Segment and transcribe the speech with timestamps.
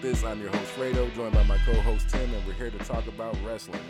[0.00, 0.24] This.
[0.24, 3.36] I'm your host Fredo, joined by my co-host Tim, and we're here to talk about
[3.44, 3.80] wrestling,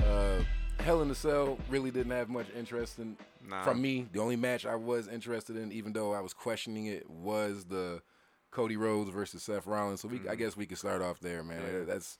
[0.00, 0.06] man.
[0.08, 0.42] Uh,
[0.82, 3.16] Hell in the Cell really didn't have much interest in
[3.46, 3.62] Nah.
[3.62, 4.08] from me.
[4.12, 8.02] The only match I was interested in, even though I was questioning it, was the
[8.50, 10.00] Cody Rhodes versus Seth Rollins.
[10.00, 11.62] So we, I guess we could start off there, man.
[11.62, 11.76] Mm-hmm.
[11.78, 11.84] Yeah.
[11.84, 12.18] That's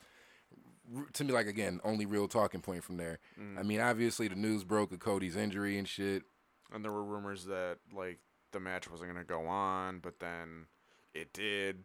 [1.15, 3.19] to me like again only real talking point from there.
[3.41, 3.59] Mm.
[3.59, 6.23] I mean, obviously the news broke of Cody's injury and shit.
[6.73, 8.21] And there were rumors that like
[8.53, 10.67] the match wasn't gonna go on, but then
[11.13, 11.83] it did.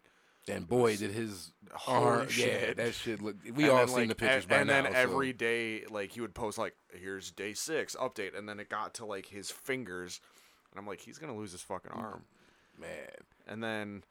[0.47, 3.35] And boy, did his Holy arm, yeah, that shit look.
[3.55, 4.81] We And all then, seen like, the pictures by and now.
[4.83, 8.59] then so- every day, like he would post like, "Here's day six update," and then
[8.59, 10.19] it got to like his fingers,
[10.71, 12.25] and I'm like, he's gonna lose his fucking arm.
[12.77, 13.07] man,
[13.45, 14.03] And then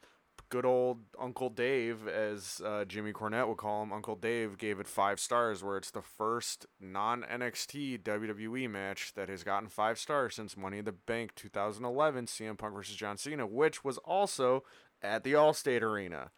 [0.47, 4.87] good old Uncle Dave, as uh, Jimmy Cornette would call him, Uncle Dave gave it
[4.87, 10.35] five stars, where it's the first non NXT WWE match that has gotten five stars
[10.35, 14.63] since Money in the Bank 2011, CM Punk versus John Cena, which was also
[15.03, 16.31] at the Allstate Arena.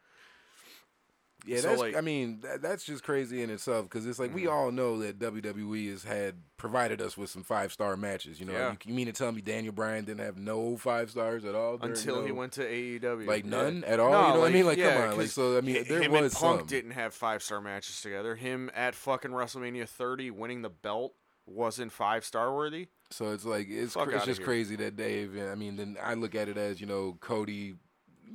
[1.45, 1.81] yeah, So, that's.
[1.81, 4.51] like- I mean, that, that's just crazy in itself because it's like we Mhm.
[4.53, 8.39] all know that WWE has had provided us with some five star matches.
[8.39, 8.71] You know, Yeah.
[8.71, 11.79] you, you mean to tell me Daniel Bryan didn't have no five stars at all
[11.81, 13.25] Until you he went to AEW.
[13.27, 13.49] like Yeah.
[13.49, 14.11] none at all?
[14.11, 14.65] No, you know what I mean?
[14.65, 15.57] Like, yeah, come on, like so.
[15.57, 16.67] I mean, there him was and Punk some.
[16.67, 18.35] didn't have five star matches together.
[18.37, 21.13] Him at fucking WrestleMania 30 winning the belt
[21.45, 22.87] wasn't five star worthy.
[23.09, 24.45] So it's like it's cra- it's just here.
[24.45, 25.37] crazy that Dave.
[25.37, 27.75] I mean, then I look at it as you know Cody.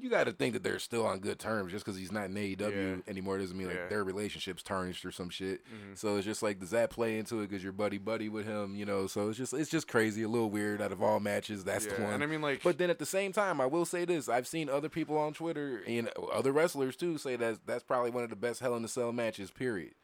[0.01, 2.35] You got to think that they're still on good terms just because he's not in
[2.37, 3.11] AEW Yeah.
[3.11, 3.89] anymore doesn't mean like Yeah.
[3.89, 5.61] their relationship's tarnished or some shit.
[5.67, 5.97] Mhm.
[5.99, 8.75] So it's just like does that play into it because you're buddy buddy with him,
[8.77, 9.07] you know?
[9.07, 10.81] So it's just it's just crazy, a little weird.
[10.81, 12.15] Out of all matches, that's the one.
[12.15, 14.47] And I mean, like, But then at the same time, I will say this: I've
[14.47, 18.31] seen other people on Twitter and other wrestlers too say that that's probably one of
[18.31, 19.51] the best Hell in the Cell matches.
[19.51, 19.95] Period.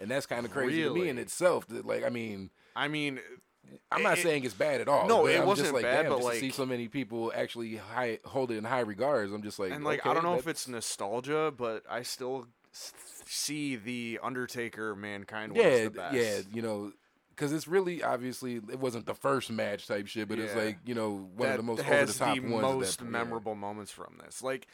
[0.00, 1.68] And that's kind of crazy to me in itself.
[1.68, 3.20] That like, I mean, I mean,
[3.90, 5.06] I'm not It- saying it's bad at all.
[5.06, 7.76] No, it I'm wasn't just like, bad, but, just to see so many people actually
[7.76, 9.32] high, hold it in high regards.
[9.32, 13.76] I'm just like, and like, I don't know if it's nostalgia, but I still see
[13.76, 16.14] the Undertaker Mankind yeah, was the best.
[16.14, 16.92] yeah, you know,
[17.30, 20.94] because it's really obviously it wasn't the first match type shit, but it's like you
[20.94, 22.62] know one that of the most over the top ones.
[22.62, 23.06] most yeah.
[23.08, 24.42] memorable moments from this.
[24.42, 24.66] Like,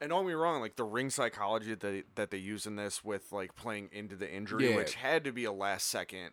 [0.00, 2.76] and don't get me wrong, like the ring psychology that they, that they use in
[2.76, 4.76] this with like playing into the injury, Yeah.
[4.76, 6.30] which had to be a last second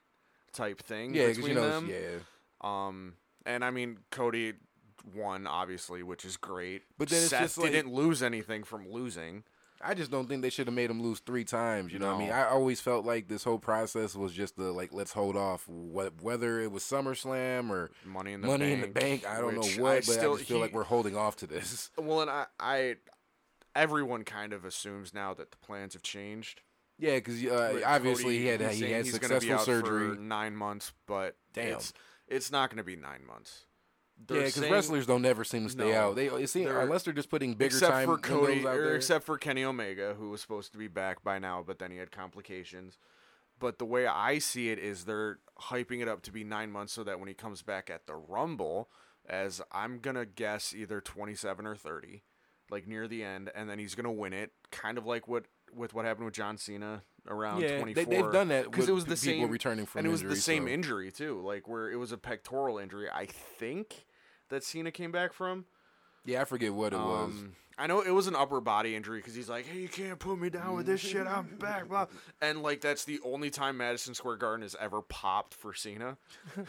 [0.54, 1.90] type thing Yeah, between you know, them.
[1.90, 2.20] yeah.
[2.62, 3.16] Um,
[3.46, 4.54] and I mean Cody
[5.14, 6.84] won obviously, which is great.
[6.98, 9.44] But then it's Seth just didn't lose anything from losing.
[9.86, 11.92] I just don't think they should have made him lose three times.
[11.92, 14.72] You know, what I mean, I always felt like this whole process was just the
[14.72, 15.68] like, let's hold off.
[15.68, 19.42] What whether it was SummerSlam or Money in the Money bank, in the Bank, I
[19.42, 21.90] don't know what, but still, I just feel like we're holding off to this.
[21.98, 22.96] well, and I, I,
[23.76, 26.62] everyone kind of assumes now that the plans have changed.
[27.04, 29.56] Yeah, because uh, obviously Cody, he had he's he saying had he's gonna be successful
[29.56, 30.16] out surgery.
[30.16, 31.74] for nine months, but Damn.
[31.74, 31.92] it's
[32.28, 33.66] it's not going to be nine months.
[34.18, 35.98] Yeah, They're because saying- wrestlers don't never seem to stay No.
[35.98, 36.16] out.
[36.16, 38.78] They it seem, They're- unless they're just putting bigger except time for Cody, windows out
[38.78, 38.96] or there.
[38.96, 41.98] except for Kenny Omega, who was supposed to be back by now, but then he
[41.98, 42.98] had complications.
[43.60, 46.94] But the way I see it is they're hyping it up to be nine months
[46.94, 48.90] so that when he comes back at the Rumble,
[49.28, 52.24] as I'm gonna guess either 27 or 30,
[52.70, 55.46] like near the end, and then he's gonna win it, kind of like what
[55.76, 58.04] with what happened with John Cena around yeah, 24.
[58.04, 60.36] they, they've done that because it was the same returning from and it was injury,
[60.36, 63.08] the same so- injury too, like where it was a pectoral injury.
[63.14, 64.06] I think
[64.50, 65.66] that Cena came back from.
[66.26, 67.32] Yeah, I forget what it was.
[67.32, 70.20] Um, I know it was an upper body injury because he's like, "Hey, you can't
[70.20, 71.26] put me down with this shit.
[71.26, 72.06] I'm back." Blah.
[72.42, 76.18] And like that's the only time Madison Square Garden has ever popped for Cena.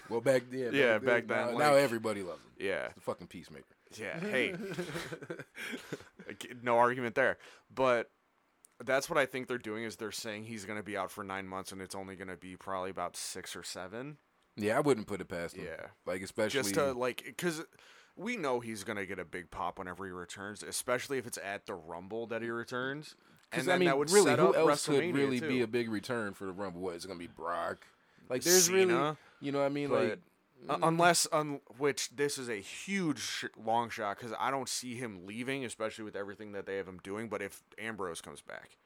[0.08, 2.52] Well, back yeah, Yeah, back then, now like- everybody loves him.
[2.58, 3.64] Yeah, The fucking peacemaker.
[3.96, 4.18] yeah.
[4.18, 4.54] Hey,
[6.62, 7.38] no argument there.
[7.72, 8.10] But
[8.84, 11.24] that's what I think they're doing is they're saying he's going to be out for
[11.24, 14.18] nine months and it's only going to be probably about six or seven.
[14.56, 15.64] Yeah, I wouldn't put it past him.
[15.64, 15.88] Yeah.
[16.06, 17.62] like especially just to like because
[18.16, 21.66] we know he's gonna get a big pop whenever he returns, especially if it's at
[21.66, 23.16] the Rumble that he returns.
[23.50, 25.48] Because And I mean, that would really, set who up else could really too.
[25.48, 26.80] be a big return for the Rumble?
[26.80, 27.26] What is it gonna be?
[27.26, 27.86] Brock?
[28.28, 28.94] Like, there's really,
[29.40, 30.18] you know, what I mean, like,
[30.68, 34.94] uh, unless un, which this is a huge sh- long shot because I don't see
[34.94, 37.28] him leaving, especially with everything that they have him doing.
[37.28, 38.78] But if Ambrose comes back,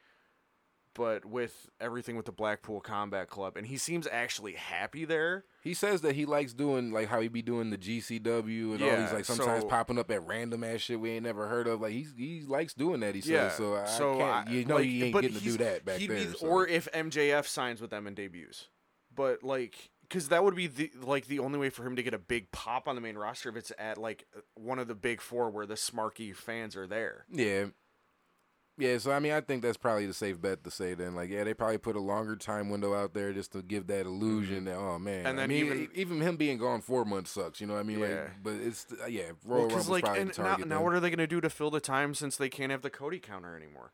[0.95, 5.45] but with everything with the Blackpool Combat Club, and he seems actually happy there.
[5.63, 8.89] he says that he likes doing like how he be doing the GCW and all
[8.89, 11.69] Yeah, these like sometimes so- popping up at random ass shit we ain't never heard
[11.69, 11.81] of.
[11.81, 13.15] Like he's he likes doing that.
[13.15, 13.77] He says Yeah, so.
[13.77, 15.85] I so can't, I- you know like, he ain't but getting to do he's- that
[15.85, 16.35] back he'd there.
[16.35, 16.47] so.
[16.49, 18.67] Or if MJF signs with them and debuts,
[19.15, 22.15] but like, because that would be the like the only way for him to get
[22.15, 24.25] a big pop on the main roster if it's at like
[24.55, 27.27] one of the big four where the smarky fans are there.
[27.31, 27.67] Yeah.
[28.81, 31.17] Yeah, so I mean, I think that's probably the safe bet to say then.
[31.17, 34.07] Like, yeah, they probably put a longer time window out there just to give that
[34.07, 35.19] illusion that, oh man.
[35.19, 35.27] Mm-hmm.
[35.27, 37.61] And I mean, even- even him being gone four months sucks.
[37.61, 37.99] You know what I mean?
[37.99, 38.07] Yeah.
[38.07, 40.81] Like, but it's uh, yeah, Royal Because Rumble's like, probably and the now, now then.
[40.85, 43.19] what are they gonna do to fill the time since they can't have the Cody
[43.19, 43.91] counter anymore?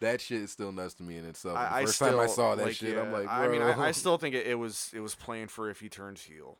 [0.00, 1.56] That shit is still nuts to me in itself.
[1.56, 3.48] I, the I first still, time I saw that like, shit, yeah, I'm like, I
[3.48, 6.22] mean, I, I still think it, it was it was playing for if he turns
[6.22, 6.58] heel,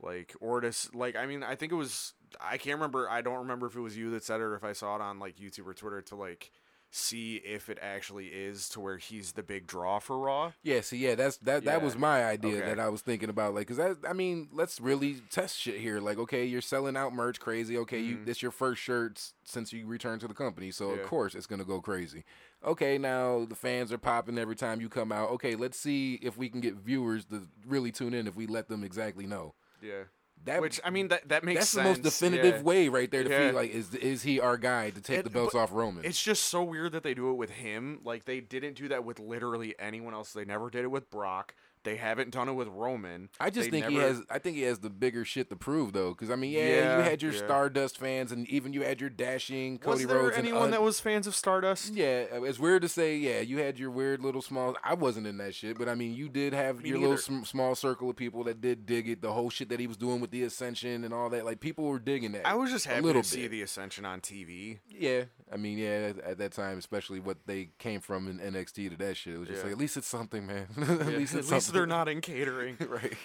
[0.00, 1.16] like or to like.
[1.16, 2.14] I mean, I think it was.
[2.40, 3.08] I can't remember.
[3.10, 5.02] I don't remember if it was you that said it or if I saw it
[5.02, 6.50] on like YouTube or Twitter to like
[6.94, 10.52] see if it actually is to where he's the big draw for Raw.
[10.62, 11.64] Yeah, see, yeah, that's that.
[11.64, 12.66] That was my idea Okay.
[12.66, 16.00] that I was thinking about, like, cause that, I mean, let's really test shit here.
[16.00, 17.78] Like, okay, you're selling out merch crazy.
[17.78, 18.26] Okay, you Mhm.
[18.26, 21.00] this your first shirt s- since you returned to the company, so Yeah.
[21.00, 22.24] of course it's gonna go crazy.
[22.62, 25.30] Okay, now the fans are popping every time you come out.
[25.30, 28.68] Okay, let's see if we can get viewers to really tune in if we let
[28.68, 29.54] them exactly know.
[29.80, 30.04] Yeah.
[30.44, 31.70] That Which I mean that that makes sense.
[31.70, 31.98] that's sense.
[31.98, 32.62] the most definitive yeah.
[32.62, 33.46] way right there to Yeah.
[33.46, 36.04] feel like is is he our guy to take It- the belts off Roman?
[36.04, 38.00] It's just so weird that they do it with him.
[38.04, 40.32] Like they didn't do that with literally anyone else.
[40.32, 41.54] They never did it with Brock.
[41.84, 43.28] They haven't done it with Roman.
[43.40, 44.22] I just They think he has.
[44.30, 46.10] I think he has the bigger shit to prove, though.
[46.10, 47.38] Because I mean, yeah, Yeah, you had your yeah.
[47.38, 50.36] Stardust fans, and even you had your dashing Cody Was there Rhodes.
[50.36, 51.94] anyone and, that was fans of Stardust?
[51.94, 53.16] Yeah, uh, it's weird to say.
[53.16, 54.76] Yeah, you had your weird little small.
[54.84, 57.42] I wasn't in that shit, but I mean, you did have Me your little sm-
[57.42, 59.20] small circle of people that did dig it.
[59.22, 61.44] The whole shit that he was doing with the Ascension and all that.
[61.44, 62.46] Like people were digging that.
[62.46, 64.78] I was just happy to see the Ascension on TV.
[64.88, 68.90] Yeah, I mean, yeah, at, at that time, especially what they came from in NXT
[68.90, 69.64] to that shit, it was just Yeah.
[69.64, 70.66] like at least it's something, man.
[70.78, 71.71] at least it's something.
[71.72, 72.76] They're not in catering.
[72.88, 73.16] right.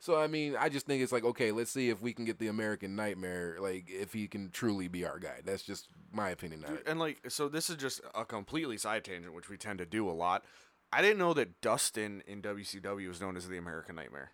[0.00, 2.38] So I mean, I just think it's like okay, let's see if we can get
[2.38, 5.40] the American Nightmare, like if he can truly be our guy.
[5.44, 6.84] That's just my opinion on it.
[6.86, 10.08] and like, so this is just a completely side tangent, which we tend to do
[10.08, 10.44] a lot.
[10.92, 14.32] I didn't know that Dustin in WCW was known as the American Nightmare.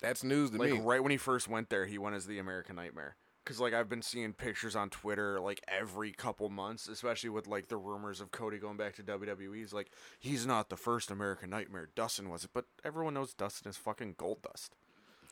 [0.00, 0.78] That's news to like me.
[0.78, 3.16] right when he first went there, he went as the American Nightmare.
[3.46, 7.68] Cause like I've been seeing pictures on Twitter like every couple months, especially with like
[7.68, 9.54] the rumors of Cody going back to WWE.
[9.54, 11.88] He's like, he's not the first American Nightmare.
[11.94, 14.74] Dustin was it, but everyone knows Dustin is fucking Gold Dust.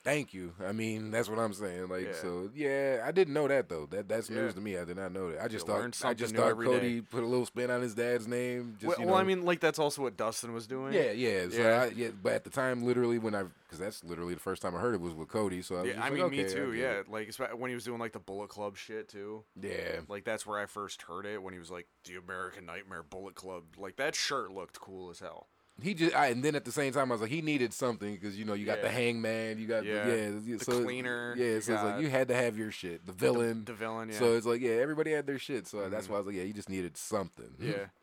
[0.04, 0.52] Thank you.
[0.62, 1.88] I mean, that's what I'm saying.
[1.88, 2.12] Like, Yeah.
[2.20, 3.86] so yeah, I didn't know that though.
[3.86, 4.36] That that's Yeah.
[4.42, 4.76] news to me.
[4.76, 5.42] I did not know that.
[5.42, 8.28] I just You thought I just thought Cody put a little spin on his dad's
[8.28, 8.76] name.
[8.78, 10.92] Just well, you well, I mean, like that's also what Dustin was doing.
[10.92, 11.48] yeah, yeah.
[11.48, 11.82] So Yeah.
[11.82, 14.76] I, yeah, but at the time, literally when I, because that's literally the first time
[14.76, 15.62] I heard it was with Cody.
[15.62, 16.72] So I was Yeah, I like, mean, okay, me too.
[16.74, 17.08] Yeah, it.
[17.08, 19.42] like when he was doing like the Bullet Club shit too.
[19.58, 20.00] yeah.
[20.06, 23.36] Like that's where I first heard it when he was like the American Nightmare Bullet
[23.36, 23.64] Club.
[23.78, 25.48] Like that shirt looked cool as hell.
[25.82, 28.14] He just, I, and then at the same time, I was like, he needed something
[28.14, 30.04] because you know you got the hangman, you got Yeah.
[30.04, 31.58] the, yeah, yeah, The so cleaner, yeah.
[31.60, 33.64] So it's like you had to have your shit, the villain.
[33.64, 34.18] The villain, yeah.
[34.18, 35.66] So it's like, yeah, everybody had their shit.
[35.66, 36.10] So that's Mhm.
[36.10, 37.54] why I was like, yeah, you just needed something.
[37.58, 37.86] yeah.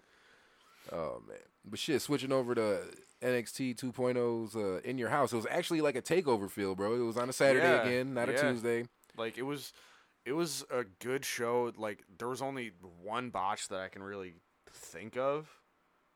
[0.91, 2.81] Oh man, but shit, switching over to
[3.21, 5.31] NXT 2.0's uh, in your house.
[5.31, 6.95] It was actually like a takeover feel, bro.
[6.95, 8.37] It was on a Saturday Yeah, again, not a.
[8.37, 8.85] Tuesday.
[9.15, 9.73] Like it was
[10.25, 11.71] it was a good show.
[11.77, 12.71] Like there was only
[13.01, 14.33] one botch that I can really
[14.71, 15.47] think of.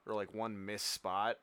[0.08, 1.38] Or like one missed spot.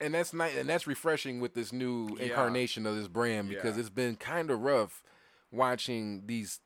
[0.00, 2.24] And that's nice, and that's refreshing with this new Yeah.
[2.26, 3.80] incarnation of this brand because Yeah.
[3.80, 5.02] it's been kind of rough
[5.52, 6.60] watching these.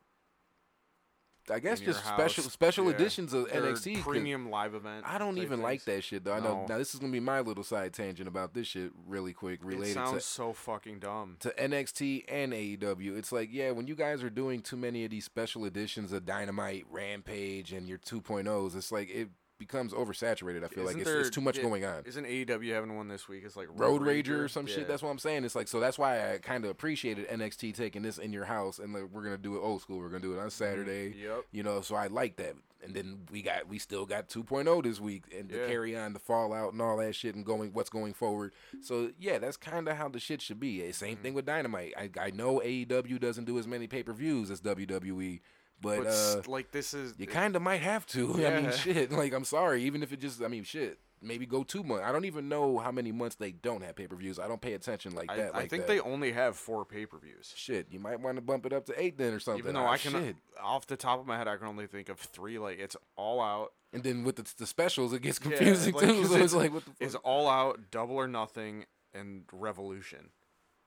[1.50, 2.90] I guess just special house, special yeah.
[2.94, 4.02] editions of Their NXT.
[4.02, 5.06] premium live event.
[5.06, 6.34] I don't even like that shit though.
[6.34, 6.66] I know No.
[6.68, 9.64] now this is gonna be my little side tangent about this shit really quick It
[9.66, 11.36] related sounds to so fucking dumb.
[11.40, 13.16] to NXT and AEW.
[13.16, 16.26] It's like, yeah, when you guys are doing too many of these special editions of
[16.26, 20.64] Dynamite, Rampage, and your 2.0s, it's like it becomes oversaturated.
[20.64, 22.02] I feel like Isn't it's, there- it's too much yeah, going on.
[22.06, 23.42] Isn't AEW having one this week?
[23.44, 24.74] It's like Road Rager or some Yeah.
[24.76, 24.88] shit.
[24.88, 25.44] That's what I'm saying.
[25.44, 25.80] It's like so.
[25.80, 29.24] That's why I kind of appreciated NXT taking this in your house, and like we're
[29.24, 29.98] gonna do it old school.
[29.98, 31.14] We're gonna do it on Saturday.
[31.22, 31.44] Yep.
[31.52, 32.54] You know, so I like that.
[32.80, 35.66] And then we got we still got 2.0 this week, and to Yeah.
[35.66, 38.52] carry on the fallout and all that shit, and going what's going forward.
[38.80, 40.84] So yeah, that's kind of how the shit should be.
[40.84, 41.22] Eh, Same Mm-hmm.
[41.22, 41.94] thing with Dynamite.
[41.98, 45.40] I I know AEW doesn't do as many pay per views as WWE,
[45.80, 48.34] but, But, uh, like this is you kind of might have to.
[48.46, 49.12] I mean, shit.
[49.12, 49.84] Like, I'm sorry.
[49.84, 50.98] Even if it just, I mean, shit.
[51.20, 52.04] Maybe go two months.
[52.06, 54.38] I don't even know how many months they don't have pay per views.
[54.38, 55.54] I don't pay attention like I, that.
[55.54, 55.92] I like think that.
[55.92, 57.52] they only have four pay per views.
[57.56, 59.58] Shit, you might want to bump it up to eight then or something.
[59.58, 60.36] Even though Ah, I can, shit.
[60.62, 62.60] off the top of my head, I can only think of three.
[62.60, 63.72] Like it's all out.
[63.92, 66.24] And then with the, the specials, it gets Yeah, confusing like, too.
[66.26, 67.22] So it's- it's like, what the Is fuck?
[67.24, 70.28] all out, double or nothing, and revolution.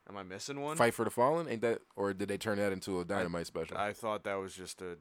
[0.10, 0.78] Am I missing one?
[0.78, 1.48] Fight for the Fallen?
[1.48, 3.78] Ain't that, or did they turn that into a Dynamite special?
[3.78, 4.98] I thought that was just a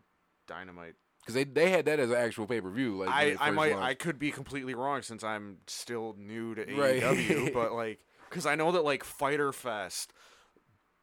[0.47, 0.95] dynamite.
[1.21, 2.97] Because they they had that as an actual pay per view.
[2.97, 7.02] Like I, I might I could be completely wrong since I'm still new to Right.
[7.02, 10.12] AEW, but like because I know that like Fyter Fest,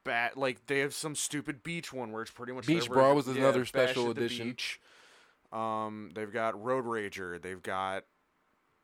[0.04, 3.28] bat like they have some stupid beach one where it's pretty much Beach Brawl was
[3.28, 4.50] yeah, another special edition.
[4.50, 4.80] Beach.
[5.52, 8.04] Um, they've got Road Rager, they've got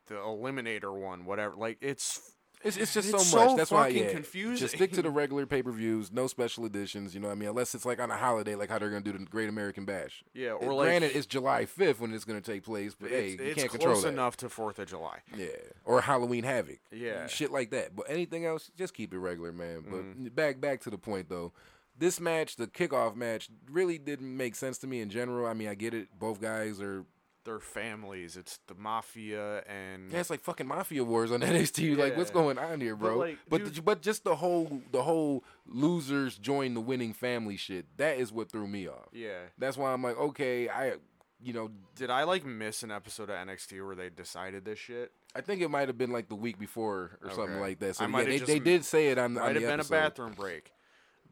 [0.08, 1.56] the Eliminator one, whatever.
[1.56, 2.33] Like it's
[2.64, 3.50] It's, it's just It's so much.
[3.52, 4.12] so That's why, yeah.
[4.12, 4.56] confusing.
[4.56, 7.14] Just stick to the regular pay per views, no special editions.
[7.14, 7.50] You know what I mean?
[7.50, 10.24] Unless it's like on a holiday, like how they're gonna do the Great American Bash.
[10.34, 13.38] yeah, Or like granted, it's July 5th when it's gonna take place, but hey, you
[13.38, 13.76] can't control that.
[13.76, 15.20] It's close enough to Fourth of July.
[15.38, 15.48] Yeah,
[15.86, 16.80] or Halloween Havoc.
[16.92, 17.28] Yeah.
[17.28, 17.96] shit like that.
[17.96, 19.84] But anything else, just keep it regular, man.
[19.90, 20.28] But Mm-hmm.
[20.30, 21.52] back back to the point though.
[21.96, 25.46] This match, the kickoff match, really didn't make sense to me in general.
[25.46, 26.08] I mean, I get it.
[26.18, 27.06] Both guys are
[27.46, 28.38] their families.
[28.38, 31.98] It's the mafia and Yeah, it's like fucking mafia wars on NXT.
[31.98, 33.18] Like, what's going on here, But, bro?
[33.18, 37.86] like, But dude- but just the whole the whole losers join the winning family shit.
[37.98, 39.10] That is what threw me off.
[39.12, 39.40] yeah.
[39.58, 40.94] That's why I'm like, okay, I,
[41.42, 45.12] you know, Did I like miss an episode of NXT where they decided this shit?
[45.36, 47.96] I think it might have been like the week before or something like that.
[47.98, 49.96] So I yeah, might they, they did say it on, Might the have been episode.
[49.96, 50.72] a bathroom break,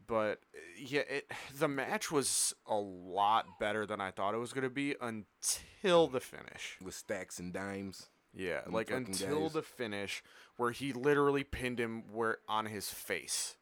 [0.06, 4.52] but uh, yeah, it, the match was a lot better than I thought it was
[4.52, 6.76] gonna be until the finish.
[6.82, 8.08] with stacks and dimes.
[8.34, 9.52] Yeah, Them like until guys.
[9.52, 10.22] the finish
[10.56, 13.56] where he literally pinned him where on his face.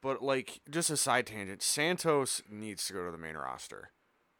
[0.00, 3.90] But like just a side tangent, Santos needs to go to the main roster.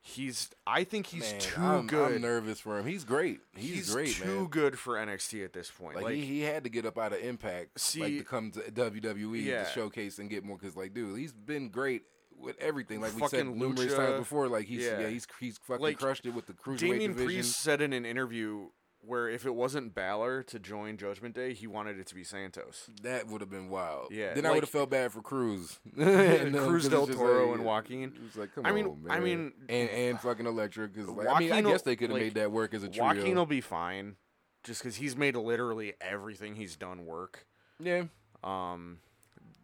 [0.07, 2.17] He's I think he's Man, too I'm, good.
[2.17, 2.87] I'm nervous for him.
[2.87, 3.41] He's great.
[3.57, 4.45] He's, great, too man.
[4.49, 5.97] good for NXT at this point.
[5.97, 8.51] Like, Like, he, he had to get up out of Impact, like See- to come
[8.51, 9.65] to WWE Yeah.
[9.65, 10.59] to showcase and get more.
[10.59, 12.03] Because like, dude, he's been great
[12.39, 13.01] with everything.
[13.01, 13.97] Like we said numerous Lucha.
[13.97, 14.47] times before.
[14.49, 15.09] Like he's yeah, Yeah.
[15.09, 17.27] he's he's fucking Like, crushed it with the cruiserweight Damian division.
[17.27, 18.69] Priest said in an interview
[19.07, 22.89] where if it wasn't Balor to join Judgment Day, he wanted it to be Santos.
[23.03, 24.09] That would have been wild.
[24.11, 25.79] Yeah, Then I would have felt bad for Cruz.
[25.97, 28.03] And Cruz del Toro like- and Joaquin.
[28.17, 31.29] It was like, come I mean- on, I mean- and and fucking Elektra because like,
[31.29, 33.05] I mean, I guess they could have like, made that work as a trio.
[33.07, 34.17] Joaquin will be fine,
[34.63, 37.47] just because he's made literally everything he's done work.
[37.81, 38.05] yeah,
[38.43, 38.99] Um,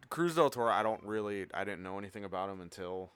[0.09, 3.11] Cruz del Toro, I don't really, I didn't know anything about him until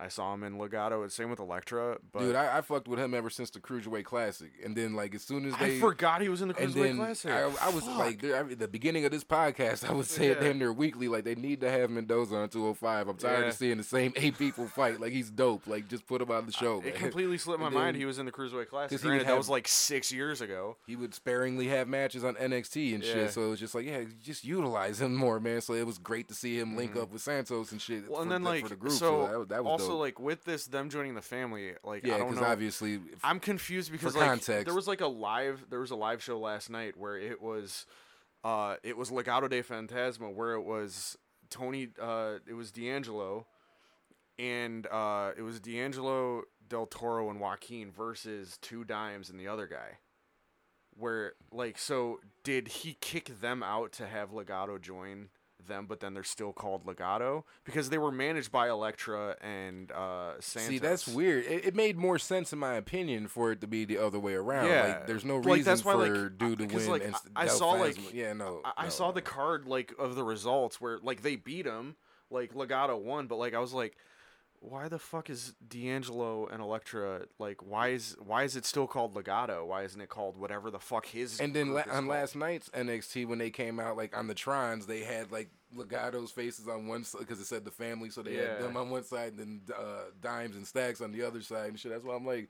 [0.00, 1.10] I saw him in Legado.
[1.10, 4.50] Same with Elektra, but dude, I, I fucked with him ever since the Cruiserweight Classic,
[4.64, 7.30] and then like as soon as I they forgot he was in the Cruiserweight Classic.
[7.32, 10.48] I, I was like, I the beginning of this podcast, I would say it Yeah.
[10.48, 11.08] damn near weekly.
[11.08, 13.08] Like, they need to have Mendoza on 205.
[13.08, 13.46] I'm tired Yeah.
[13.48, 15.00] of seeing the same eight people fight.
[15.00, 15.66] Like, he's dope.
[15.66, 17.94] Like, just put him on the show, it completely slipped my And mind.
[17.94, 18.90] then- He was in the Cruiserweight Classic.
[18.90, 20.76] 'cause he would Granted, that was like six years ago.
[20.86, 23.12] He would sparingly have matches on NXT and Yeah.
[23.14, 23.32] shit.
[23.32, 25.60] So it was just like, yeah, just utilize him more, man.
[25.60, 28.02] So it was great to see him link up with Santos and shit.
[28.04, 28.10] Mm-hmm.
[28.12, 28.92] Well, for, and then the, like for the group.
[28.92, 29.87] so, So, that, was- that was also dope.
[29.96, 32.48] Like with this them joining the family, like yeah, I don't because know.
[32.48, 34.66] obviously, if- I'm confused because like context.
[34.66, 37.86] there was like a live there was a live show last night where it was
[38.44, 41.16] uh it was Legado de Fantasma where it was
[41.50, 43.46] Tony uh it was D'Angelo
[44.38, 49.66] and uh it was D'Angelo Del Toro and Joaquin versus two dimes and the other
[49.66, 49.98] guy.
[50.96, 55.28] Where like so did he kick them out to have Legado join
[55.66, 60.32] them, but then they're still called Legado because they were managed by Elektra and uh,
[60.40, 60.68] Santos.
[60.68, 61.44] See, that's weird.
[61.46, 64.34] It, it made more sense, in my opinion, for it to be the other way
[64.34, 64.66] around.
[64.68, 64.86] Yeah.
[64.86, 66.86] Like, there's no Like, reason that's why, for like, dude to win.
[66.88, 69.12] like, and I- saw, like- yeah, no, I, I no, saw no.
[69.12, 71.96] the card like of the results where like they beat him,
[72.30, 73.96] like Legado won, but like I was like,
[74.60, 77.62] why the fuck is D'Angelo and Elektra like?
[77.66, 79.66] Why is why is it still called Legado?
[79.66, 81.40] Why isn't it called whatever the fuck his?
[81.40, 82.06] And then la- is on called?
[82.06, 86.30] last night's NXT, when they came out, like on the Trons, they had like Legado's
[86.30, 88.54] faces on one side because it said the family, so they Yeah.
[88.54, 91.68] had them on one side, and then uh, Dimes and Stacks on the other side
[91.68, 91.92] and shit.
[91.92, 92.48] That's why I'm like,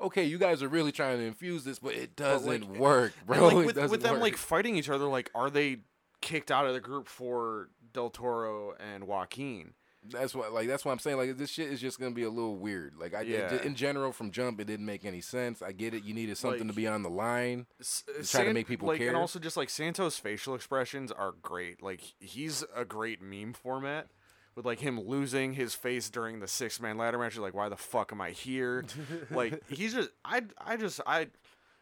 [0.00, 3.48] okay, you guys are really trying to infuse this, but it doesn't like, work, bro.
[3.48, 4.20] like, It with, with them work.
[4.22, 5.78] like fighting each other, like are they
[6.22, 9.74] kicked out of the group for Del Toro and Joaquin?
[10.08, 11.18] That's what, like, that's what I'm saying.
[11.18, 12.94] Like, this shit is just gonna be a little weird.
[12.98, 13.52] Like, I, Yeah.
[13.54, 15.60] it- in general, from jump, it didn't make any sense.
[15.62, 16.04] I get it.
[16.04, 17.66] You needed something to be on the line.
[17.80, 19.08] S- uh, try to make people like, care.
[19.08, 21.82] and also just like Santos' facial expressions are great.
[21.82, 24.08] Like he's a great meme format
[24.56, 27.36] with like him losing his face during the six man ladder match.
[27.36, 28.84] Like, why the fuck am I here?
[29.30, 31.28] like he's just, I, I just, I.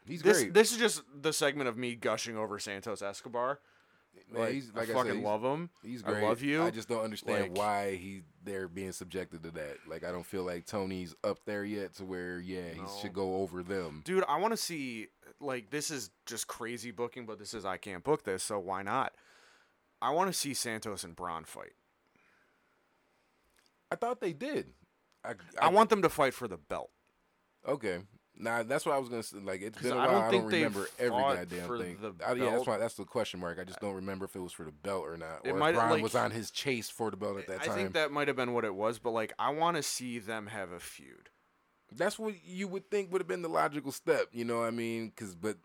[0.05, 0.53] He's This great.
[0.53, 3.59] this is just the segment of me gushing over Santos Escobar.
[4.31, 5.69] Man, Like, he's- like I I fucking said, love him.
[5.83, 6.23] He's great.
[6.23, 6.61] I love you.
[6.63, 9.77] I just don't understand Like- why he they're being subjected to that.
[9.87, 13.37] Like I don't feel like Tony's up there yet to where yeah he should go
[13.37, 14.01] over them.
[14.05, 15.07] Dude, I want to see
[15.39, 18.81] like this is just crazy booking, but this is I can't book this, so why
[18.83, 19.13] not?
[20.01, 21.73] I want to see Santos and Bron fight.
[23.91, 24.73] I thought they did.
[25.23, 26.91] I, I want them to fight for the belt.
[27.67, 27.99] okay.
[28.41, 29.37] Nah, that's what I was gonna say.
[29.39, 30.07] Like it's been a I while.
[30.07, 31.97] don't I don't remember every goddamn thing.
[32.25, 33.59] I- yeah, that's why that's the question mark.
[33.59, 35.71] I just don't remember if it was for the belt or not, It or might-
[35.71, 37.71] if Bron like- was on his chase for the belt at that I time.
[37.71, 40.19] I think that might have been what it was, but like I want to see
[40.19, 41.29] them have a feud.
[41.91, 44.27] That's what you would think would have been the logical step.
[44.31, 45.09] You know what I mean?
[45.09, 45.57] Because but.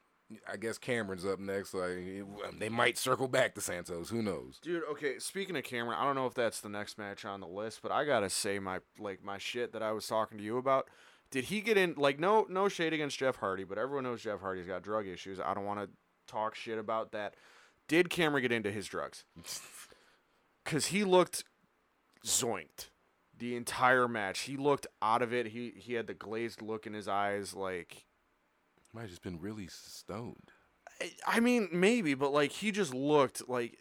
[0.50, 1.74] I guess Cameron's up next.
[1.74, 4.08] Like I, um, they might circle back to Santos.
[4.08, 4.58] Who knows?
[4.62, 7.46] Dude, okay, speaking of Cameron, I don't know if that's the next match on the
[7.46, 10.42] list, but I got to say my like my shit that I was talking to
[10.42, 10.88] you about.
[11.34, 14.40] Did he get in like no no shade against Jeff Hardy, but everyone knows Jeff
[14.40, 15.40] Hardy's got drug issues.
[15.40, 15.88] I don't want to
[16.28, 17.34] talk shit about that.
[17.88, 19.24] Did Cameron get into his drugs?
[20.64, 21.42] Cuz he looked
[22.24, 22.90] zoinked
[23.36, 24.42] the entire match.
[24.42, 25.48] He looked out of it.
[25.48, 28.06] He he had the glazed look in his eyes like
[28.92, 30.52] Might have just been really stoned.
[31.00, 33.76] I- I mean, maybe, but like he just looked like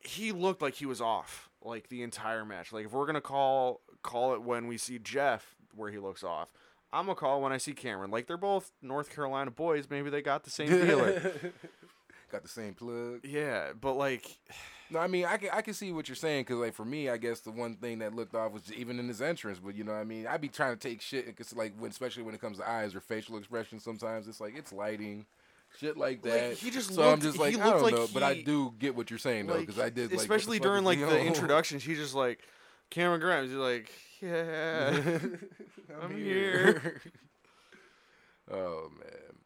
[0.00, 2.72] he looked like he was off like the entire match.
[2.72, 6.52] Like if we're gonna call call it when we see Jeff where he looks off,
[6.94, 8.10] I'm gonna call when I see Cameron.
[8.10, 9.86] Like they're both North Carolina boys.
[9.90, 11.32] Maybe they got the same dealer.
[12.32, 13.20] Got the same plug.
[13.22, 14.26] yeah, but like,
[14.90, 17.08] No, I mean I can I can see what you're saying because like for me,
[17.08, 19.58] I guess the one thing that looked off was even in his entrance.
[19.58, 21.90] But you know, what I mean, I'd be trying to take shit because like when
[21.90, 25.26] especially when it comes to eyes or facial expression, sometimes it's like it's lighting.
[25.78, 26.50] Shit like that.
[26.50, 28.94] Like, he just so I'm just like I don't like know, but I do get
[28.94, 31.26] what you're saying though because I did, like, especially fuck during like the on?
[31.26, 31.82] introductions.
[31.82, 32.40] He's just like
[32.94, 33.48] Cameron Grimes.
[33.50, 34.96] He's like, yeah,
[36.02, 37.00] I'm here.
[38.50, 39.36] oh man,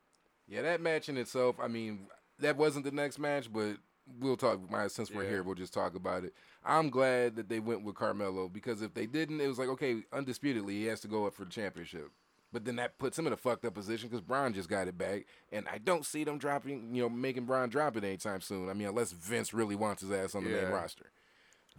[0.49, 1.57] yeah, that match in itself.
[1.61, 2.07] I mean,
[2.41, 3.77] that wasn't the next match, but
[4.21, 4.61] we'll talk.
[4.89, 5.31] Since we're Yeah.
[5.31, 6.35] here, we'll just talk about it.
[6.65, 10.03] I'm glad that they went with Carmelo because if they didn't, it was like okay,
[10.13, 12.11] undisputedly he has to go up for the championship.
[12.53, 14.97] But then that puts him in a fucked up position because Bron just got it
[14.97, 18.71] back, and I don't see them dropping, you know, making Bron drop it anytime soon.
[18.71, 21.11] I mean, unless Vince really wants his ass on the main roster.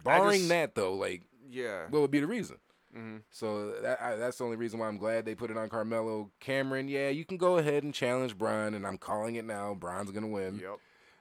[0.04, 2.56] Barring just- that, though, like, yeah, what would be the reason?
[2.94, 5.68] hmm So that, I, that's the only reason why I'm glad they put it on
[5.68, 6.30] Carmelo.
[6.40, 9.74] Cameron, yeah, you can go ahead and challenge Bron, and I'm calling it now.
[9.74, 10.78] Bron's gonna win, yep.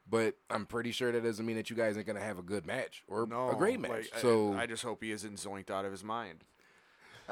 [0.09, 2.65] but I'm pretty sure that doesn't mean that you guys ain't gonna have a good
[2.65, 3.91] match or No, a great match.
[3.91, 6.43] like, so I, just hope he isn't zoinked out of his mind.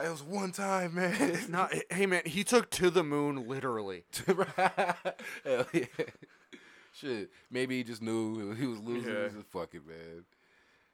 [0.04, 1.40] it was one time, man.
[1.50, 4.04] Not, hey man, he took to the moon literally.
[4.56, 5.86] Hell yeah.
[6.94, 9.14] Shit, maybe he just knew he was losing.
[9.14, 9.24] Yeah.
[9.26, 10.26] He's just fuck it, man.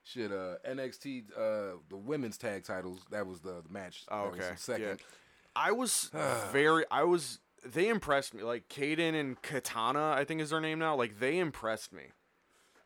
[0.03, 2.99] Shit, uh, NXT, uh, the women's tag titles.
[3.11, 4.03] That was the, the match.
[4.09, 4.85] Oh, okay, second.
[4.85, 4.95] yeah.
[5.55, 6.11] I was
[6.51, 7.39] very, I was.
[7.65, 8.43] They impressed me.
[8.43, 10.95] Like Kayden and Katana, I think is their name now.
[10.95, 12.03] Like they impressed me.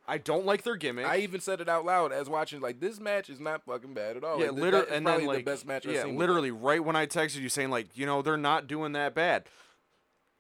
[0.08, 1.06] I don't like their gimmick.
[1.06, 2.62] I even said it out loud as watching.
[2.62, 4.40] Like this match is not fucking bad at all.
[4.40, 6.96] yeah, Like, literally, and probably then like the best match I've yeah, literally right when
[6.96, 9.46] I texted you saying like, you know, they're not doing that bad.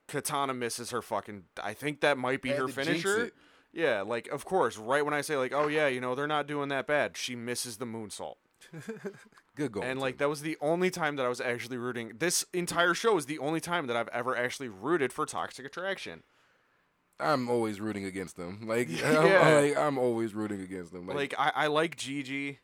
[0.07, 1.43] Katana misses her fucking.
[1.61, 3.31] I think that might be her finisher.
[3.77, 6.47] Yeah, like of course, right when I say like, oh yeah, you know, they're not
[6.47, 7.15] doing that bad.
[7.15, 8.37] She misses the moonsault.
[9.55, 9.87] Good going.
[9.87, 12.13] And like that was the only time that I was actually rooting.
[12.17, 16.23] This entire show is the only time that I've ever actually rooted for Toxic Attraction.
[17.19, 18.61] I'm always rooting against them.
[18.67, 19.19] Like, Yeah.
[19.19, 21.05] I'm, like, I'm always rooting against them.
[21.05, 22.57] Like, Like I, I like Gigi.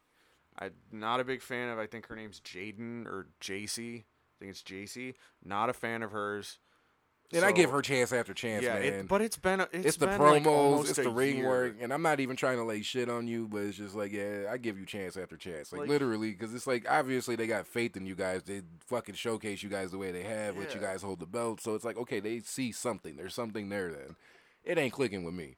[0.58, 1.78] I'm not a big fan of.
[1.78, 4.00] I think her name's Jaden or JC.
[4.00, 4.04] I
[4.40, 5.14] think it's JC.
[5.46, 6.58] Not a fan of hers.
[7.34, 8.84] And I give So, her chance after chance, yeah, man.
[8.84, 11.48] it, but it's been it's, it's the been, promos, almost it's the ring year.
[11.48, 14.12] work, and I'm not even trying to lay shit on you, but it's just like,
[14.12, 17.48] yeah, I give you chance after chance, like, Like- literally, because it's like obviously they
[17.48, 18.44] got faith in you guys.
[18.44, 21.62] They fucking showcase you guys the way they have, let you guys hold the belt.
[21.62, 23.16] So it's like, okay, they see something.
[23.16, 23.92] There's something there.
[23.92, 24.16] Then
[24.64, 25.56] it ain't clicking with me.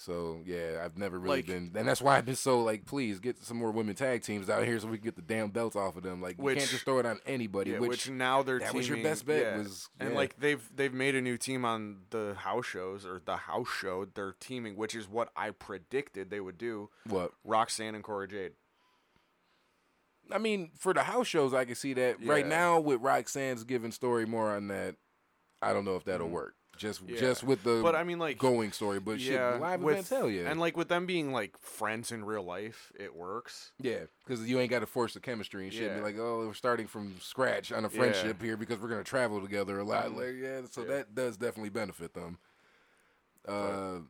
[0.00, 3.18] So yeah, I've never really Like- been, and that's why I've been so like, please
[3.18, 5.74] get some more women tag teams out here so we can get the damn belts
[5.74, 6.22] off of them.
[6.22, 7.72] Like, you can't just throw it on anybody.
[7.72, 9.56] Yeah, which, which, now they're that was your best bet yeah.
[9.58, 13.36] was- and like they've they've made a new team on the house shows or the
[13.38, 14.04] house show.
[14.14, 16.90] They're teaming, which is what I predicted they would do.
[17.08, 18.52] what Roxanne and Cora Jade.
[20.30, 22.24] I mean, for the house shows, I can see that.
[22.24, 24.94] Right now, with Roxanne's giving story more on that,
[25.60, 26.32] I don't know if that'll Mhm.
[26.32, 26.54] work.
[26.78, 27.18] Just Yeah.
[27.20, 30.10] just with the But I mean, like going story, but yeah, shit, live with, events,
[30.10, 33.72] hell yeah, And like with them being like friends in real life, it works.
[33.80, 35.90] yeah, because you ain't got to force the chemistry and shit.
[35.90, 37.98] and Be like, oh, we're starting from scratch on a Yeah.
[37.98, 40.06] friendship here because we're gonna travel together a lot.
[40.06, 40.16] Mhm.
[40.16, 40.86] Like, yeah, so Yeah.
[40.88, 42.38] that does definitely benefit them.
[43.46, 44.00] Uh,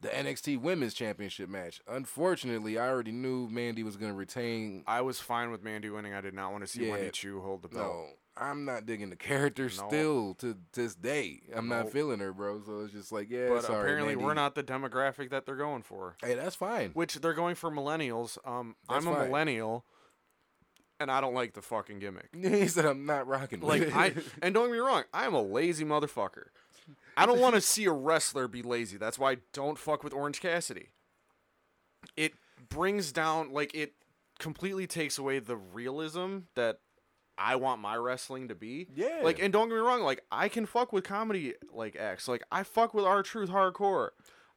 [0.00, 1.80] the NXT Women's Championship match.
[1.86, 4.84] Unfortunately, I already knew Mandy was gonna retain.
[4.86, 6.12] I was fine with Mandy winning.
[6.14, 6.92] I did not want to see Yeah.
[6.92, 7.86] Wendy Choo hold the belt.
[7.86, 9.88] No, I'm not digging the character No.
[9.88, 11.40] still to this day.
[11.54, 12.60] I'm not feeling her, bro.
[12.64, 14.24] So it's just like, yeah, but sorry, apparently, Mandy.
[14.24, 16.16] we're not the demographic that they're going for.
[16.22, 16.90] Hey, that's fine.
[16.92, 18.38] Which they're going for millennials.
[18.44, 19.26] Um, That's I'm a fine.
[19.28, 19.84] millennial,
[21.00, 22.28] and I don't like the fucking gimmick.
[22.38, 23.60] he said I'm not rocking.
[23.60, 23.94] Like.
[23.94, 26.46] I and don't get me wrong, I am a lazy motherfucker.
[27.16, 28.96] I don't want to see a wrestler be lazy.
[28.98, 30.90] That's why I don't fuck with Orange Cassidy.
[32.16, 32.34] It
[32.68, 33.94] brings down like it
[34.38, 36.80] completely takes away the realism that
[37.38, 38.88] I want my wrestling to be.
[38.94, 42.28] yeah, Like and don't get me wrong, like I can fuck with comedy like X.
[42.28, 44.10] Like I fuck with R-Truth hardcore.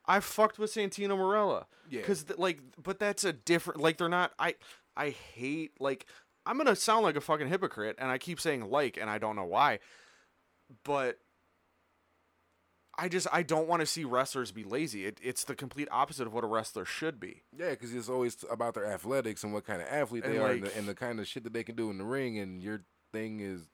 [0.06, 1.66] I fucked with Santino Marella.
[1.88, 3.80] yeah, Cause th- like, but that's a different.
[3.80, 4.32] Like, they're not.
[4.38, 4.54] I
[4.96, 6.06] I hate like.
[6.46, 9.36] I'm gonna sound like a fucking hypocrite, and I keep saying like, and I don't
[9.36, 9.78] know why.
[10.84, 11.18] But
[13.00, 15.06] I just I don't want to see wrestlers be lazy.
[15.06, 17.42] It, it's the complete opposite of what a wrestler should be.
[17.56, 20.50] yeah, because it's always about their athletics and what kind of athlete they And, are,
[20.50, 22.38] and the, and the kind of shit that they can do in the ring.
[22.38, 22.82] And your
[23.12, 23.68] thing is,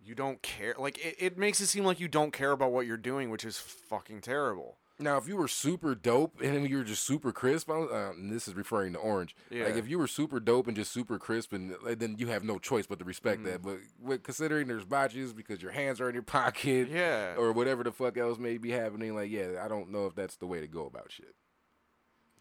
[0.00, 0.74] You don't care.
[0.78, 3.44] Like it, it makes it seem like you don't care about what you're doing, which
[3.44, 4.78] is fucking terrible.
[5.02, 8.32] Now if you were super dope and you were just super crisp, was- uh, and
[8.32, 9.34] this is referring to Orange.
[9.50, 9.64] Yeah.
[9.64, 12.58] Like if you were super dope and just super crisp, and then you have no
[12.58, 13.50] choice but to respect Mm-hmm.
[13.64, 13.80] that.
[14.04, 17.34] But considering there's botches because your hands are in your pocket, Yeah.
[17.36, 20.36] or whatever the fuck else may be happening, like yeah, I don't know if that's
[20.36, 21.34] the way to go about shit.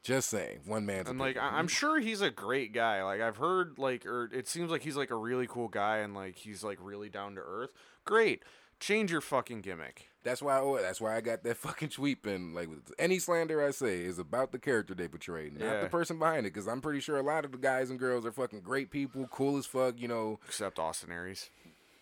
[0.04, 1.38] Just saying, one man's and like.
[1.38, 3.04] I- I'm sure he's a great guy.
[3.04, 6.15] Like I've heard like or it seems like he's like a really cool guy and
[6.15, 7.69] like he's like really down to earth.
[8.04, 8.41] Great.
[8.80, 10.08] Change your fucking gimmick.
[10.23, 10.60] That's why.
[10.60, 12.53] I, that's why I got that fucking tweet pin.
[12.53, 15.81] Like any slander I say is about the character they portray, not Yeah.
[15.81, 16.53] the person behind it.
[16.53, 19.27] Because I'm pretty sure a lot of the guys and girls are fucking great people,
[19.31, 19.99] cool as fuck.
[19.99, 21.49] You know, Except Austin Aries.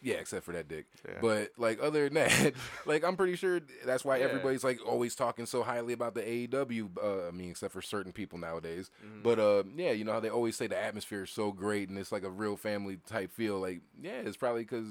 [0.01, 0.85] yeah, except for that dick.
[1.07, 1.15] Yeah.
[1.21, 2.53] But like other than that,
[2.85, 4.25] like I'm pretty sure that's why Yeah.
[4.25, 6.89] everybody's like always talking so highly about the AEW.
[7.01, 8.91] Uh, I mean, except for certain people nowadays.
[9.05, 9.21] Mm-hmm.
[9.23, 11.97] But uh, yeah, you know how they always say the atmosphere is so great and
[11.97, 13.59] it's like a real family type feel.
[13.59, 14.87] Like yeah, it's probably because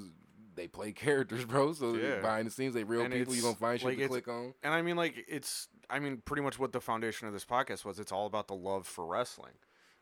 [0.59, 1.73] they play characters, bro.
[1.73, 2.19] So Yeah.
[2.19, 3.33] behind the scenes, they real And people.
[3.33, 4.53] You gonna find shit like, to click on.
[4.63, 7.85] And I mean like it's I mean pretty much what the foundation of this podcast
[7.85, 7.99] was.
[7.99, 9.53] It's all about the love for wrestling.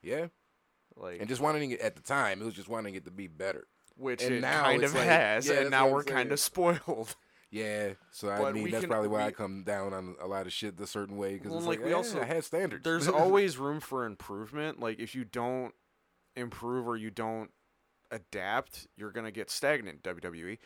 [0.02, 0.28] Yeah,
[0.96, 3.28] Like and just wanting it at the time, it was just wanting it to be
[3.28, 3.68] better.
[3.96, 7.16] which and it now kind of like- has, yeah, and now we're kind of spoiled.
[7.50, 10.48] Yeah, so I But mean that's can- probably why I come down on a lot
[10.48, 12.44] of shit the certain way because Well, it's like, like, we eh, also- I had
[12.44, 12.84] standards.
[12.84, 14.82] There's always room for improvement.
[14.82, 15.74] Like if you don't
[16.36, 17.50] improve or you don't
[18.12, 20.04] adapt, you're gonna get stagnant.
[20.04, 20.58] WWE.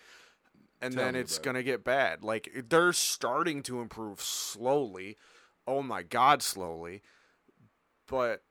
[0.84, 1.44] And Tell then it's it.
[1.44, 2.24] gonna get bad.
[2.24, 5.18] Like they're starting to improve slowly.
[5.68, 7.02] Oh my god, slowly.
[8.08, 8.44] But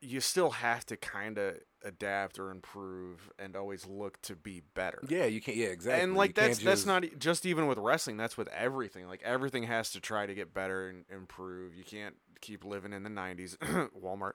[0.00, 5.02] you still have to kind of adapt or improve and always look to be better.
[5.08, 5.56] yeah, you can't.
[5.56, 6.02] Yeah, exactly.
[6.04, 8.16] And like can't that's that's just- not just even with wrestling.
[8.16, 9.08] That's with everything.
[9.08, 11.74] Like everything has to try to get better and improve.
[11.74, 13.56] You can't keep living in the '90s.
[14.00, 14.34] Walmart.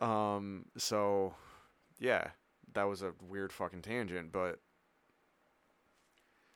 [0.02, 0.66] um.
[0.76, 1.34] So,
[1.98, 2.28] yeah,
[2.74, 4.60] that was a weird fucking tangent, but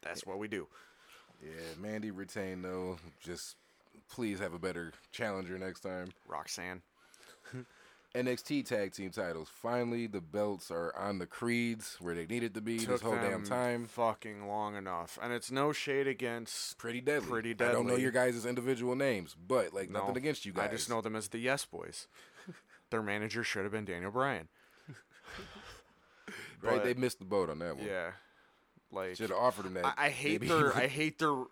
[0.03, 0.69] that's what we do.
[1.43, 2.99] Yeah, Mandy retained though.
[3.21, 3.57] Just
[4.09, 6.09] please have a better challenger next time.
[6.27, 6.83] Roxanne.
[8.15, 9.49] NXT tag team titles.
[9.51, 13.15] Finally, the belts are on the creeds where they needed to be Took this whole
[13.17, 13.87] damn time.
[13.87, 16.77] fucking long enough, and it's no shade against.
[16.77, 17.29] Pretty deadly.
[17.31, 17.71] Pretty Deadly.
[17.71, 20.69] I don't know your guys' individual names, but like No, nothing against you guys.
[20.69, 22.07] I just know them as the Yes Boys.
[22.91, 24.49] Their manager should have been Daniel Bryan.
[26.63, 26.77] Right?
[26.77, 27.87] but- They missed the boat on that one.
[27.87, 28.13] Yeah,
[28.91, 29.95] like Should have offered them that.
[29.99, 31.45] I, I hate their I hate their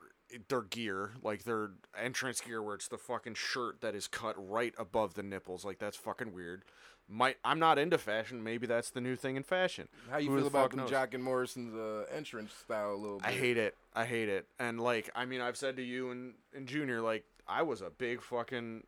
[0.48, 4.74] their gear, like their entrance gear, where it's the fucking shirt that is cut right
[4.78, 5.64] above the nipples.
[5.64, 6.64] Like that's fucking weird.
[7.08, 8.44] Might I'm not into fashion.
[8.44, 9.88] Maybe that's the new thing in fashion.
[10.08, 10.90] How you Who feel the about them knows?
[10.90, 13.26] Jock and Morrison's uh, entrance style a little bit?
[13.26, 13.74] I hate it.
[13.94, 14.46] I hate it.
[14.60, 17.90] And like, I mean, I've said to you and, and Junior, like, I was a
[17.90, 18.84] big fucking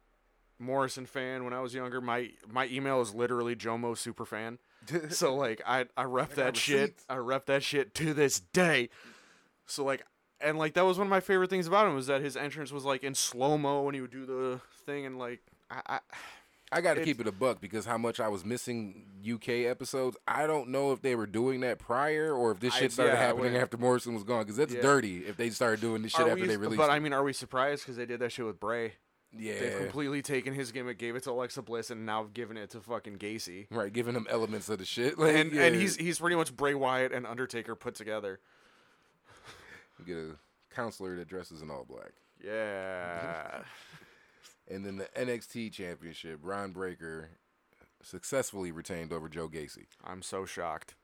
[0.61, 2.01] Morrison fan when I was younger.
[2.01, 4.59] My my email is literally Jomo super fan.
[5.11, 6.95] so like, I I rep got that shit.
[7.09, 8.89] I rep that shit to this day.
[9.67, 10.05] So like,
[10.41, 12.73] and like that was one of my favorite things about him was that his entrance
[12.73, 15.41] was like in slow mo and he would do the thing and like
[15.71, 15.81] I.
[15.87, 15.99] I
[16.75, 20.17] I got to keep it a buck because how much I was missing UK episodes.
[20.27, 23.13] I don't know if they were doing that prior or if this I- shit started
[23.13, 24.45] yeah, happening after Morrison was gone.
[24.45, 24.81] Because that's Yeah.
[24.81, 26.95] dirty if they started doing this shit are after we- they released but it.
[26.95, 28.95] I mean, are we surprised because they did that shit with Bray?
[29.37, 32.71] Yeah, They've completely taken his gimmick, gave it to Alexa Bliss, and now given it
[32.71, 33.67] to fucking Gacy.
[33.71, 35.19] right, giving him elements of the shit.
[35.23, 35.63] Like, and yeah.
[35.63, 38.41] and he's he's pretty much Bray Wyatt and Undertaker put together.
[39.99, 42.13] You get a counselor that dresses in all black.
[42.45, 43.63] Yeah.
[44.71, 47.31] And then the NXT championship, Bron Breakker
[48.01, 49.87] successfully retained over Joe Gacy.
[50.05, 50.95] I'm so shocked.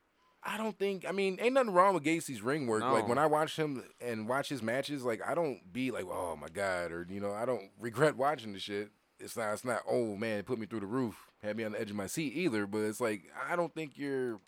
[0.42, 1.04] I don't think.
[1.06, 2.82] I mean, ain't nothing wrong with Gacy's ring work.
[2.82, 6.36] Like when I watch him and watch his matches, like I don't be like, oh
[6.36, 8.90] my god, or you know, I don't regret watching the shit.
[9.18, 9.52] It's not.
[9.52, 9.82] It's not.
[9.90, 12.06] Oh man, it put me through the roof, had me on the edge of my
[12.06, 12.66] seat either.
[12.66, 14.40] But it's like I don't think you're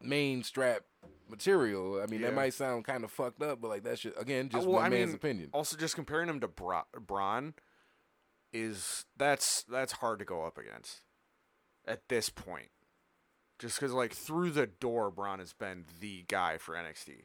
[0.00, 0.80] main strap
[1.28, 2.00] material.
[2.02, 2.28] I mean, Yeah.
[2.30, 4.80] that might sound kind of fucked up, but like that's just again just Uh, well,
[4.80, 5.50] one I man's mean, opinion.
[5.52, 7.54] Also, just comparing him to Bra- Bron
[8.52, 11.02] is that's that's hard to go up against
[11.86, 12.70] at this point.
[13.62, 17.22] Just because, like, through the door, Bron has been the guy for NXT.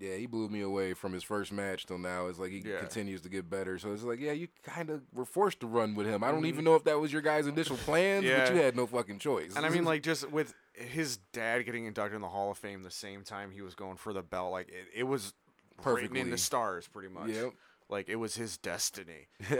[0.00, 2.26] Yeah, he blew me away from his first match till now.
[2.28, 2.78] It's like he Yeah.
[2.80, 3.78] continues to get better.
[3.78, 6.24] So it's like, yeah, you kind of were forced to run with him.
[6.24, 6.46] I don't Mhm.
[6.48, 8.46] even know if that was your guys' initial plans, Yeah.
[8.46, 9.54] but you had no fucking choice.
[9.54, 12.82] And I mean, like, just with his dad getting inducted in the Hall of Fame
[12.82, 15.34] the same time he was going for the belt, like, it, it was
[15.84, 17.28] written in the stars, pretty much.
[17.28, 17.52] Yep.
[17.90, 19.28] Like, it was his destiny.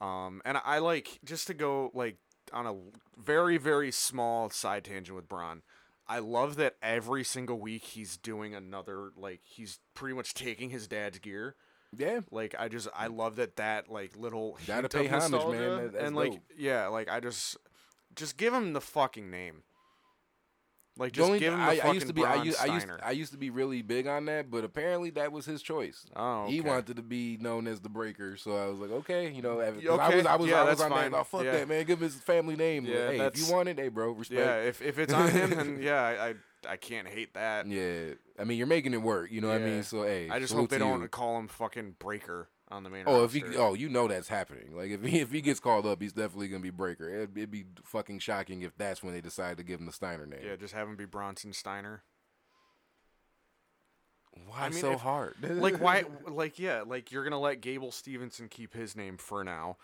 [0.00, 2.16] Um, and I like just to go like
[2.52, 2.74] on a
[3.20, 5.62] very very small side tangent with Bron.
[6.08, 10.86] I love that every single week he's doing another like he's pretty much taking his
[10.88, 11.54] dad's gear.
[11.96, 15.92] yeah, Like I just I love that that like little Gotta pay homage, man.
[15.92, 16.40] That- and like dope.
[16.58, 17.56] yeah, like I just
[18.16, 19.62] just give him the fucking name.
[20.98, 22.66] Like just only- give him the I, fucking I used to be, I used, I
[22.66, 22.86] used.
[23.02, 26.04] I used to be really big on that, but apparently that was his choice.
[26.14, 29.40] oh, He wanted to be known as the Breakker, so I was like, okay, you
[29.40, 31.12] know, 'cause I was, I was, yeah, I was on fine.
[31.12, 31.18] that.
[31.18, 31.52] Oh, fuck Yeah.
[31.52, 31.84] that, man.
[31.86, 32.84] Give him his family name.
[32.84, 34.38] Yeah, hey, if you want it, hey, bro, respect.
[34.40, 36.34] Yeah, if if it's on him, then yeah, I I,
[36.72, 37.66] I can't hate that.
[37.66, 39.32] Yeah, I mean, you're making it work.
[39.32, 39.82] You know what I mean?
[39.84, 41.08] So hey, I just hope they don't you.
[41.08, 43.04] call him fucking Breakker on the main.
[43.06, 44.74] Oh, if he, oh, you know that's happening.
[44.76, 47.08] Like if he if he gets called up, he's definitely gonna be breaker.
[47.08, 50.26] It'd, it'd be fucking shocking if that's when they decide to give him the Steiner
[50.26, 50.40] name.
[50.44, 52.02] yeah, just have him be Bronson Steiner.
[54.46, 55.34] Why I mean, so if- hard?
[55.42, 56.04] like why?
[56.26, 59.76] Like yeah, like you're gonna let Gable Stevenson keep his name for now,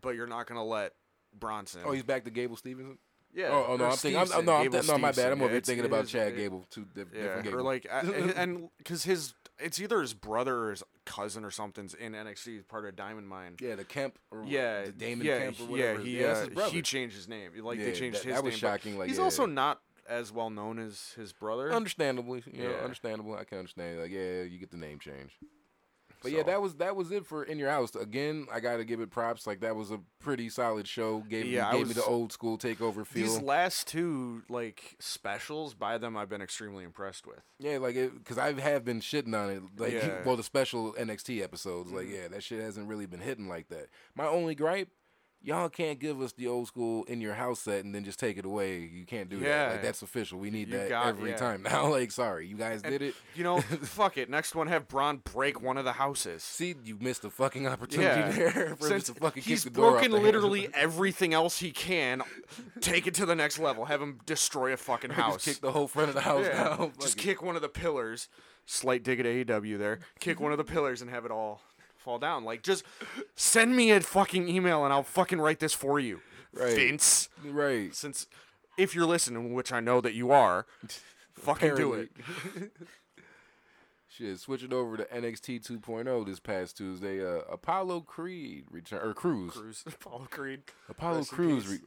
[0.00, 0.92] but you're not gonna let
[1.38, 1.80] Bronson.
[1.84, 2.98] Oh, he's back to Gable Stevenson.
[3.32, 3.48] yeah.
[3.50, 4.20] Oh, oh no, I'm thinking.
[4.20, 5.32] I'm, no, I'm th- no, my bad.
[5.32, 6.66] I'm over Yeah, thinking about Chad it- Gable.
[6.70, 8.00] Two diff- Yeah, different or like, I-
[8.36, 12.62] and because his, it's either his brother or his cousin or something's in NXT, he's
[12.64, 13.56] part of Diamond Mine.
[13.60, 14.18] yeah, the Kemp.
[14.30, 16.00] Or Yeah, the Damon yeah, Kemp or whatever.
[16.00, 17.50] yeah, he, that's uh, he changed his name.
[17.62, 18.58] Like Yeah, they changed that- his that was name.
[18.58, 19.24] shocking, like, he's yeah.
[19.24, 21.72] also not as well known as his brother.
[21.72, 22.76] Understandably, you know, Yeah.
[22.84, 23.34] understandable.
[23.34, 24.00] I can understand.
[24.00, 25.36] Like, yeah, you get the name change.
[26.22, 27.94] But yeah, that was that was it for in your house.
[27.94, 29.46] Again, I got to give it props.
[29.46, 31.20] Like that was a pretty solid show.
[31.28, 33.22] Gave, Yeah, I gave me the old school takeover feel.
[33.26, 37.40] These last two like specials by them, I've been extremely impressed with.
[37.58, 39.62] Yeah, like because I have been shitting on it.
[39.78, 40.00] Like, Yeah.
[40.00, 40.26] Mm-hmm.
[40.26, 43.88] well, the special NXT episodes, like, yeah, that shit hasn't really been hitting like that.
[44.14, 44.88] My only gripe,
[45.42, 48.36] y'all can't give us the old school in your house set and then just take
[48.38, 48.78] it away.
[48.80, 49.72] You can't do that.
[49.72, 50.38] Like that's official.
[50.38, 51.36] We need You that got- every yeah.
[51.36, 51.86] time now.
[51.90, 53.14] Like, sorry, you guys did it.
[53.34, 54.28] You know, fuck it.
[54.30, 56.42] Next one, have Bron break one of the houses.
[56.42, 59.72] See, you missed a fucking opportunity Yeah, there for him since to fucking he's kick
[59.72, 62.22] the door broken the literally everything else he can,
[62.80, 63.86] take it to the next level.
[63.86, 65.44] Have him destroy a fucking house.
[65.44, 66.92] Kick the whole front of the house Yeah, down.
[67.00, 68.28] Just kick one of the pillars.
[68.66, 69.98] Slight dig at AEW there.
[70.20, 71.60] Kick one of the pillars and have it all
[72.00, 72.44] fall down.
[72.44, 72.84] Like, just
[73.36, 76.20] send me a fucking email and I'll fucking write this for you,
[76.52, 76.74] Right.
[76.74, 77.28] Vince.
[77.44, 77.94] Right.
[77.94, 78.26] Since
[78.78, 80.66] if you're listening, which I know that you are,
[81.34, 82.10] fucking do it.
[84.08, 89.52] Shit, switching over to NXT 2.0 this past Tuesday, uh, Apollo Creed return or Crews.
[89.52, 91.68] Crews, Apollo Creed, Apollo Rest Crews.
[91.68, 91.80] Re-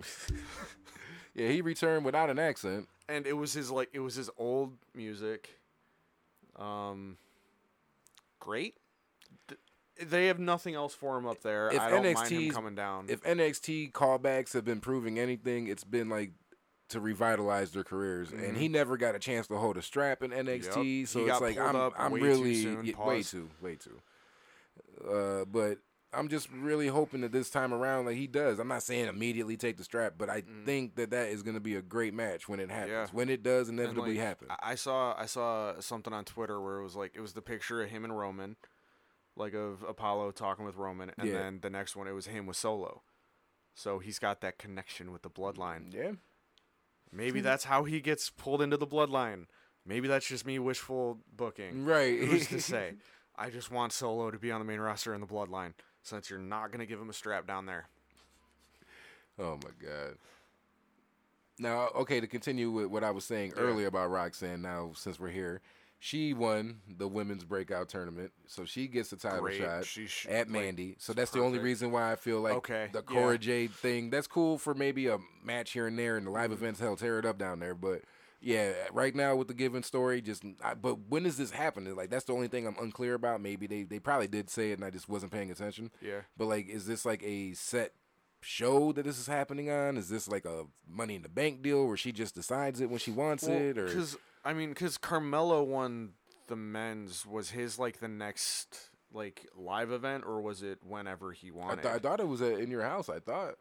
[1.36, 2.88] yeah, he returned without an accent.
[3.10, 5.60] and it was his like it was his old music.
[6.56, 7.17] Um,
[8.39, 8.76] great.
[9.98, 11.70] Th- They have nothing else for him up there.
[11.70, 13.06] If I don't mind him coming down.
[13.10, 16.32] If NXT callbacks have been proving anything, it's been like
[16.90, 18.32] to revitalize their careers.
[18.32, 21.00] And he never got a chance to hold a strap in NXT, Mm-hmm.
[21.00, 21.08] Yep.
[21.08, 22.86] so He it's like I'm up I'm way too really soon.
[22.86, 24.00] yeah, way too way too.
[25.10, 25.80] Uh, but
[26.14, 28.60] I'm just really hoping that this time around, like he does.
[28.60, 31.60] I'm not saying immediately take the strap, but I think that that is going to
[31.60, 32.92] be a great match when it happens.
[32.92, 32.94] Mm.
[32.94, 33.08] Yeah.
[33.12, 34.48] When it does inevitably like, happen.
[34.62, 37.82] I saw I saw something on Twitter where it was like it was the picture
[37.82, 38.56] of him and Roman,
[39.36, 41.34] like of Apollo talking with Roman, and Yeah.
[41.34, 43.02] then the next one it was him with Solo.
[43.76, 45.93] So he's got that connection with the bloodline.
[45.93, 46.12] yeah.
[47.12, 49.46] Maybe that's how he gets pulled into the bloodline.
[49.86, 51.86] Maybe that's just me wishful booking.
[51.86, 52.19] Right.
[52.19, 52.93] Who's to say?
[53.36, 56.39] I just want Solo to be on the main roster in the bloodline since you're
[56.39, 57.86] not going to give him a strap down there.
[59.39, 60.17] Oh my god.
[61.60, 63.62] Now, okay, to continue with what I was saying Yeah.
[63.63, 64.62] earlier about Roxanne.
[64.62, 65.62] Now, since we're here,
[66.06, 69.62] she won the women's breakout tournament, so she gets a title Great.
[69.62, 70.96] shot She sh- at like, Mandy.
[71.00, 73.20] So that's the only reason why I feel like Okay, the yeah.
[73.22, 74.10] Cora Jade thing.
[74.10, 76.62] That's cool for maybe a match here and there, and the live Mm-hmm.
[76.62, 77.74] events hell tear it up down there.
[77.74, 78.02] But
[78.42, 81.96] yeah, right now with the given story, just I, but when does this happen?
[81.96, 83.39] Like that's the only thing I'm unclear about.
[83.39, 85.89] Maybe they they probably did say it, and I just wasn't paying attention.
[86.02, 86.20] Yeah.
[86.36, 87.94] But like, is this like a set
[88.44, 89.98] show that this is happening on?
[89.98, 93.00] Is this like a Money in the Bank deal where she just decides it when
[93.00, 96.12] she wants it, or Because I mean, because Carmelo won
[96.48, 97.26] the men's.
[97.26, 101.82] Was his like the next like live event, or was it whenever he I, wanted?
[101.84, 103.10] th- I thought it was at, in your house.
[103.10, 103.56] I thought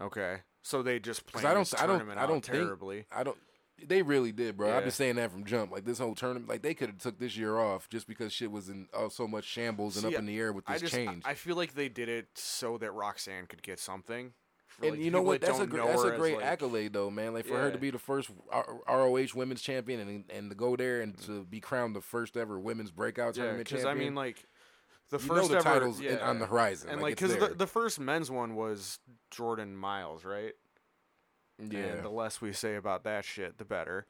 [0.00, 3.06] okay, so they just played I don't, I don't, I don't think, terribly.
[3.14, 3.38] I don't.
[3.84, 4.74] They really did, bro.
[4.74, 5.70] I've been saying that from jump.
[5.70, 8.50] Like this whole tournament, like they could have took this year off just because shit
[8.50, 10.82] was in uh, so much shambles and See, up in the air with I this
[10.82, 11.22] just change.
[11.26, 14.32] I feel like they did it so that Roxanne could get something.
[14.66, 15.42] for, and like, you know what?
[15.42, 17.34] that That's a gr- that's a great like- accolade, though, man.
[17.34, 20.74] Like for her to be the first R- ROH Women's Champion and and to go
[20.74, 24.00] there and to be crowned the first ever Women's Breakout Yeah, Tournament because champion.
[24.00, 24.42] I mean, like
[25.10, 27.36] the you first know the ever, titles in- on the horizon, and like, like because
[27.38, 27.48] there.
[27.50, 28.98] the, the first men's one was
[29.30, 30.54] Jordan Myles, right?
[31.58, 34.06] Yeah, And the less we say about that shit, the better.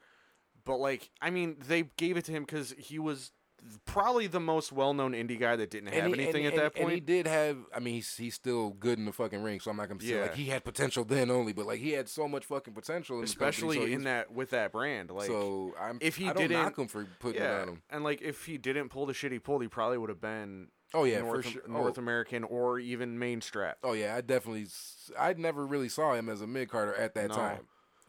[0.65, 3.31] But like, I mean, they gave it to him because he was
[3.85, 6.83] probably the most well-known indie guy that didn't have he- anything and- at that and-
[6.85, 7.57] And he did have.
[7.75, 10.21] I mean, he's, he's still good in the fucking ring, so I'm not gonna say
[10.21, 13.21] like he had potential then only, but like he had so much fucking potential, in
[13.25, 15.97] the company, Especially so in that with that brand, like so I'm.
[16.01, 17.81] if he I don't didn't- knock him for putting it yeah, on him.
[17.89, 20.67] and like if he didn't pull the shit he pulled, he probably would have been
[20.93, 21.61] Oh yeah, North, for sure.
[21.67, 23.77] North oh, American or even main strap.
[23.83, 24.67] oh yeah, I definitely.
[25.19, 27.35] I never really saw him as a mid carder at that No.
[27.35, 27.59] time,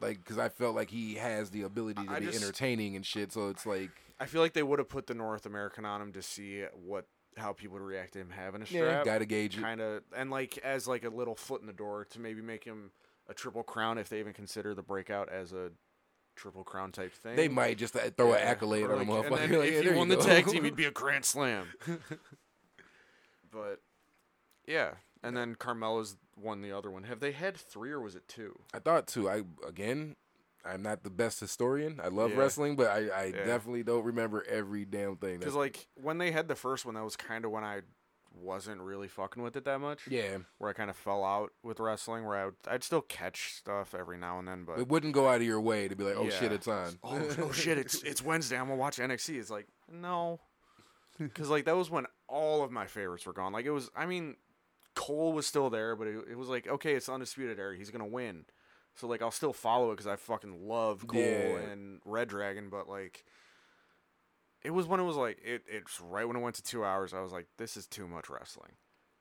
[0.00, 3.04] like because I felt like he has the ability to I be just- entertaining and
[3.04, 3.32] shit.
[3.32, 3.90] So it's like.
[4.20, 7.06] I feel like they would have put the North American on him to see what
[7.36, 9.04] how people would react to him having a Yeah, strap.
[9.04, 9.60] gotta gauge it.
[9.62, 12.64] kind of and like as like a little foot in the door to maybe make
[12.64, 12.90] him
[13.28, 15.70] a triple crown if they even consider the breakout as a
[16.34, 17.36] triple crown type thing.
[17.36, 19.96] They might just uh, throw an accolade or on like- then Like, if yeah, he
[19.96, 20.22] won the go.
[20.22, 21.66] tag team, he'd be a grand slam.
[23.50, 23.80] But
[24.66, 27.04] yeah, and then Carmella's won the other one.
[27.04, 28.58] Have they had three or was it two?
[28.74, 29.28] I thought two.
[29.28, 30.16] I again,
[30.64, 32.00] I'm not the best historian.
[32.02, 32.38] I love Yeah.
[32.38, 33.44] wrestling, but I, I Yeah.
[33.44, 35.38] definitely don't remember every damn thing.
[35.38, 37.80] Because like when they had the first one, that was kind of when I
[38.34, 40.06] wasn't really fucking with it that much.
[40.06, 42.24] yeah, Where I kind of fell out with wrestling.
[42.24, 45.28] Where I would, I'd still catch stuff every now and then, but it wouldn't go
[45.28, 46.56] out of your way to be like, oh shit, Yeah.
[46.56, 46.98] it's on.
[47.02, 48.56] oh, oh shit, it's it's Wednesday.
[48.58, 49.38] I'm gonna watch NXT.
[49.40, 50.38] It's like no,
[51.18, 53.52] because like that was when all of my favorites were gone.
[53.52, 53.90] Like it was.
[53.96, 54.36] I mean,
[54.94, 57.76] Cole was still there, but it, it was like okay, it's undisputed era.
[57.76, 58.44] He's gonna win.
[58.96, 61.58] So like I'll still follow it because I fucking love Cole Yeah.
[61.70, 62.68] and Red Dragon.
[62.68, 63.24] But like,
[64.62, 65.62] it was when it was like it.
[65.68, 67.14] It's right when it went to two hours.
[67.14, 68.72] I was like, this is too much wrestling.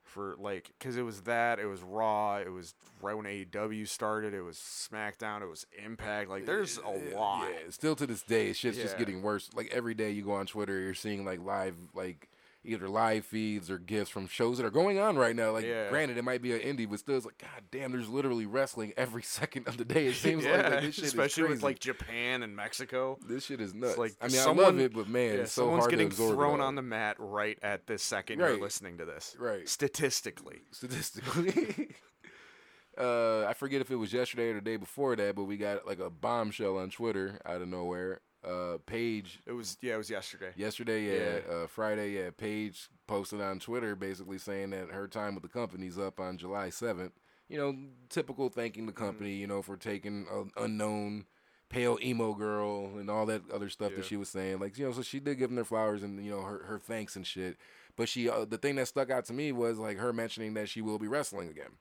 [0.03, 4.33] For like, because it was that, it was Raw, it was right when AEW started,
[4.33, 6.29] it was SmackDown, it was Impact.
[6.29, 7.49] Like, there's a lot.
[7.49, 9.49] Yeah, still to this day, shit's just getting worse.
[9.53, 12.29] Like every day you go on Twitter, you're seeing like live, like
[12.63, 15.51] either live feeds or gifts from shows that are going on right now.
[15.51, 15.89] Like, Yeah.
[15.89, 18.91] granted, it might be an indie, but still, it's like, god damn, there's literally wrestling
[18.97, 20.07] every second of the day.
[20.07, 23.17] It seems like, yeah, like this shit especially with like Japan and Mexico.
[23.25, 23.97] this shit is nuts.
[23.97, 26.09] like I mean, I someone- love it, but man, Yeah, it's so someone's hard getting
[26.09, 26.35] to absorb.
[26.35, 28.51] thrown on the mat right at this second Right.
[28.53, 29.35] you're listening to this.
[29.39, 29.67] Right.
[29.69, 30.63] Statistically.
[30.71, 31.89] statistically.
[32.97, 35.85] uh, I forget if it was yesterday or the day before that, but we got
[35.87, 38.21] like a bombshell on Twitter out of nowhere.
[38.43, 40.51] Uh, Paige It was yeah, it was yesterday.
[40.55, 45.43] yesterday, yeah, Uh, Friday, yeah, Paige posted on Twitter basically saying that her time with
[45.43, 47.13] the company's up on July seventh.
[47.49, 47.75] You know,
[48.09, 51.25] typical thanking the company, you know, for taking an unknown
[51.69, 54.59] pale emo girl and all that other stuff that she was saying.
[54.59, 56.79] Like, you know, so she did give them their flowers and you know her her
[56.79, 57.57] thanks and shit.
[57.95, 60.69] But she, uh, the thing that stuck out to me was like her mentioning that
[60.69, 61.71] she will be wrestling again.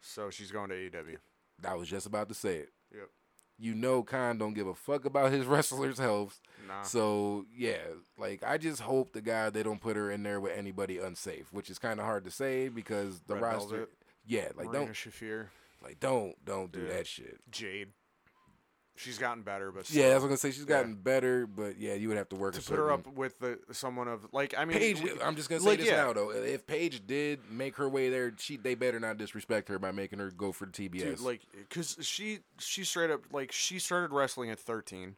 [0.00, 1.16] So she's going to AEW.
[1.66, 2.68] I was just about to say it.
[2.94, 3.08] Yep.
[3.58, 6.40] You know, Khan don't give a fuck about his wrestlers' health.
[6.66, 6.82] Nah.
[6.82, 7.78] So yeah,
[8.18, 11.52] like I just hope the guy they don't put her in there with anybody unsafe,
[11.52, 13.68] which is kind of hard to say because the Red roster.
[13.76, 13.88] Velvet,
[14.26, 15.46] Yeah, like Marina don't Shafir,
[15.82, 16.94] like don't don't do Yeah.
[16.94, 17.38] that shit.
[17.50, 17.88] Jade.
[18.96, 20.66] She's gotten better, but Yeah, I was gonna say she's Yeah.
[20.66, 23.58] gotten better, but yeah, you would have to work to put her up with the
[23.72, 25.96] someone of like I mean Paige, we- I'm just gonna say like, this yeah.
[26.04, 26.30] now though.
[26.30, 30.20] If Paige did make her way there, she they better not disrespect her by making
[30.20, 31.02] her go for the TBS.
[31.02, 35.16] Dude, like, cause she she straight up like she started wrestling at thirteen.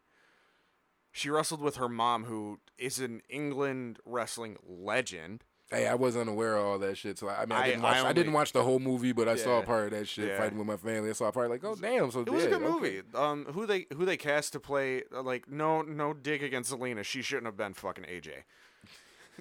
[1.11, 5.43] She wrestled with her mom, who is an England wrestling legend.
[5.69, 7.17] Hey, I was unaware of all that shit.
[7.19, 8.05] So I, I mean, I, I- didn't I watch.
[8.05, 10.37] I, didn't watch the whole movie, but I saw a part of that shit Yeah.
[10.37, 11.09] fighting with my family.
[11.09, 12.73] I saw a part like, oh damn, so It was a yeah, good okay.
[12.73, 13.01] movie.
[13.15, 17.03] Um, who they who they cast to play uh, like no no dig against Zelina.
[17.03, 18.29] She shouldn't have been fucking AJ.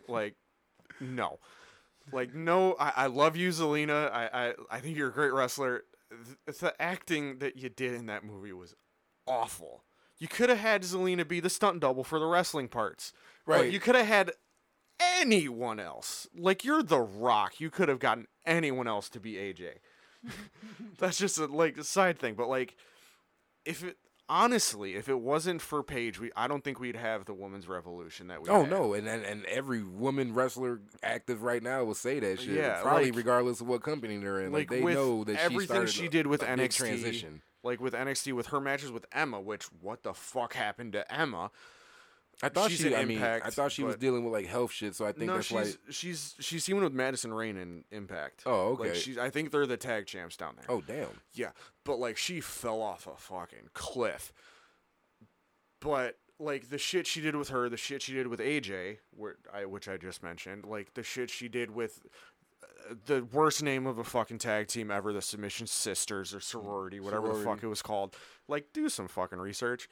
[0.08, 0.34] like,
[1.00, 1.38] no,
[2.12, 2.74] like no.
[2.78, 4.10] I, I love you, Zelina.
[4.12, 5.84] I, I I think you're a great wrestler.
[6.46, 8.74] Th- the acting that you did in that movie was
[9.26, 9.84] awful.
[10.18, 13.12] You could have had Zelina be the stunt double for the wrestling parts.
[13.46, 13.72] Like, Right.
[13.72, 14.32] you could have had
[15.00, 16.26] anyone else.
[16.36, 17.60] Like you're the Rock.
[17.60, 19.74] You could have gotten anyone else to be AJ.
[20.98, 22.76] That's just a like a side thing, but like
[23.64, 23.96] if it
[24.28, 28.26] honestly, if it wasn't for Paige, we I don't think we'd have the women's revolution
[28.28, 28.70] that we Oh had.
[28.70, 32.54] no, and, and and every woman wrestler active right now will say that shit.
[32.56, 34.52] Yeah, probably like- regardless of what company they're in.
[34.52, 37.42] Like, Like, they know that she everything started she did with NXT, transition.
[37.62, 41.50] Like with NXT with her matches with Emma, which what the fuck happened to Emma?
[42.42, 42.94] I thought she's she.
[42.94, 44.94] I mean, I thought she was but- dealing with like health shit.
[44.94, 45.72] So I think no, that's she's why.
[45.90, 48.42] she's she's teaming with Madison Rayne in Impact.
[48.44, 48.88] Oh, okay.
[48.88, 50.66] Like she's I think they're the tag champs down there.
[50.68, 51.08] Oh damn.
[51.32, 51.50] Yeah,
[51.84, 54.32] but like she fell off a fucking cliff.
[55.80, 59.36] But like the shit she did with her, the shit she did with AJ, where
[59.52, 62.00] I, which I just mentioned, like the shit she did with
[62.62, 67.00] uh, the worst name of a fucking tag team ever, the Submission Sisters or sorority,
[67.00, 67.66] whatever the fuck Sorority.
[67.66, 68.14] it was called.
[68.48, 69.88] Like, do some fucking research.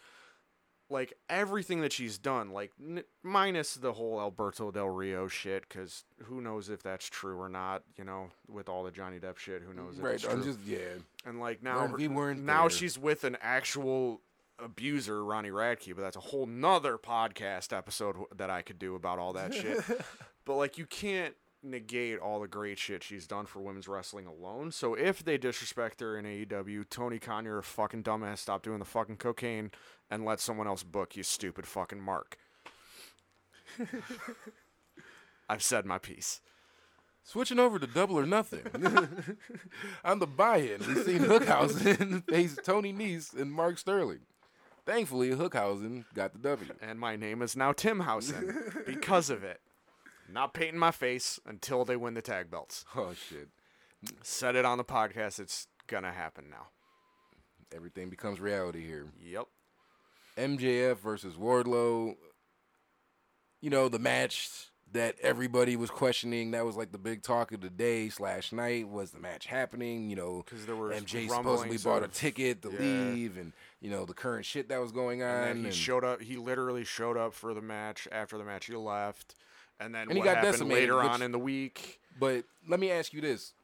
[0.95, 6.05] Like everything that she's done, like n- minus the whole Alberto Del Rio shit, because
[6.23, 7.83] who knows if that's true or not?
[7.99, 10.15] You know, with all the Johnny Depp shit, who knows if Right.
[10.15, 10.53] it's I'm true?
[10.53, 10.79] just yeah.
[11.27, 12.71] And like now, her- we weren't now there.
[12.71, 14.21] she's with an actual
[14.61, 15.95] abuser, Ronnie Radke.
[15.97, 19.83] But that's a whole nother podcast episode that I could do about all that shit.
[20.45, 21.35] but like, you can't
[21.65, 24.71] negate all the great shit she's done for women's wrestling alone.
[24.71, 28.39] So if they disrespect her in AEW, Tony Khan, you're a fucking dumbass.
[28.39, 29.71] Stop doing the fucking cocaine
[30.11, 32.37] and let someone else book you, stupid fucking Mark.
[35.49, 36.41] I've said my piece.
[37.23, 38.67] Switching over to double or nothing.
[40.05, 44.21] On the buy-in, we've seen Hookhausen face Tony Nese and Mark Sterling.
[44.85, 46.75] Thankfully, Hookhausen got the W.
[46.83, 49.61] and my name is now Tim Housen because of it.
[50.35, 52.85] Not painting my face until they win the tag belts.
[52.97, 53.49] Oh shit!
[54.23, 55.39] Said it on the podcast.
[55.39, 56.67] It's gonna happen now.
[57.75, 59.07] Everything becomes reality here.
[59.25, 59.47] Yep.
[60.37, 62.17] MJF versus Wardlow.
[63.61, 64.51] You know the match
[64.93, 66.51] that everybody was questioning.
[66.51, 68.89] That was like the big talk of the day slash night.
[68.89, 70.11] Was the match happening?
[70.11, 72.79] You know, because there were MJ supposedly bought a ticket to Yeah.
[72.81, 75.45] leave, and you know the current shit that was going on.
[75.49, 76.21] And he and- showed up.
[76.23, 78.09] He literally showed up for the match.
[78.11, 79.37] After the match, he left.
[79.81, 82.01] And then And what happened later which- on in the week?
[82.19, 83.55] But let me ask you this: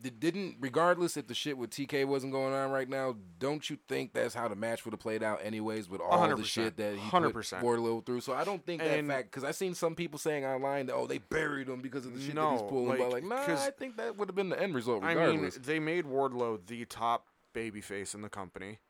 [0.00, 3.78] Did, Didn't, regardless if the shit with TK wasn't going on right now, don't you
[3.88, 6.44] think that's how the match would have played out anyways with all the 100%.
[6.44, 7.32] shit that he 100%.
[7.60, 8.20] put Wardlow through?
[8.20, 10.94] So I don't think And- that fact because I've seen some people saying online that
[10.94, 12.98] oh they buried him because of the shit that he's No, pulling.
[12.98, 15.50] but like, like, nah, I think that would have been the end result I mean,
[15.62, 18.80] they made Wardlow the top babyface in the company.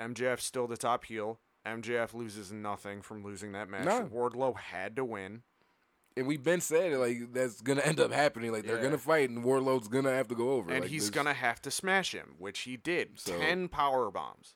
[0.00, 1.38] MJF still the top heel.
[1.66, 3.84] MJF loses nothing from losing that match.
[3.84, 4.04] No.
[4.06, 5.42] Wardlow had to win.
[6.16, 8.50] and we've been saying like that's gonna end up happening.
[8.52, 8.82] Like they're Yeah.
[8.84, 10.70] gonna fight, and Wardlow's gonna have to go over.
[10.70, 13.18] and Like, he's there's- gonna have to smash him, which he did.
[13.20, 14.54] So- Ten power bombs.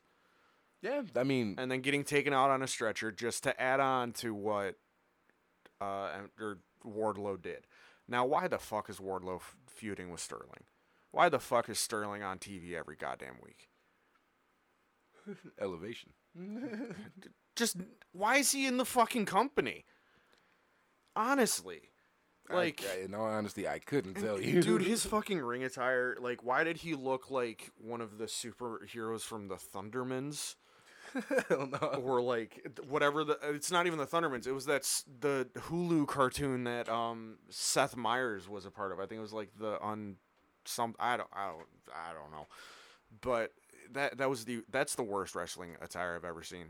[0.81, 4.13] Yeah, I mean, and then getting taken out on a stretcher just to add on
[4.13, 4.79] to what
[5.79, 7.67] uh or Wardlow did.
[8.07, 10.65] Now, why the fuck is Wardlow f- feuding with Sterling?
[11.11, 13.69] Why the fuck is Sterling on TV every goddamn week?
[15.59, 16.13] elevation.
[17.55, 17.77] Just
[18.13, 19.85] why is he in the fucking company?
[21.15, 21.81] Honestly,
[22.49, 22.83] like.
[22.89, 26.43] I, I- in all honesty, I couldn't tell you, Dude, his fucking ring attire, like,
[26.43, 30.55] why did he look like one of the superheroes from the Thundermans?
[31.49, 31.77] Hell no.
[32.01, 34.47] or like whatever the it's not even the Thundermans.
[34.47, 34.83] It was that
[35.19, 38.99] the Hulu cartoon that um Seth Meyers was a part of.
[38.99, 40.15] I think it was like the on
[40.63, 42.47] some I don't I don't I don't know.
[43.19, 43.51] But
[43.93, 46.67] that that was the that's the worst wrestling attire I've ever seen.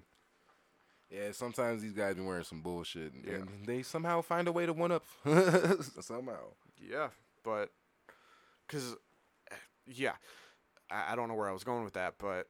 [1.10, 3.34] Yeah, sometimes these guys be wearing some bullshit, and, Yeah.
[3.36, 5.04] and they somehow find a way to one up.
[6.00, 6.54] somehow.
[6.80, 7.10] Yeah,
[7.44, 7.72] but
[8.68, 8.96] cuz
[9.86, 10.14] yeah,
[10.90, 12.48] I, I don't know where I was going with that, but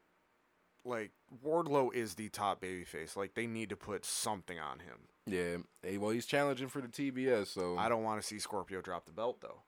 [0.86, 1.12] like
[1.44, 3.16] Wardlow is the top babyface.
[3.16, 5.08] Like they need to put something on him.
[5.26, 5.58] Yeah.
[5.84, 9.06] Hey, well, he's challenging for the TBS, so I don't want to see Scorpio drop
[9.06, 9.62] the belt though.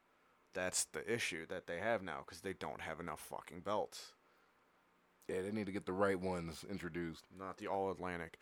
[0.54, 4.12] That's the issue that they have now because they don't have enough fucking belts.
[5.28, 7.26] Yeah, they need to get the right ones introduced.
[7.38, 8.38] Not the All Atlantic.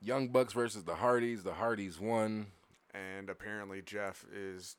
[0.00, 1.42] Young Bucks versus the Hardys.
[1.42, 2.46] The Hardys won.
[2.94, 4.76] And apparently Jeff is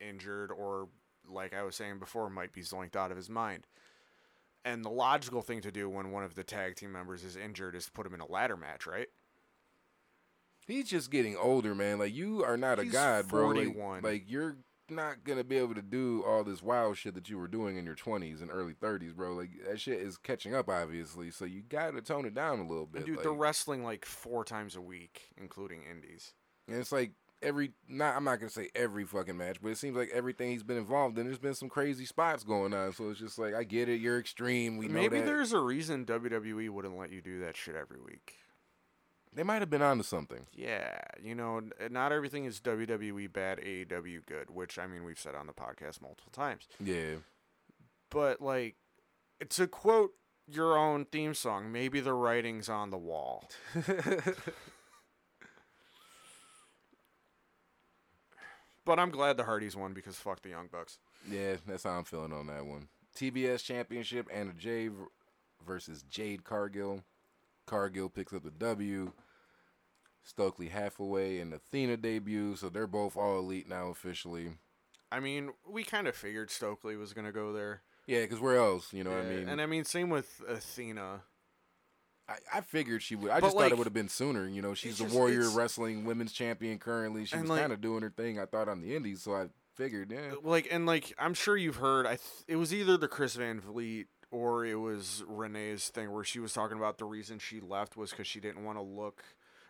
[0.00, 0.88] injured or,
[1.28, 3.66] like I was saying before, might be zoinked out of his mind.
[4.64, 7.74] And the logical thing to do when one of the tag team members is injured
[7.74, 9.08] is to put him in a ladder match, right?
[10.66, 11.98] He's just getting older, man.
[11.98, 13.46] Like you are not a He's god, bro.
[13.48, 14.02] Like- 41.
[14.02, 14.58] Like, you're
[14.90, 17.84] not gonna be able to do all this wild shit that you were doing in
[17.84, 19.34] your twenties and early thirties, bro.
[19.34, 21.30] Like that shit is catching up, obviously.
[21.30, 23.06] So you gotta tone it down a little bit.
[23.06, 26.34] Dude, like, they're wrestling like four times a week, including indies.
[26.66, 29.96] and it's like every not I'm not gonna say every fucking match, but it seems
[29.96, 32.92] like everything he's been involved in, there's been some crazy spots going on.
[32.92, 34.76] So it's just like I get it, you're extreme.
[34.76, 38.34] We know Maybe there's a reason WWE wouldn't let you do that shit every week.
[39.34, 40.46] They might have been onto something.
[40.52, 45.18] Yeah, you know, eh, not everything is WWE bad, AEW good, which I mean we've
[45.18, 46.68] said on the podcast multiple times.
[46.82, 47.16] Yeah.
[48.10, 48.76] But like,
[49.50, 50.12] to quote
[50.46, 53.48] your own theme song, maybe the writing's on the wall.
[58.84, 60.98] but I'm glad the Hardys won because fuck the Young Bucks.
[61.30, 62.88] Yeah, that's how I'm feeling on that one.
[63.16, 64.88] TBS Championship, Anna Jay
[65.66, 67.02] versus Jade Cargill.
[67.68, 69.12] Cargill picks up the W.
[70.22, 74.52] Stokely Hathaway and Athena debut, so they're both all elite now officially.
[75.10, 77.82] I mean, we kind of figured Stokely was gonna go there.
[78.06, 78.92] Yeah, because where else?
[78.92, 79.48] You know what I mean?
[79.48, 81.22] and I mean, same with Athena.
[82.28, 83.30] I, I figured she would.
[83.30, 84.46] I But, just thought it would have been sooner.
[84.46, 87.24] You know, she's the just- Warrior Wrestling Women's Champion currently.
[87.24, 88.38] She was like- kind of doing her thing.
[88.38, 89.46] I thought on the Indies, so I
[89.76, 90.34] figured, yeah.
[90.42, 93.60] like and like I'm sure you've heard I th- it was either the Chris Van
[93.60, 97.96] Vliet or it was Renee's thing where she was talking about the reason she left
[97.96, 99.22] was cuz she didn't want to look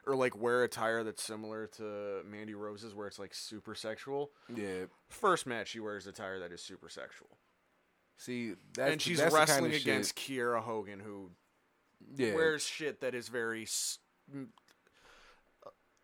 [0.06, 4.32] or like wear attire that's similar to Mandy Rose's where it's like super sexual.
[4.52, 4.86] Yeah.
[5.08, 7.38] First match she wears attire that is super sexual.
[8.16, 11.30] See, that's and she's that's wrestling kind of against Shit, Kiera Hogan who
[12.16, 12.34] yeah.
[12.34, 13.98] wears shit that is very s-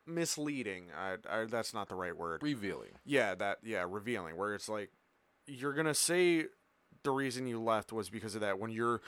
[0.06, 0.86] misleading.
[0.96, 2.42] I, I that's not the right word.
[2.42, 2.90] revealing.
[3.04, 4.90] Yeah, that yeah, revealing where it's like
[5.46, 6.46] you're gonna say
[7.04, 9.00] the reason you left was because of that when your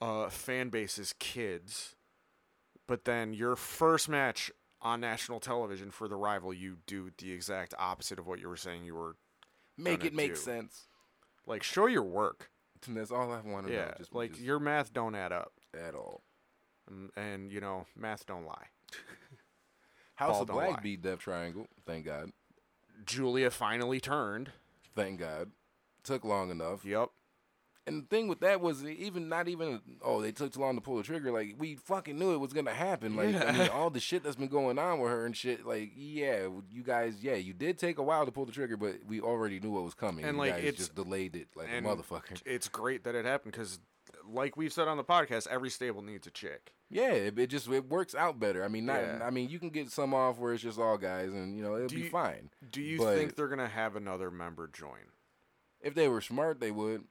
[0.00, 1.94] uh, fan base is kids,
[2.86, 4.50] but then your first match
[4.82, 8.56] on national television for the rival, you do the exact opposite of what you were
[8.56, 9.16] saying you were
[9.78, 10.40] Make it make do.
[10.40, 10.86] sense.
[11.46, 11.62] like.
[11.62, 12.50] Show your work.
[12.86, 13.94] And that's all I want to Yeah, know.
[13.98, 16.22] Just like just your math don't add up, at all.
[16.88, 18.66] and, and you know math don't lie.
[20.16, 20.80] House Ball of Black lie.
[20.80, 21.66] beat Death Triangle.
[21.86, 22.30] Thank God.
[23.04, 24.52] Julia finally turned.
[24.94, 25.50] Thank God.
[26.04, 26.84] Took long enough.
[26.84, 27.08] Yep.
[27.86, 30.80] And the thing with that was even not even oh they took too long to
[30.80, 31.30] pull the trigger.
[31.30, 33.14] Like we fucking knew it was gonna happen.
[33.14, 35.66] Like I mean all the shit that's been going on with her and shit.
[35.66, 39.00] Like yeah, you guys yeah you did take a while to pull the trigger, but
[39.06, 40.24] we already knew what was coming.
[40.24, 42.40] And, you like, guys it's- just delayed it like a motherfucker.
[42.46, 43.78] It's great that it happened because,
[44.26, 46.72] like we've said on the podcast, every stable needs a chick.
[46.88, 48.64] Yeah, it, it just it works out better.
[48.64, 49.18] I mean not Yeah.
[49.22, 51.74] I mean you can get some off where it's just all guys and you know
[51.76, 52.48] it'll Do be you- fine.
[52.70, 55.10] Do you But- think they're gonna have another member join?
[55.82, 57.04] If they were smart, they would.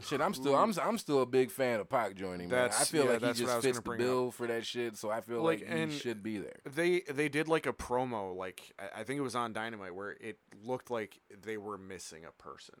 [0.00, 2.48] Shit, I'm still I'm I'm still a big fan of Pac joining.
[2.50, 2.68] Man.
[2.70, 4.30] I feel yeah, like he that's what I just was fits gonna the bring bill
[4.32, 4.96] for that shit.
[4.96, 6.56] So I feel Like, like, and- he should be there.
[6.66, 10.10] They they did like a promo, like I, I think it was on Dynamite, where
[10.20, 12.74] it looked like they were missing a person.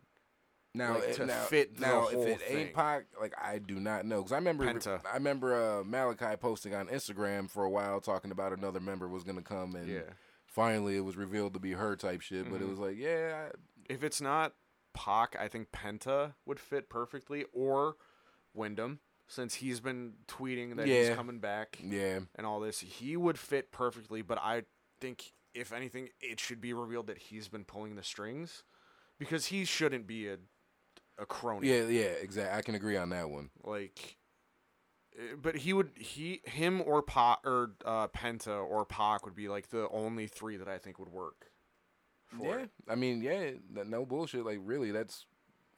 [0.76, 2.58] Now, like, it- to now, fit the now if it thing.
[2.58, 5.00] ain't Pac, like I do not know because I remember Penta.
[5.10, 9.22] I remember uh, Malachi posting on Instagram for a while talking about another member was
[9.22, 10.00] gonna come and Yeah.
[10.46, 12.50] finally it was revealed to be her type shit.
[12.50, 12.70] But it Mhm.
[12.70, 13.50] was like yeah,
[13.88, 14.52] If it's not
[14.94, 17.96] Pac, I think Penta would fit perfectly, or
[18.54, 22.80] Windham, since he's been tweeting that he's coming back yeah, and all this.
[22.80, 24.62] He would fit perfectly, but I
[25.00, 28.64] think if anything, it should be revealed that he's been pulling the strings
[29.18, 30.38] because he shouldn't be a
[31.18, 31.68] a crony.
[31.68, 32.02] yeah, yeah.
[32.02, 32.58] Exactly.
[32.58, 33.50] I can agree on that one.
[33.62, 34.16] like
[35.16, 39.48] eh, but he would he him or Pac or uh, Penta or Pac would be
[39.48, 41.50] like the only three that I think would work.
[42.38, 42.70] For Yeah, it.
[42.88, 43.50] I mean, yeah,
[43.84, 44.44] no bullshit.
[44.44, 45.26] Like, really, that's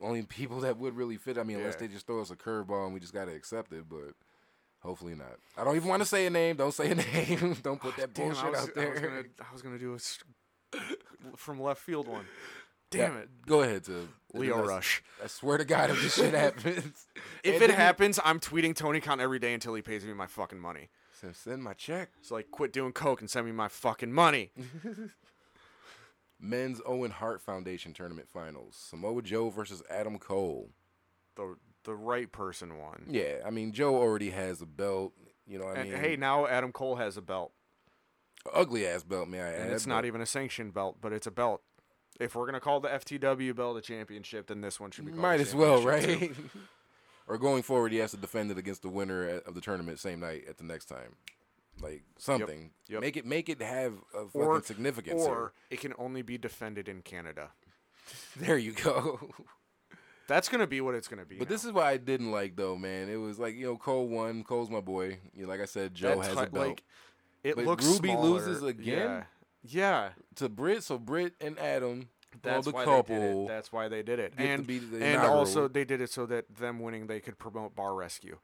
[0.00, 1.38] only people that would really fit.
[1.38, 3.84] I mean, unless they just throw us a curveball and we just gotta accept it.
[3.88, 4.14] But
[4.80, 5.36] hopefully not.
[5.57, 6.57] I don't even want to say a name.
[6.57, 7.57] Don't say a name.
[7.62, 8.90] don't put oh, that Damn, bullshit I was, out I there.
[8.90, 12.24] was gonna I was gonna do a from left field one.
[12.90, 15.02] Damn Yeah, it, Go ahead, to Lio Rush.
[15.22, 17.07] I swear to God, if this shit happens,
[17.42, 20.61] If it happens, I'm tweeting Tony Khan every day until he pays me my fucking
[20.61, 20.88] money.
[21.20, 22.11] so send my check.
[22.20, 24.52] It's like quit doing coke and send me my fucking money.
[26.41, 30.70] Men's Owen Hart Foundation tournament finals: Samoa Joe versus Adam Cole.
[31.37, 33.05] The the right person won.
[33.09, 35.12] Yeah, I mean, Joe already has a belt.
[35.47, 37.53] You know, what I and mean, hey, now Adam Cole has a belt.
[38.53, 39.61] ugly ass belt, may I add?
[39.62, 41.62] and it's not even a sanctioned belt, but it's a belt.
[42.18, 45.12] If we're gonna call the FTW belt a championship, then this one should be.
[45.12, 46.32] Called Might as well, right?
[47.28, 50.20] or going forward, he has to defend it against the winner of the tournament same
[50.20, 51.16] night at the next time.
[51.80, 52.70] Like something.
[52.88, 53.00] Yep.
[53.00, 55.22] Make it make it have a fucking Or- significance.
[55.22, 57.50] Or it can only be defended in Canada.
[58.36, 59.30] there you go.
[60.28, 61.36] That's gonna be what it's gonna be.
[61.36, 63.08] but this is what I didn't like though, man.
[63.08, 64.42] It was like you know Cole won.
[64.42, 65.18] Cole's my boy.
[65.34, 66.82] You know, like I said, Joe has a belt Like,
[67.44, 68.28] it But looks Ruby smaller.
[68.30, 69.24] loses again?
[69.62, 70.08] Yeah, yeah.
[70.36, 70.82] to Britt.
[70.82, 72.08] So Britt and Adam,
[72.42, 73.48] That's the why couple, they did it.
[73.48, 75.38] That's why they did it, and and inaugural.
[75.38, 78.38] also they did it so that them winning they could promote Bar Rescue.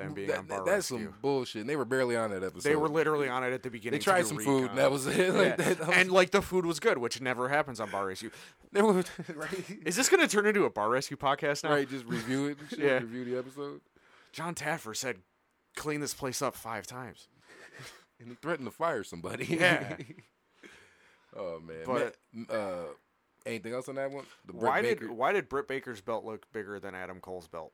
[0.00, 1.06] Them being That- on Bar that's Rescue.
[1.06, 1.60] some bullshit.
[1.60, 2.68] And they were barely on that episode.
[2.68, 3.98] they were literally on it at the beginning.
[3.98, 5.32] They tried some food, and that was it.
[5.34, 5.56] Like, Yeah.
[5.56, 8.30] that, that was- and like the food was good, which never happens on Bar Rescue.
[8.72, 9.04] right?
[9.84, 11.70] Is this going to turn into a Bar Rescue podcast now?
[11.70, 12.58] Right, just review it.
[12.72, 12.98] and Yeah.
[12.98, 13.80] Review the episode.
[14.32, 15.18] Jon Taffer said,
[15.76, 17.28] "Clean this place up five times."
[18.20, 19.44] And he threatened to fire somebody.
[19.46, 19.96] Yeah.
[21.36, 21.84] oh man.
[21.86, 22.16] But-
[22.54, 22.84] uh,
[23.46, 24.24] anything else on that one?
[24.52, 27.72] Why Baker- did why did Britt Baker's belt look bigger than Adam Cole's belt?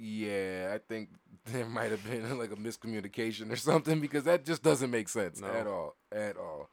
[0.00, 1.08] Yeah, I think
[1.46, 5.40] there might have been like a miscommunication or something because that just doesn't make sense
[5.40, 5.48] No.
[5.48, 5.96] at all.
[6.12, 6.70] At all.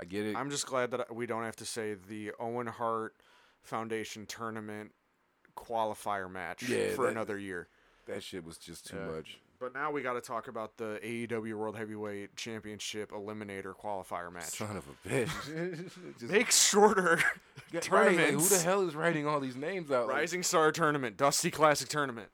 [0.00, 0.36] I get it.
[0.36, 3.14] I'm just glad that we don't have to say the Owen Hart
[3.62, 4.92] Foundation tournament
[5.56, 7.68] qualifier match Yeah, for that- another year.
[8.06, 9.06] that shit was just too Yeah.
[9.06, 9.38] much.
[9.58, 14.44] But now we got to talk about the AEW World Heavyweight Championship Eliminator qualifier match.
[14.58, 16.20] Son of a bitch.
[16.30, 17.18] Make shorter
[17.90, 20.08] Right, like, who the hell is writing all these names out?
[20.08, 22.28] Like, Rising Star Tournament, Dusty Classic Tournament.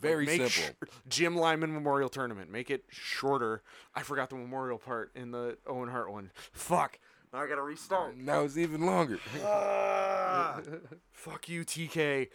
[0.00, 0.86] Very Make simple.
[0.86, 2.50] sh- Jim Lynam Memorial Tournament.
[2.50, 3.62] Make it shorter.
[3.94, 6.30] I forgot the memorial part in the Owen Hart one.
[6.52, 6.98] Fuck.
[7.32, 8.16] Now I gotta restart.
[8.16, 9.18] now it's even longer.
[10.32, 10.60] Ah.
[11.12, 12.28] Fuck you, TK.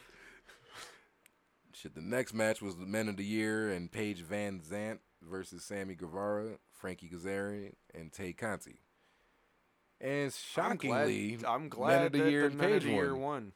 [1.73, 5.95] Shit, the next match was the Men of the Year and Paige VanZant versus Sammy
[5.95, 8.79] Guevara, Frankie Kazarian, and Tay Conti.
[9.99, 12.83] And shockingly, I'm glad, I'm Men of the that Year the and Men of Paige
[12.83, 13.51] the Year won.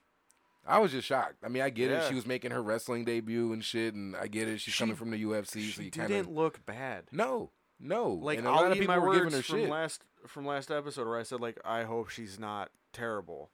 [0.70, 1.38] I was just shocked.
[1.44, 2.08] I mean, I get it.
[2.08, 4.60] She was making her wrestling debut and shit, and I get it.
[4.62, 7.06] She's She- coming from the UFC, so She you didn't of look bad.
[7.12, 8.10] no, no.
[8.10, 9.70] Like and a I'll lot of people my were giving her from shit.
[9.70, 13.52] last from last episode where I said like I hope she's not terrible.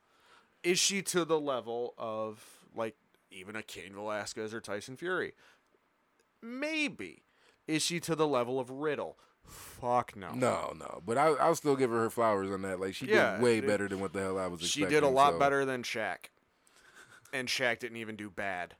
[0.64, 2.44] Is she to the level of
[2.76, 2.96] like
[3.32, 5.34] even a Cain Velasquez or Tyson Fury?
[6.42, 7.24] Maybe.
[7.68, 9.18] Is she to the level of Riddle?
[9.44, 10.32] Fuck no.
[10.34, 12.80] No, no, but I, I'll still give her her flowers on that.
[12.80, 15.04] Like she Yeah, did way it- better than what the hell I was She did
[15.04, 16.30] a lot so- better than Shaq.
[17.36, 18.76] And Shaq didn't even do bad.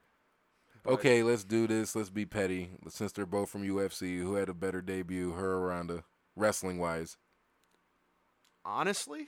[0.84, 1.96] But- Okay, let's do this.
[1.96, 2.72] Let's be petty.
[2.90, 6.04] Since they're both from UFC, who had a better debut, her or Ronda,
[6.36, 7.18] wrestling wise?
[8.64, 9.28] Honestly,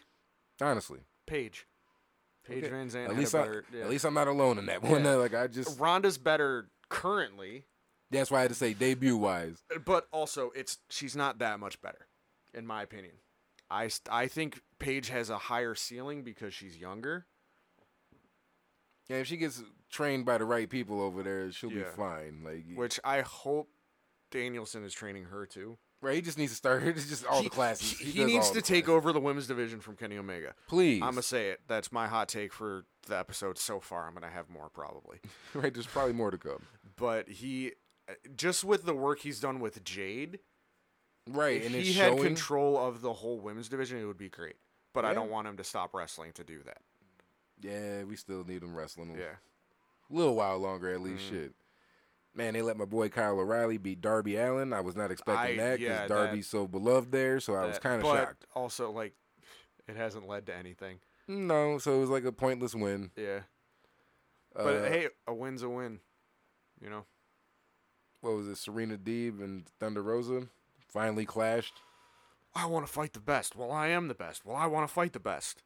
[0.62, 1.68] Honestly, Paige.
[2.44, 2.74] Paige Okay.
[2.74, 3.66] VanZant At least a I, better.
[3.72, 3.84] yeah.
[3.84, 5.04] at least I'm not alone in that one.
[5.04, 5.12] Yeah.
[5.16, 7.66] like I just Ronda's better currently,
[8.10, 9.62] that's why I had to say debut wise.
[9.74, 12.08] Uh, but also it's she's not that much better,
[12.54, 13.16] in my opinion.
[13.70, 17.28] I I think Paige has a higher ceiling because she's younger.
[19.10, 22.42] Yeah, if she gets trained by the right people over there, she'll be fine.
[22.44, 23.70] Like which I hope
[24.32, 25.78] Danielson is training her too.
[26.02, 26.84] right, he just needs to start.
[26.88, 27.98] It's just all he, the classes.
[27.98, 28.98] He, does needs all to the take classes.
[28.98, 30.54] over the women's division from Kenny Omega.
[30.68, 31.62] Please, I'm gonna say it.
[31.68, 34.08] That's my hot take for the episode so far.
[34.08, 35.20] I'm gonna have more probably,
[35.54, 35.74] right.
[35.74, 36.64] There's probably more to come.
[36.98, 37.72] but he
[38.10, 40.40] uh, just with the work he's done with Jade,
[41.30, 42.24] Right, if and he it's had showing.
[42.24, 44.56] control of the whole women's division, it would be great.
[44.94, 45.16] But I Yeah.
[45.16, 46.78] don't want him to stop wrestling to do that.
[47.62, 49.16] Yeah, we still need him wrestling.
[49.18, 49.36] Yeah.
[50.10, 51.26] a little while longer at least.
[51.26, 51.30] Mhm.
[51.30, 51.54] Shit.
[52.34, 54.72] Man, they let my boy Kyle O'Reilly beat Darby Allin.
[54.72, 57.78] I was not expecting I- that because yeah, Darby's so beloved there, so I was
[57.80, 58.46] kind of shocked.
[58.54, 59.16] Also, like,
[59.88, 61.00] it hasn't led to anything.
[61.28, 63.12] No, so it was like a pointless win.
[63.18, 63.42] Yeah.
[64.54, 66.00] But Uh, hey, a win's a win.
[66.80, 67.06] You know.
[68.22, 68.58] what was it?
[68.58, 70.48] Serena Deeb and Thunder Rosa
[70.88, 71.74] finally clashed.
[72.56, 73.56] I want to fight the best.
[73.56, 74.46] Well, I am the best.
[74.46, 75.64] Well, I want to fight the best.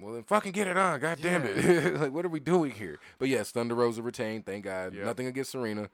[0.00, 1.00] Well, then fucking get it on.
[1.00, 1.94] God damn it.
[2.00, 2.98] like, what are we doing here?
[3.18, 4.46] But yes, Thunder Rosa retained.
[4.46, 4.94] Thank God.
[4.94, 5.04] Yep.
[5.04, 5.90] Nothing against Serena.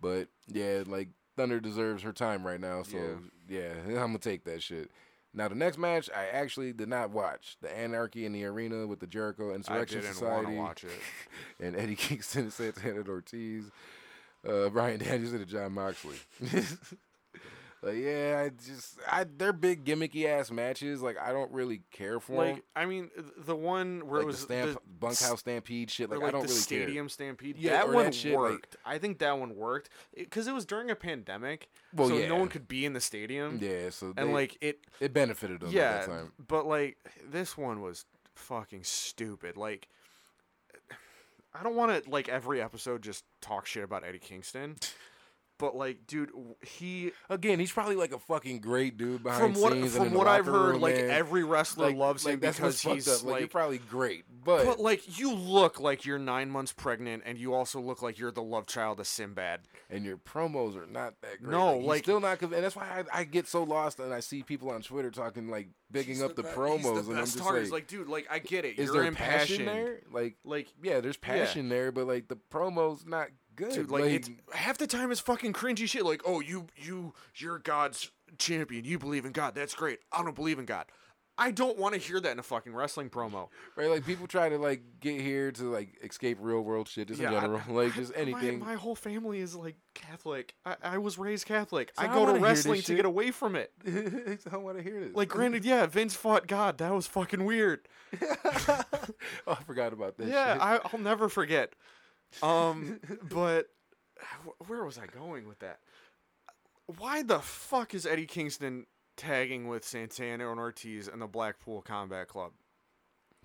[0.00, 2.82] But yeah, like, Thunder deserves her time right now.
[2.82, 4.90] So yeah, I'm going to take that shit.
[5.34, 7.56] Now, the next match, I actually did not watch.
[7.62, 10.90] The Anarchy in the Arena with the Jericho Insurrection Society to watch it.
[11.64, 13.70] and Eddie Kingston and Santana Ortiz,
[14.46, 16.16] uh, Bryan Danielson and Jon Moxley.
[17.82, 21.02] Like, yeah, I just, I they're big gimmicky ass matches.
[21.02, 22.54] Like, I don't really care for them.
[22.54, 26.08] Like, I mean, the one where like it was the stamp, the, bunkhouse stampede shit.
[26.08, 26.64] Like, like I don't really care.
[26.64, 27.56] the really stadium stampede.
[27.58, 28.76] Yeah, that or one that shit, like- worked.
[28.84, 32.28] I think that one worked because it was during a pandemic, Well, so yeah.
[32.28, 33.58] no one could be in the stadium.
[33.60, 35.82] Yeah, so and like it, it benefited them yeah.
[35.82, 36.32] at that time.
[36.46, 38.04] But like this one was
[38.34, 39.56] fucking stupid.
[39.56, 39.88] Like,
[41.54, 44.76] I don't want to like every episode just talk shit about Eddie Kingston,
[45.62, 46.30] but like, dude,
[46.66, 50.26] he Again, he's probably like a fucking great dude behind from what scenes from what
[50.26, 51.08] I've heard, room, like man.
[51.08, 53.22] every wrestler Like- loves like, him because he's up.
[53.22, 57.22] like, like you're probably great, but, But like you look like you're nine months pregnant,
[57.24, 59.60] and you also look like you're the love child of Sinbad.
[59.88, 61.52] and your promos are not that great.
[61.52, 62.42] No, he's like- still not.
[62.42, 65.48] And that's why I, I get so lost, and I see people on Twitter talking
[65.48, 68.40] like bigging up the, be- promos, the and I'm just like, like, dude, like I
[68.40, 68.78] get it.
[68.80, 70.00] is you're there passion there?
[70.10, 73.72] Like, Like, yeah, there's passion there, but like the promos not good.
[73.72, 76.04] dude, like, it's half the time it's fucking cringy shit.
[76.04, 78.84] Like, oh, you, you, you're God's champion.
[78.84, 79.54] You believe in God.
[79.54, 79.98] That's great.
[80.12, 80.86] I don't believe in God.
[81.38, 83.48] I don't want to hear that in a fucking wrestling promo.
[83.74, 87.20] right, like people try to like get here to like escape real world shit, just
[87.20, 88.60] in Yeah, I- general, like I- just anything.
[88.60, 90.54] My, whole family is like Catholic.
[90.66, 91.90] I, I was raised Catholic.
[91.96, 93.72] So I I go to this wrestling to get away from it.
[93.86, 95.16] I don't want to hear this.
[95.16, 96.76] Like, granted, yeah, Vince fought God.
[96.78, 97.88] That was fucking weird.
[98.22, 98.84] oh,
[99.48, 100.28] I forgot about that.
[100.28, 100.62] yeah, shit.
[100.62, 101.72] I, I'll never forget.
[102.42, 103.66] Um, but
[104.66, 105.80] where was I going with that?
[106.98, 112.28] Why the fuck is Eddie Kingston tagging with Santana and Ortiz and the Blackpool Combat
[112.28, 112.52] Club?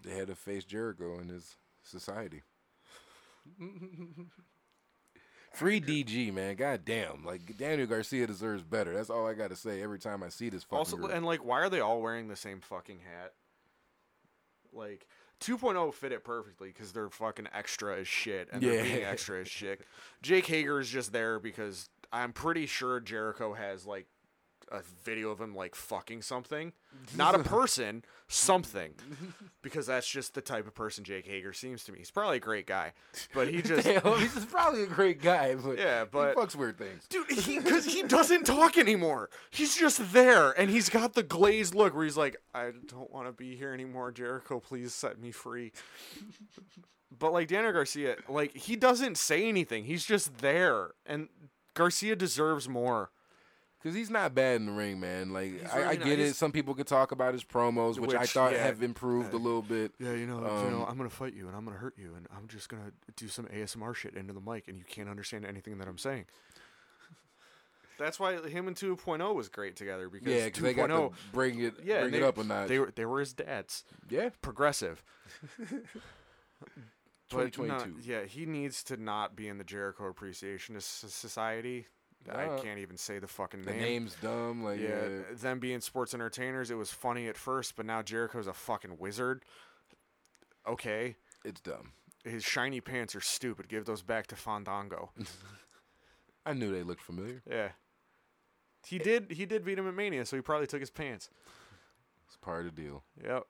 [0.04, 2.44] they had to face Jericho in his society.
[5.54, 6.56] Free DG, man.
[6.56, 7.26] God damn.
[7.26, 8.94] Like, Daniel Garcia deserves better.
[8.94, 11.12] That's all I got to say every time I see this fucking Also, group.
[11.12, 13.34] and like, why are they all wearing the same fucking hat?
[14.72, 15.08] Like,
[15.42, 19.48] 2.0 fit it perfectly because they're fucking extra as shit and they're being extra as
[19.48, 19.82] shit.
[20.22, 24.08] Jake Hager is just there because I'm pretty sure Jericho has like
[24.72, 26.74] a video of him like fucking something,
[27.16, 28.94] not a person, something,
[29.62, 32.00] because that's just the type of person Jake Hager seems to me.
[32.00, 32.94] He's probably a great guy,
[33.34, 33.86] but he just.
[33.88, 37.06] Damn, he's probably a great guy, but Yeah, but- he fucks weird things.
[37.10, 39.30] Dude, because he, doesn't talk anymore.
[39.50, 43.28] He's just there, and he's got the glazed look where he's like, "I don't want
[43.28, 44.60] to be here anymore, Jericho.
[44.60, 45.72] Please set me free."
[47.18, 49.86] but like Daniel Garcia, like he doesn't say anything.
[49.86, 51.30] He's just there, and
[51.74, 53.12] Garcia deserves more.
[53.88, 55.32] Cause he's not bad in the ring, man.
[55.32, 56.36] Like He's I, I get it.
[56.36, 59.62] Some people could talk about his promos, which, I thought yeah, have improved a little
[59.62, 59.94] bit.
[59.98, 62.14] Yeah, you know, you know, um, I'm gonna fight you, and I'm gonna hurt you,
[62.18, 65.46] and I'm just gonna do some ASMR shit into the mic, and you can't understand
[65.46, 66.26] anything that I'm saying.
[67.98, 71.14] That's why him and 2.0 was great together because Yeah, because they got to oh
[71.32, 72.68] bring it, yeah, bring they, it up a notch.
[72.68, 73.86] They were they were his dads.
[74.10, 75.02] yeah, progressive.
[77.30, 77.68] 2022.
[77.68, 81.88] not- yeah, he needs to not be in the Jericho Appreciation Society.
[82.32, 83.66] I can't even say the fucking name.
[83.66, 83.82] the name.
[83.84, 84.64] name's dumb.
[84.64, 88.48] Like yeah, yeah, them being sports entertainers, it was funny at first, but now Jericho's
[88.48, 89.44] a fucking wizard.
[90.68, 91.16] Okay,
[91.46, 91.94] it's dumb.
[92.26, 93.70] his shiny pants are stupid.
[93.70, 95.12] Give those back to Fandango.
[96.46, 97.42] I knew they looked familiar.
[97.50, 97.70] yeah,
[98.86, 99.32] he did.
[99.32, 101.30] He did beat him at Mania, so he probably took his pants.
[102.28, 103.04] It's part of the deal.
[103.24, 103.44] Yep.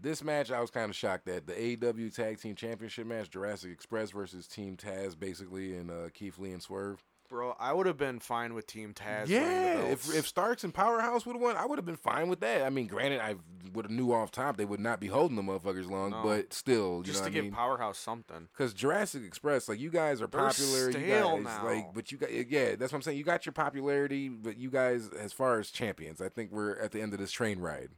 [0.00, 3.70] This match, I was kind of shocked at the AEW Tag Team Championship match, Jurassic
[3.70, 7.04] Express versus Team Taz, basically, and uh, Keith Lee and Swerve.
[7.32, 9.26] Bro, I would have been fine with Team Taz.
[9.26, 12.40] Yeah, if if Starks and Powerhouse would have won, I would have been fine with
[12.40, 12.60] that.
[12.60, 13.36] I mean, granted, I
[13.72, 16.22] would have knew off top they would not be holding the motherfuckers long, No.
[16.22, 17.52] but still, you just to give mean?
[17.54, 18.48] Powerhouse something.
[18.52, 21.64] Because Jurassic Express, like you guys are They're popular, you guys now.
[21.64, 23.16] like, but you got yeah, that's what I'm saying.
[23.16, 26.92] You got your popularity, but you guys, as far as champions, I think we're at
[26.92, 27.88] the end of this train ride.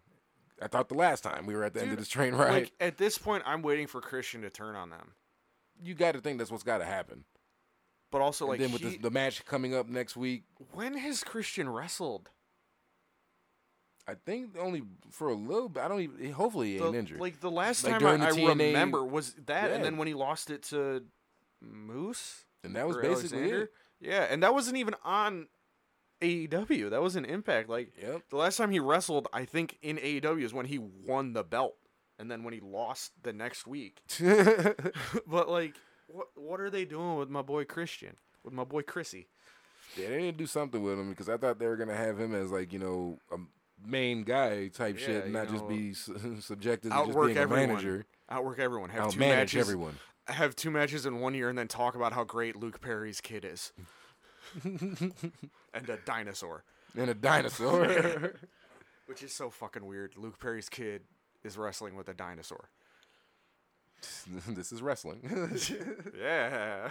[0.62, 2.52] I thought the last time we were at the end of this train ride.
[2.52, 5.14] Like at this point, I'm waiting for Christian to turn on them.
[5.82, 7.24] you got to think that's what's got to happen.
[8.14, 10.96] But also, And like, then with he- the, the match coming up next week, when
[10.98, 12.30] has Christian wrestled?
[14.06, 15.82] I think only for a little bit.
[15.82, 16.30] I don't even.
[16.30, 17.18] Hopefully, he The- ain't injured.
[17.20, 19.74] Like the last Like, time I, TNA remember was that, Yeah.
[19.74, 21.02] and then when he lost it to
[21.60, 23.62] Moose, and that was basically Alexander?
[23.64, 23.72] it.
[23.98, 25.48] Yeah, and that wasn't even on
[26.20, 26.90] AEW.
[26.90, 27.68] That was an Impact.
[27.68, 28.28] Like Yep.
[28.30, 31.74] the last time he wrestled, I think in AEW is when he won the belt,
[32.20, 34.02] and then when he lost the next week.
[35.26, 35.74] but like,
[36.06, 38.16] what what are they doing with my boy Christian?
[38.44, 39.28] With my boy Chrissy?
[39.96, 42.18] Yeah, they need to do something with him because I thought they were gonna have
[42.18, 43.36] him as like you know a
[43.86, 45.94] main guy type Yeah, shit, and not just be
[46.40, 47.68] subjected to just being a everyone.
[47.68, 48.06] manager.
[48.28, 48.90] Outwork everyone.
[48.90, 49.60] Have two matches.
[49.60, 49.98] everyone.
[50.26, 53.44] Have two matches in one year, and then talk about how great Luke Perry's kid
[53.44, 53.72] is,
[54.64, 55.12] and
[55.88, 56.64] a dinosaur.
[56.96, 58.32] And a dinosaur.
[59.06, 60.14] Which is so fucking weird.
[60.16, 61.02] Luke Perry's kid
[61.42, 62.70] is wrestling with a dinosaur.
[64.48, 65.20] this is wrestling.
[66.18, 66.90] Yeah.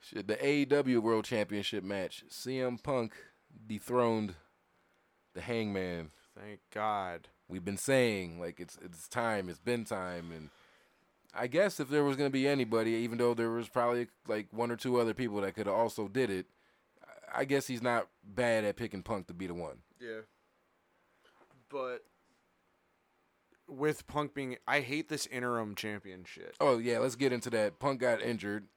[0.00, 2.24] Shit, the AEW World Championship match.
[2.30, 3.14] CM Punk
[3.66, 4.34] dethroned
[5.34, 6.10] the Hangman.
[6.38, 7.28] Thank God.
[7.48, 10.50] We've been saying like it's it's time, it's been time, and
[11.34, 14.70] I guess if there was gonna be anybody, even though there was probably like one
[14.70, 16.46] or two other people that could have also did it,
[17.34, 19.78] I guess he's not bad at picking Punk to be the one.
[20.00, 20.20] Yeah.
[21.68, 22.04] But
[23.68, 26.56] with Punk being, I hate this interim champion shit.
[26.60, 27.78] Oh yeah, let's get into that.
[27.78, 28.68] Punk got injured.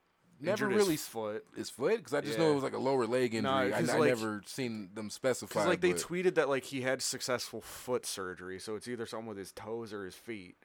[0.42, 1.44] Never Injured really his foot.
[1.54, 2.44] his foot because I just Yeah.
[2.44, 3.42] know it was like a lower leg injury.
[3.42, 5.48] No, I, 'cause, I like- never seen them specify.
[5.48, 9.04] Because like they but- tweeted that like he had successful foot surgery, so it's either
[9.04, 10.56] something with his toes or his feet.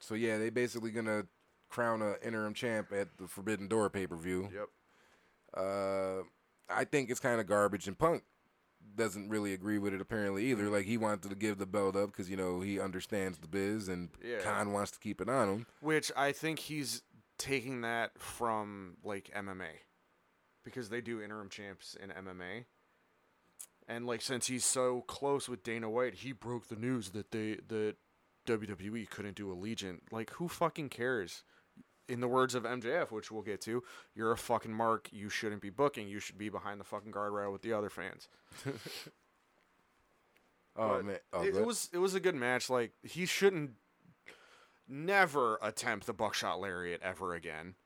[0.00, 1.26] So yeah, they basically gonna
[1.70, 4.50] crown a interim champ at the Forbidden Door pay per view.
[4.52, 4.68] Yep.
[5.56, 6.22] Uh,
[6.68, 8.22] I think it's kind of garbage, and Punk
[8.94, 10.64] doesn't really agree with it apparently either.
[10.64, 10.72] Mm-hmm.
[10.72, 13.88] Like he wanted to give the belt up because you know he understands the biz,
[13.88, 14.38] and Yeah.
[14.38, 15.66] Khan wants to keep it on him.
[15.80, 17.02] Which I think he's
[17.38, 19.82] taking that from like MMA,
[20.64, 22.64] because they do interim champs in MMA.
[23.88, 27.58] And like since he's so close with Dana White, he broke the news that they
[27.68, 27.96] that
[28.46, 30.00] WWE couldn't do Allegiant.
[30.10, 31.44] Like who fucking cares?
[32.08, 33.82] In the words of MJF, which we'll get to,
[34.14, 35.08] you're a fucking mark.
[35.10, 36.08] You shouldn't be booking.
[36.08, 38.28] You should be behind the fucking guardrail with the other fans.
[40.78, 42.68] Oh man, oh, it, it was it was a good match.
[42.68, 43.72] Like he shouldn't
[44.86, 47.76] never attempt the buckshot lariat ever again,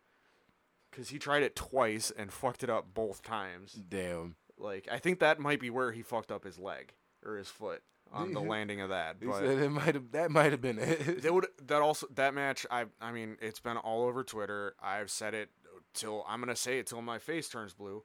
[0.91, 3.75] because he tried it twice and fucked it up both times.
[3.75, 4.35] damn.
[4.59, 6.93] Like I think that might be where he fucked up his leg
[7.25, 9.17] or his foot on the landing of that.
[9.21, 11.23] He But said it might have that might have been it.
[11.23, 12.67] that would that also that match.
[12.71, 14.75] I I mean it's been all over Twitter.
[14.83, 15.51] I've said it
[15.95, 18.03] till I'm gonna say it till my face turns blue.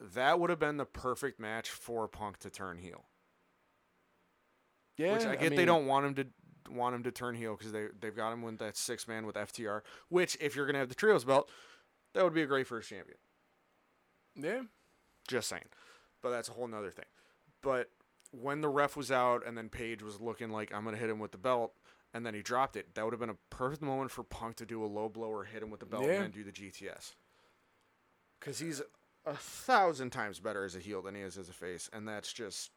[0.00, 3.04] That would have been the perfect match for Punk to turn heel.
[4.96, 6.26] yeah, Which I get they mean, don't want him to
[6.72, 9.36] want him to turn heel because they they've got him with that six man with
[9.36, 9.82] FTR.
[10.08, 11.50] Which if you're gonna have the trios belt,
[12.12, 13.18] that would be a great first champion.
[14.36, 14.62] Yeah,
[15.28, 15.66] Just saying,
[16.22, 17.04] but that's a whole nother thing.
[17.62, 17.90] But
[18.40, 21.18] when the ref was out and then Page was looking like I'm gonna hit him
[21.18, 21.72] with the belt,
[22.12, 24.66] and then he dropped it, that would have been a perfect moment for Punk to
[24.66, 26.12] do a low blower, hit him with the belt, Yeah.
[26.12, 27.14] and then do the GTS.
[28.40, 28.82] Because he's
[29.24, 32.32] a thousand times better as a heel than he is as a face, and that's
[32.32, 32.70] just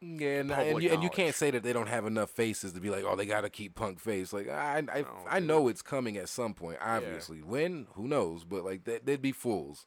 [0.00, 2.80] Yeah, and, and you, and you can't say that they don't have enough faces to
[2.80, 4.32] be like, oh, they got to keep Punk face.
[4.32, 6.78] Like I, I, No, I know it's coming at some point.
[6.82, 8.42] Obviously, when who knows?
[8.44, 9.86] But like that, they'd be fools.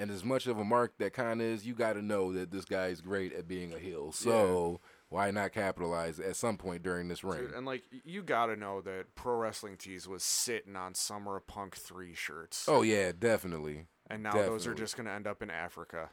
[0.00, 2.64] And as much of a mark that Khan is, you got to know that this
[2.64, 4.12] guy is great at being a heel.
[4.12, 4.80] So
[5.10, 7.40] why not capitalize at some point during this reign?
[7.40, 11.46] Dude, and like you gotta know that Pro Wrestling Tees was sitting on Summer of
[11.46, 13.86] Punk three shirts, oh yeah, definitely.
[14.08, 16.10] and now those are just gonna end up in Africa.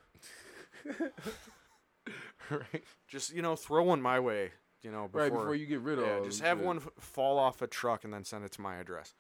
[2.49, 4.51] right, Just you know, throw one my way.
[4.81, 6.65] You know, before, right before you get rid of yeah, just have shit.
[6.65, 9.13] one fall off a truck and then send it to my address.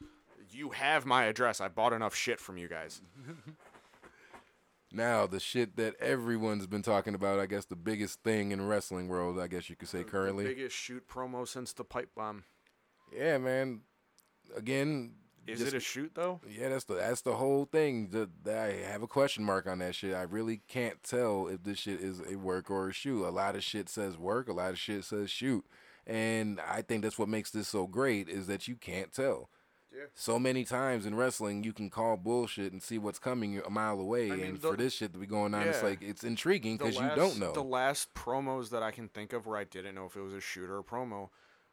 [0.49, 1.61] You have my address.
[1.61, 3.01] I bought enough shit from you guys.
[4.91, 7.39] Now the shit that everyone's been talking about.
[7.39, 9.39] I guess the biggest thing in wrestling world.
[9.39, 10.45] I guess you could say currently.
[10.45, 12.43] the biggest shoot promo since the pipe bomb.
[13.15, 13.81] yeah, man.
[14.55, 15.15] Again,
[15.45, 16.39] Is just- it a shoot though?
[16.49, 18.09] Yeah, that's the that's the whole thing.
[18.11, 20.15] The, the- I have a question mark on that shit.
[20.15, 23.25] I really can't tell if this shit is a work or a shoot.
[23.25, 24.47] A lot of shit says work.
[24.47, 25.65] A lot of shit says shoot.
[26.05, 29.49] And I think that's what makes this so great is that you can't tell.
[29.97, 30.03] Yeah.
[30.13, 33.99] So many times in wrestling, you can call bullshit and see what's coming a mile
[33.99, 34.31] away.
[34.31, 36.77] I mean, and the- for this shit to be going on, it's like it's intriguing
[36.77, 37.51] because you don't know.
[37.53, 40.33] The last promos that I can think of where I didn't know if it was
[40.33, 41.29] a shoot or a promo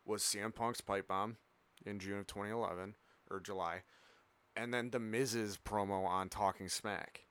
[0.07, 1.37] was CM Punk's pipe bomb
[1.85, 2.95] in June of 2011
[3.31, 3.83] or July,
[4.57, 7.27] and then the Miz's promo on Talking Smack.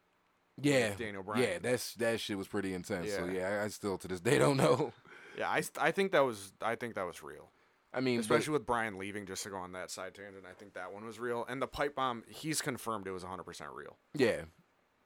[0.61, 1.41] yeah, Daniel Bryan.
[1.43, 3.11] yeah, that's that shit was pretty intense.
[3.11, 3.31] So Yeah.
[3.31, 4.93] yeah, I, I still to this day don't know.
[5.37, 7.49] Yeah, I, I think that was I think that was real,
[7.93, 9.25] I mean, but- especially with Bryan leaving.
[9.25, 11.67] Just to go on that side tangent, I think that one was real, and the
[11.67, 13.97] pipe bomb he's confirmed it was 100 percent real.
[14.15, 14.43] Yeah.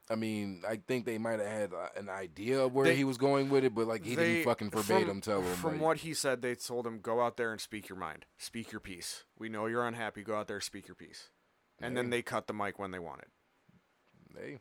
[0.10, 3.04] I mean, I think they might have had uh, an idea of where They- he
[3.04, 5.56] was going with it, but like he They- didn't fucking verbatim from, tell him.
[5.58, 8.26] From like, what he said, they told him go out there and speak your mind,
[8.38, 9.26] speak your piece.
[9.38, 10.24] We know you're unhappy.
[10.24, 11.30] Go out there, speak your piece.
[11.80, 13.28] And then they cut the mic when they wanted.
[14.34, 14.60] Hey,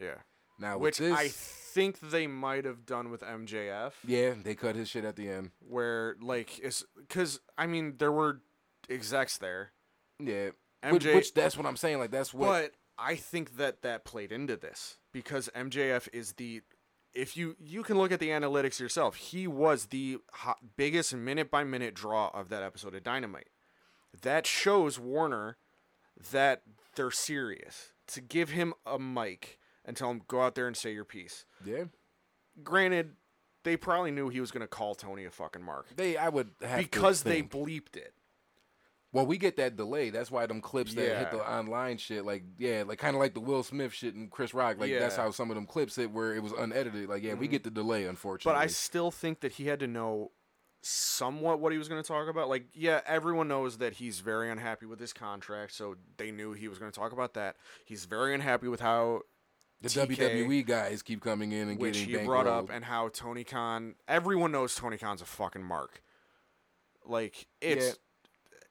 [0.00, 0.18] Yeah,
[0.58, 4.88] now which this, I think they might have done with MJF, yeah, they cut his
[4.88, 5.50] shit at the end.
[5.68, 8.40] where like it's because I mean there were
[8.88, 9.72] execs there,
[10.18, 10.50] Yeah,
[10.90, 11.98] which, which that's what I'm saying.
[11.98, 12.46] Like that's what.
[12.46, 16.62] But I think that that played into this because MJF is the
[17.14, 21.50] if you you can look at the analytics yourself, he was the hot, biggest minute
[21.50, 23.48] by minute draw of that episode of Dynamite.
[24.22, 25.56] That shows Warner
[26.30, 26.62] that
[26.94, 30.92] they're serious to give him a mic and tell him go out there and say
[30.92, 31.44] your piece.
[31.64, 31.84] yeah,
[32.62, 33.12] Granted,
[33.64, 36.50] they probably knew he was going to call Tony a fucking mark they I would
[36.62, 38.14] have to because they bleeped it.
[39.12, 40.10] Well, we get that delay.
[40.10, 43.32] That's why them clips that hit the online shit, like yeah, like kind of like
[43.32, 44.80] the Will Smith shit and Chris Rock.
[44.80, 47.08] Like that's how some of them clips hit, where it was unedited.
[47.08, 47.52] Like yeah, we mm-hmm.
[47.52, 48.58] get the delay, unfortunately.
[48.58, 50.32] But I still think that he had to know
[50.82, 52.48] somewhat what he was going to talk about.
[52.48, 56.68] Like, yeah, everyone knows that he's very unhappy with his contract, so they knew he
[56.68, 57.56] was going to talk about that.
[57.84, 59.22] He's very unhappy with how
[59.80, 63.08] the TK, WWE guys keep coming in and which getting he brought up, and how
[63.08, 63.94] Tony Khan.
[64.08, 66.02] Everyone knows Tony Khan's a fucking mark.
[67.06, 67.98] Like it's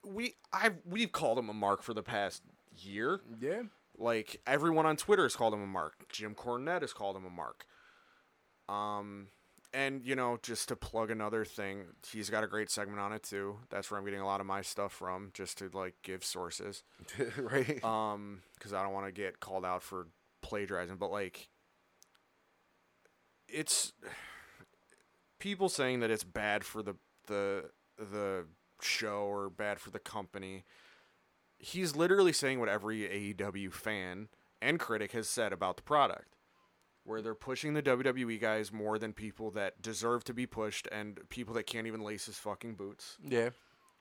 [0.06, 2.41] we I've we've called him a mark for the past
[2.78, 3.22] year.
[3.39, 3.64] yeah,
[3.97, 6.10] Like everyone on Twitter has called him a mark.
[6.10, 7.66] Jim Cornette has called him a mark.
[8.70, 9.28] Um,
[9.74, 13.24] and you know, just to plug another thing, he's got a great segment on it
[13.24, 13.58] too.
[13.70, 16.84] That's where I'm getting a lot of my stuff from, just to like give sources.
[17.38, 17.84] right.
[17.84, 20.08] Um, because I don't want to get called out for
[20.43, 21.47] plagiarizing, but like,
[23.47, 23.93] it's
[25.39, 26.95] people saying that it's bad for the
[27.27, 28.45] the the
[28.81, 30.63] show or bad for the company.
[31.57, 34.27] He's literally saying what every AEW fan
[34.61, 36.35] and critic has said about the product,
[37.05, 41.19] where they're pushing the WWE guys more than people that deserve to be pushed and
[41.29, 43.17] people that can't even lace his fucking boots.
[43.23, 43.49] yeah,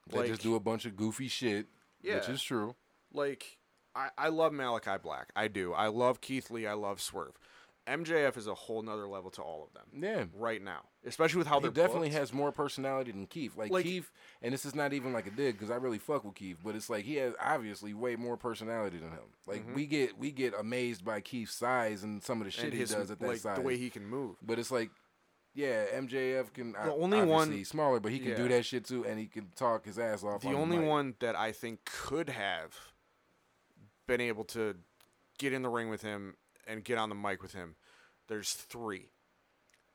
[0.08, 1.66] they like- just do a bunch of goofy shit,
[2.02, 2.74] yeah, which is true.
[3.12, 3.58] like
[3.94, 5.30] I, I love Malachi Black.
[5.36, 5.72] I do.
[5.72, 6.66] I love Keith Lee.
[6.66, 7.38] I love Swerve.
[7.86, 10.24] MJF is a whole nother level to all of them Yeah.
[10.38, 12.20] right now, especially with how He they're definitely booked.
[12.20, 13.56] has more personality than Keith.
[13.56, 16.24] Like, Like- Keith, and this is not even like a dig because I really fuck
[16.24, 19.34] with Keith, but it's like he has obviously way more personality than him.
[19.46, 19.74] Like mm-hmm.
[19.74, 22.78] we get we get amazed by Keith's size and some of the shit and he
[22.78, 23.56] his does at that like size.
[23.56, 24.36] the way he can move.
[24.42, 24.90] but it's like,
[25.52, 26.72] yeah, MJF can.
[26.72, 29.48] The only one- he's smaller, but he can do that shit too, and he can
[29.56, 30.42] talk his ass off.
[30.42, 32.76] The on only one that I think could have
[34.06, 34.76] been able to
[35.38, 36.36] get in the ring with him
[36.66, 37.76] and get on the mic with him,
[38.28, 39.10] there's three.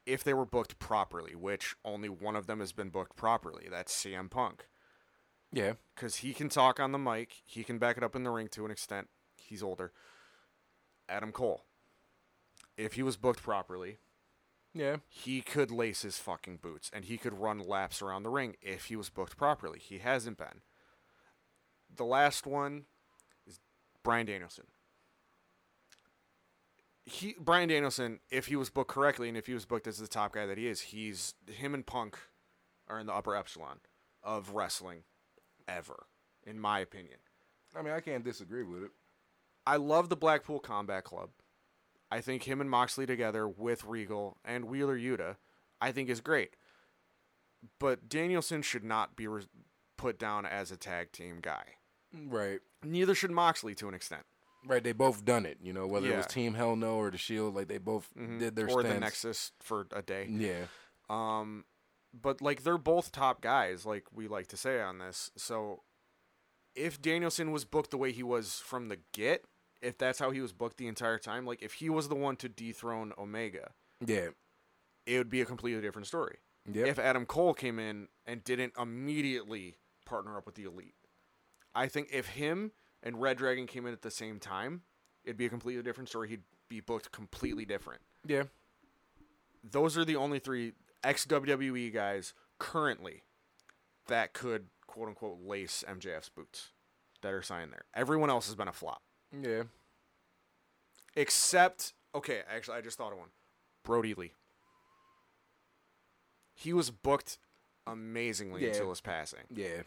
[0.05, 3.93] If they were booked properly, which only one of them has been booked properly, that's
[3.93, 4.67] CM Punk.
[5.51, 7.31] Yeah, because he can talk on the mic.
[7.45, 9.07] He can back it up in the ring to an extent.
[9.37, 9.91] He's older.
[11.09, 11.63] Adam Cole.
[12.75, 13.97] If he was booked properly,
[14.73, 18.55] yeah, he could lace his fucking boots and he could run laps around the ring
[18.61, 19.79] if he was booked properly.
[19.79, 20.61] He hasn't been.
[21.93, 22.85] The last one
[24.07, 24.63] Bryan Danielson.
[27.03, 30.07] He Bryan Danielson, if he was booked correctly and if he was booked as the
[30.07, 32.17] top guy that he is, he's him and Punk
[32.87, 33.79] are in the upper epsilon
[34.23, 35.03] of wrestling
[35.67, 36.05] ever,
[36.45, 37.17] in my opinion.
[37.75, 38.91] I mean, I can't disagree with it.
[39.65, 41.31] I love the Blackpool Combat Club.
[42.09, 45.35] I think him and Moxley together with Regal and Wheeler Yuta,
[45.81, 46.55] I think is great.
[47.77, 49.43] But Danielson should not be re-
[49.97, 51.76] put down as a tag team guy.
[52.13, 52.59] Right.
[52.83, 54.23] Neither should Moxley to an extent.
[54.65, 55.59] Right, they both done it.
[55.61, 58.55] You know, whether it was Team Hell No or the Shield, like they both did
[58.55, 58.93] their or stints.
[58.93, 60.27] the Nexus for a day.
[60.29, 60.65] Yeah,
[61.09, 61.63] Um,
[62.13, 65.31] but like they're both top guys, like we like to say on this.
[65.37, 65.83] So
[66.75, 69.45] if Danielson was booked the way he was from the get,
[69.81, 72.35] if that's how he was booked the entire time, like if he was the one
[72.37, 73.71] to dethrone Omega,
[74.05, 74.29] yeah,
[75.05, 76.37] it would be a completely different story.
[76.69, 76.87] Yep.
[76.87, 80.95] If Adam Cole came in and didn't immediately partner up with the Elite,
[81.77, 82.71] I think if him
[83.03, 84.81] and Red Dragon came in at the same time,
[85.23, 86.29] it'd be a completely different story.
[86.29, 88.01] He'd be booked completely different.
[88.25, 88.43] yeah.
[89.69, 90.73] Those are the only three
[91.03, 93.23] ex WWE guys currently
[94.07, 96.69] that could quote unquote lace MJF's boots
[97.21, 97.83] that are signed there.
[97.93, 99.01] Everyone else has been a flop.
[99.41, 99.63] Yeah.
[101.15, 103.29] Except okay, actually I just thought of one.
[103.83, 104.31] Brodie Lee.
[106.53, 107.37] He was booked
[107.85, 108.69] amazingly Yeah.
[108.69, 109.43] until his passing.
[109.49, 109.81] Yeah.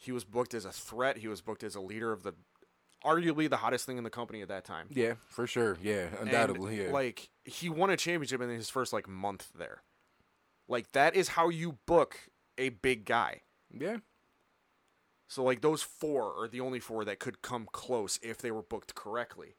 [0.00, 1.18] He was booked as a threat.
[1.18, 2.32] He was booked as a leader of the
[3.04, 4.86] arguably the hottest thing in the company at that time.
[4.90, 5.76] Yeah, for sure.
[5.82, 6.84] Yeah, And, undoubtedly.
[6.84, 6.90] yeah.
[6.92, 9.82] Like he won a championship in his first like month there.
[10.68, 12.16] Like that is how you book
[12.56, 13.42] a big guy.
[13.76, 13.98] yeah.
[15.30, 18.62] So like those four are the only four that could come close if they were
[18.62, 19.56] booked correctly.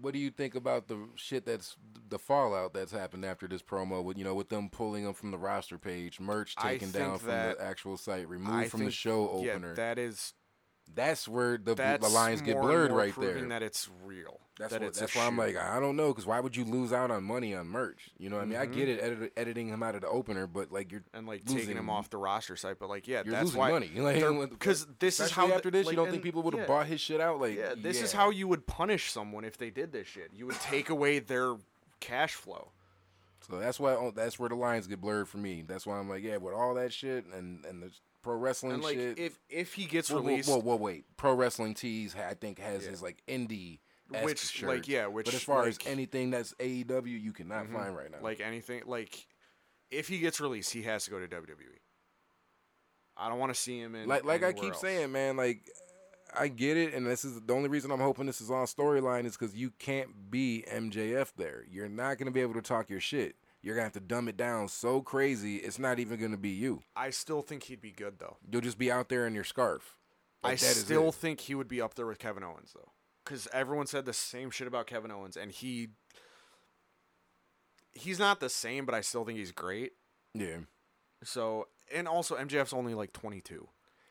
[0.00, 1.76] What do you think about the shit that's
[2.08, 5.30] the fallout that's happened after this promo with you know with them pulling them from
[5.30, 9.28] the roster page, merch taken down from the actual site, removed I from the show
[9.28, 9.68] opener?
[9.70, 10.34] Yeah, that is
[10.94, 13.40] that's where the, that's the lines get blurred right there.
[13.48, 14.40] That it's real.
[14.58, 16.92] That's that what, that's why I'm like I don't know because why would you lose
[16.92, 18.10] out on money on merch?
[18.18, 18.58] You know what I mean?
[18.58, 18.98] I get mm-hmm.
[18.98, 21.76] it, edit, editing him out of the opener, but like you're and like losing- taking
[21.76, 23.90] him off the roster site, but like yeah, you're that's losing why money.
[23.96, 26.54] Like, they're- 'cause this is how after this, like, you don't and- think people would
[26.54, 26.66] have yeah.
[26.66, 27.40] bought his shit out?
[27.40, 30.30] Like Yeah, this is how you would punish someone if they did this shit.
[30.34, 31.54] You would take away their
[32.00, 32.72] cash flow.
[33.48, 35.62] So that's why oh, that's where the lines get blurred for me.
[35.66, 37.90] That's why I'm like, yeah, with all that shit and and the
[38.28, 39.18] pro wrestling And like shit.
[39.18, 41.04] if if he gets whoa, whoa, released, whoa, whoa, wait.
[41.16, 42.90] Pro wrestling tees, I think has Yeah.
[42.90, 43.80] his like indie
[44.22, 44.68] Which, shirt.
[44.68, 47.72] like, yeah, which, but as far as anything that's AEW, you cannot Mhm.
[47.74, 48.18] find right now.
[48.22, 49.26] like anything, like
[49.90, 51.78] if he gets released, he has to go to WWE.
[53.16, 54.80] I don't want to see him in like like I keep else.
[54.80, 55.68] saying, man, like
[56.34, 59.24] I get it, and this is the only reason I'm hoping this is on storyline
[59.24, 61.64] is because you can't be MJF there.
[61.70, 63.36] You're not gonna be able to talk your shit.
[63.62, 66.82] You're gonna have to dumb it down so crazy, it's not even gonna be you.
[66.94, 68.36] I still think he'd be good though.
[68.50, 69.96] You'll just be out there in your scarf.
[70.42, 72.92] I Like, is still think he would be up there with Kevin Owens though,
[73.24, 75.88] because everyone said the same shit about Kevin Owens, and he
[77.92, 79.92] he's not the same, but I still think he's great.
[80.34, 80.58] yeah.
[81.24, 83.68] So and also MJF's only like 22.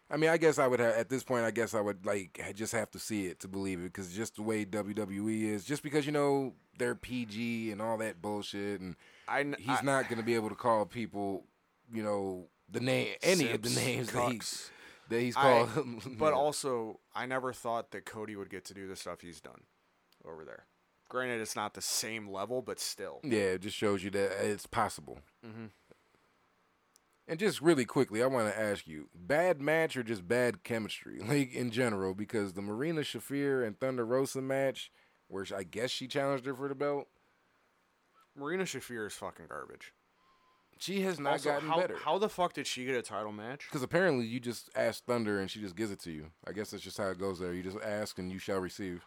[0.09, 1.43] I mean, I guess I would have at this point.
[1.43, 4.35] I guess I would like just have to see it to believe it because just
[4.35, 8.95] the way WWE is, just because you know they're PG and all that bullshit, and
[9.27, 11.45] I he's I- not going to be able to call people,
[11.91, 14.39] you know, the name any of the names that, he,
[15.09, 16.03] that he's I- called.
[16.17, 19.61] But also, I never thought that Cody would get to do the stuff he's done
[20.25, 20.65] over there.
[21.09, 23.21] Granted, it's not the same level, but still.
[23.23, 25.19] yeah, it just shows you that it's possible.
[25.45, 25.69] Mhm.
[27.29, 31.19] And just really quickly, I want to ask you: bad match or just bad chemistry,
[31.27, 32.13] like in general?
[32.13, 34.91] Because the Marina Shafir and Thunder Rosa match,
[35.27, 37.07] where I guess she challenged her for the belt.
[38.37, 39.93] Marina Shafir is fucking garbage.
[40.79, 41.95] She has not Also, gotten how, better.
[41.97, 43.65] How the fuck did she get a title match?
[43.67, 46.27] Because apparently you just ask Thunder and she just gives it to you.
[46.47, 47.51] I guess that's just how it goes there.
[47.53, 49.03] You just ask and you shall receive.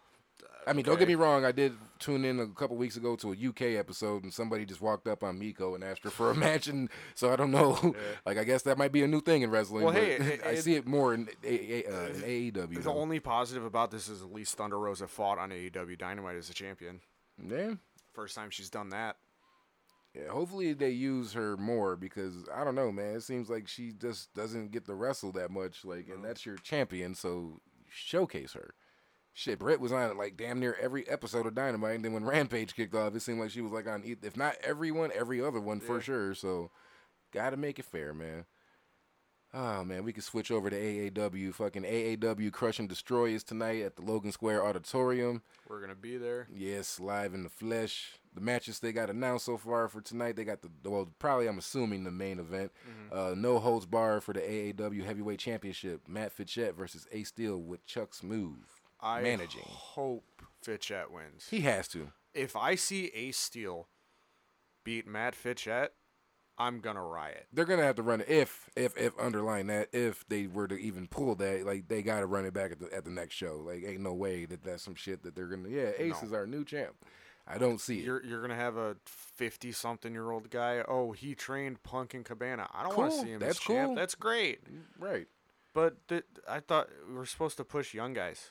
[0.66, 1.44] I mean, don't get me wrong.
[1.44, 4.80] I did tune in a couple weeks ago to a UK episode and somebody just
[4.80, 6.66] walked up on Miko and asked her for a match.
[6.66, 7.94] And so I don't know.
[8.26, 9.84] like, I guess that might be a new thing in wrestling.
[9.84, 12.74] Well, but hey, it- I it- see it more in, A- A- uh, in AEW.
[12.74, 12.94] The though.
[12.94, 16.54] only positive about this is at least Thunder Rosa fought on AEW Dynamite as a
[16.54, 17.00] champion.
[17.48, 17.74] yeah.
[18.20, 19.16] First time she's done that.
[20.14, 23.14] Yeah, hopefully they use her more because I don't know, man.
[23.14, 25.86] It seems like she just doesn't get to wrestle that much.
[25.86, 26.22] Like, and mm-hmm.
[26.24, 28.74] that's your champion, so showcase her.
[29.32, 32.74] Shit, Britt was on like damn near every episode of Dynamite, and then when Rampage
[32.74, 35.60] kicked off, it seemed like she was like on, if not every one, every other
[35.60, 36.34] one for sure.
[36.34, 36.70] So,
[37.32, 38.44] gotta make it fair, man.
[39.52, 41.52] Oh man, we could switch over to AAW.
[41.54, 45.42] Fucking AAW Crush and Destroy is tonight at the Logan Square Auditorium.
[45.68, 46.46] We're gonna be there.
[46.54, 48.12] Yes, live in the flesh.
[48.32, 51.58] The matches they got announced so far for tonight, they got the well, probably I'm
[51.58, 52.70] assuming the main event.
[53.10, 56.02] Uh, no holds bar for the AAW Heavyweight Championship.
[56.06, 58.62] Matt Fitchett versus Ace Steel with Chuck Smooth
[59.00, 59.62] I managing.
[59.66, 61.48] hope Fitchett wins.
[61.50, 62.12] He has to.
[62.34, 63.88] if I see Ace Steel
[64.84, 65.92] beat Matt Fitchett,
[66.60, 67.46] I'm gonna riot.
[67.52, 70.76] They're gonna have to run it if if if underline that if they were to
[70.76, 73.34] even pull that like they got to run it back at the at the next
[73.34, 73.56] show.
[73.64, 76.28] Like ain't no way that that's some shit that they're gonna yeah Ace No.
[76.28, 76.94] is our new champ.
[77.46, 78.00] I don't see.
[78.00, 80.84] You're you're gonna have a fifty something year old guy.
[80.86, 82.68] Oh, he trained Punk and Cabana.
[82.72, 83.86] I don't want to see him That's as champ.
[83.88, 83.94] cool.
[83.96, 84.60] That's great.
[84.98, 85.26] right.
[85.72, 88.50] But th- I thought we were supposed to push young guys.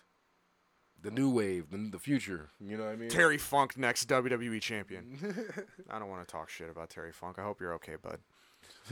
[1.02, 2.50] The new wave, the, the future.
[2.60, 3.10] You know what I mean?
[3.10, 5.18] Terry Funk next WWE champion.
[5.89, 7.38] I don't want to talk shit about Terry Funk.
[7.39, 8.20] I hope you're okay, bud.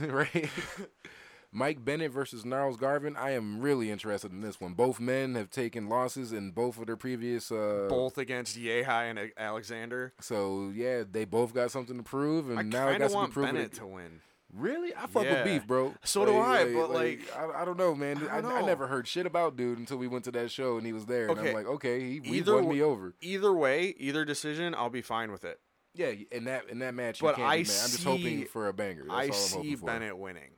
[0.00, 0.48] right?
[1.52, 3.16] Mike Bennett versus Gnarls Garvin.
[3.16, 4.74] I am really interested in this one.
[4.74, 7.50] Both men have taken losses in both of their previous.
[7.50, 10.12] Uh, Both against Yehi and Alexander.
[10.20, 13.16] So yeah, they both got something to prove, and I now I got of something
[13.16, 13.46] want to prove.
[13.46, 14.20] Bennett it- to win.
[14.54, 15.42] Really, I fuck Yeah.
[15.42, 15.94] with beef, bro.
[16.04, 18.26] So do I, but, like, I, I don't know, man.
[18.28, 18.66] I I, don't I, know.
[18.66, 21.28] never heard shit about dude until we went to that show and he was there,
[21.28, 21.50] and Okay.
[21.50, 23.14] I'm like, okay, he, he Either won me over.
[23.20, 25.60] Either way, either decision, I'll be fine with it.
[25.94, 27.56] Yeah, in that in that match, you But can't I.
[27.56, 29.02] I'm just hoping for a banger.
[29.08, 29.74] That's all I I'm see.
[29.74, 30.52] Bennett winning.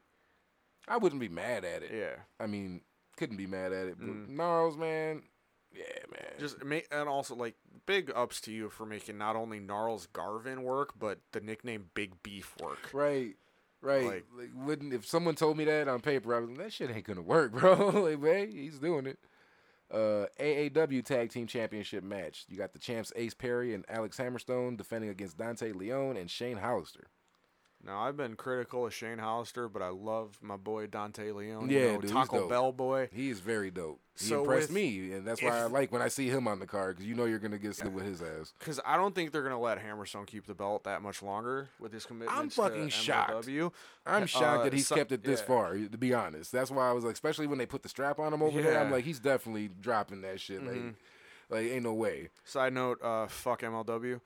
[0.87, 1.91] I wouldn't be mad at it.
[1.95, 2.17] Yeah.
[2.39, 2.83] I mean,
[3.17, 3.97] couldn't be mad at it.
[3.99, 4.29] But Mm.
[4.31, 5.23] Gnarls, man,
[5.73, 6.33] yeah, man.
[6.39, 7.55] Just and also like
[7.87, 12.23] big ups to you for making not only Gnarls Garvin work, but the nickname Big
[12.23, 12.91] Beef work.
[12.93, 13.35] right,
[13.83, 14.05] right.
[14.05, 16.91] Like- Like, wouldn't if someone told me that on paper, I was like, that shit
[16.91, 17.75] ain't gonna work, bro.
[17.89, 19.19] like, man, he's doing it.
[19.93, 22.45] Uh, AAW Tag Team Championship match.
[22.49, 26.59] You got the champs Ace Perry and Alex Hammerstone defending against Dante Leon and Shane
[26.59, 27.09] Hollister.
[27.83, 31.71] Now I've been critical of Shane Hollister, but I love my boy Dante Leon.
[31.71, 32.47] Yeah, you know, dude, Taco.
[32.47, 33.09] Bell boy.
[33.11, 34.01] He is very dope.
[34.19, 36.59] He So impressed with- me, and that's why I like when I see him on
[36.59, 38.53] the card because you know you're gonna get stuck with his ass.
[38.59, 41.91] Because I don't think they're gonna let Hammerstone keep the belt that much longer with
[41.95, 42.37] his commitment.
[42.39, 43.47] I'm fucking shocked.
[43.47, 43.73] MLW.
[44.05, 45.47] I'm shocked Uh, that he's so- kept it this yeah.
[45.47, 45.75] far.
[45.79, 48.35] To be honest, that's why I was like, especially when they put the strap on
[48.35, 48.79] him over there.
[48.79, 50.63] I'm like, he's definitely dropping that shit.
[50.63, 50.95] Like, Mhm.
[51.49, 52.29] like ain't no way.
[52.45, 54.21] Side note: uh, Fuck MLW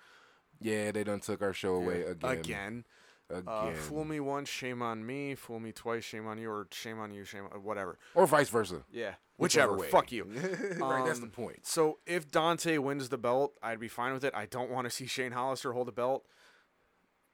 [0.60, 2.30] Yeah, they done took our show away again.
[2.38, 2.84] Again.
[3.30, 3.44] Again.
[3.46, 5.34] Uh, fool me once, shame on me.
[5.34, 7.98] Fool me twice, shame on you, or shame on you, shame on whatever.
[8.14, 8.82] or vice versa.
[8.92, 9.76] Yeah, Whichever whichever.
[9.80, 9.88] way.
[9.88, 10.24] Fuck you.
[10.78, 11.66] right, that's the Um, point.
[11.66, 14.34] So if Dante wins the belt, I'd be fine with it.
[14.34, 16.26] I don't want to see Shane Hollister hold the belt,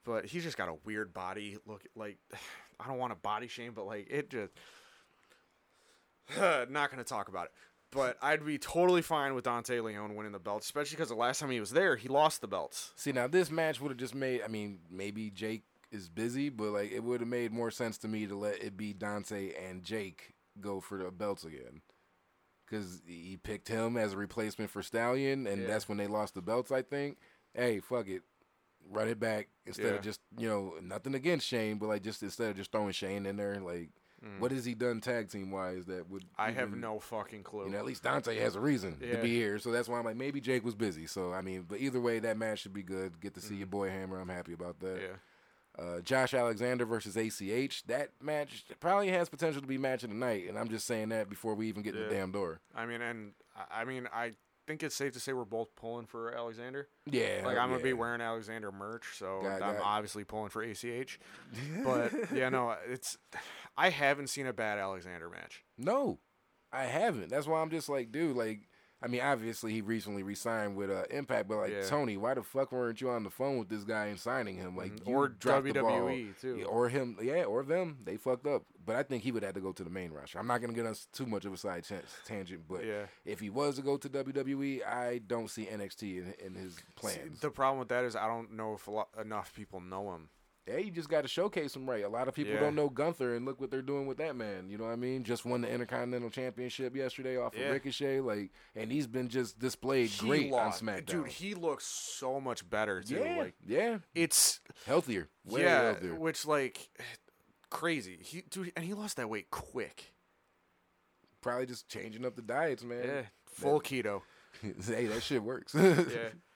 [0.05, 1.59] but he's just got a weird body.
[1.67, 2.19] Look, like
[2.81, 4.53] I don't want to body shame, but like it just.
[6.71, 7.53] Not gonna talk about it,
[7.91, 11.41] but I'd be totally fine with Dante Leon winning the belt, especially because the last
[11.41, 12.93] time he was there, he lost the belts.
[12.95, 14.43] See, now this match would have just made.
[14.43, 18.09] I mean, maybe Jake is busy, but like it would have made more sense to
[18.09, 21.83] me to let it be Dante and Jake go for the belts again.
[22.67, 25.67] Because he picked him as a replacement for Stallion, and Yeah.
[25.69, 26.71] that's when they lost the belts.
[26.71, 27.19] I think.
[27.53, 28.23] Hey, fuck it,
[28.89, 29.93] run it back instead Yeah.
[29.95, 33.27] of just you know nothing against Shane, but like just instead of just throwing Shane
[33.27, 33.91] in there, like
[34.39, 36.25] what has he done tag team wise that would?
[36.25, 36.29] Mm.
[36.37, 37.65] I have no fucking clue.
[37.65, 40.05] You know, at least Dante has a reason to be here, so that's why I'm
[40.05, 41.07] like, maybe Jake was busy.
[41.07, 43.19] So I mean, but either way, that match should be good.
[43.21, 44.21] Get to see your boy Hammer.
[44.21, 45.01] I'm happy about that.
[45.01, 45.17] Yeah.
[45.79, 47.85] Uh, Josh Alexander versus ACH.
[47.87, 51.11] That match probably has potential to be match of the night, and I'm just saying
[51.11, 52.61] that before we even get in the damn door.
[52.75, 53.33] I mean, and
[53.73, 54.33] I- mean, I
[54.67, 56.89] think it's safe to say we're both pulling for Alexander.
[57.07, 61.19] Yeah, Like I'm gonna be wearing Alexander merch, so I'm obviously pulling for ACH.
[61.85, 63.17] But yeah, no, it's
[63.77, 65.65] I haven't seen a bad Alexander match.
[65.79, 66.19] No,
[66.73, 67.31] I haven't.
[67.31, 68.69] That's why I'm just like, dude, like,
[69.03, 71.83] I mean, obviously he recently re-signed with uh, Impact, but like, Yeah.
[71.87, 74.77] Tony, why the fuck weren't you on the phone with this guy and signing him?
[74.77, 75.09] Like, Mhm.
[75.09, 75.91] you Or dropped the ball.
[76.09, 76.57] WWE too.
[76.59, 77.99] Yeah, or him, yeah, or them.
[78.05, 78.65] They fucked up.
[78.85, 80.39] But I think he would have to go to the main roster.
[80.39, 83.07] I'm not gonna get us too much of a side tan- tangent, but Yeah.
[83.25, 86.83] if he was to go to WWE, I don't see NXT in, in his See,
[86.97, 87.41] plans.
[87.41, 90.29] the problem with that is I don't know if a lot, enough people know him.
[90.69, 92.05] Yeah, you just got to showcase him right.
[92.05, 92.61] A lot of people Yeah.
[92.61, 94.69] don't know Gunther, and look what they're doing with that man.
[94.69, 95.25] You know what I mean?
[95.25, 97.67] Just won the Intercontinental Championship yesterday off Yeah.
[97.67, 101.07] of Ricochet, like, and he's been just displayed He great lost- on SmackDown.
[101.07, 101.27] dude.
[101.29, 103.17] He looks so much better too.
[103.17, 106.15] yeah, Like yeah, it's healthier, way yeah, healthier.
[106.15, 106.89] which like
[107.71, 108.19] crazy.
[108.23, 110.13] He dude, and he lost that weight quick.
[111.41, 113.03] Probably just changing up the diets, man.
[113.05, 114.23] Yeah, full keto.
[114.63, 115.75] hey, that shit works.
[115.75, 116.05] Yeah.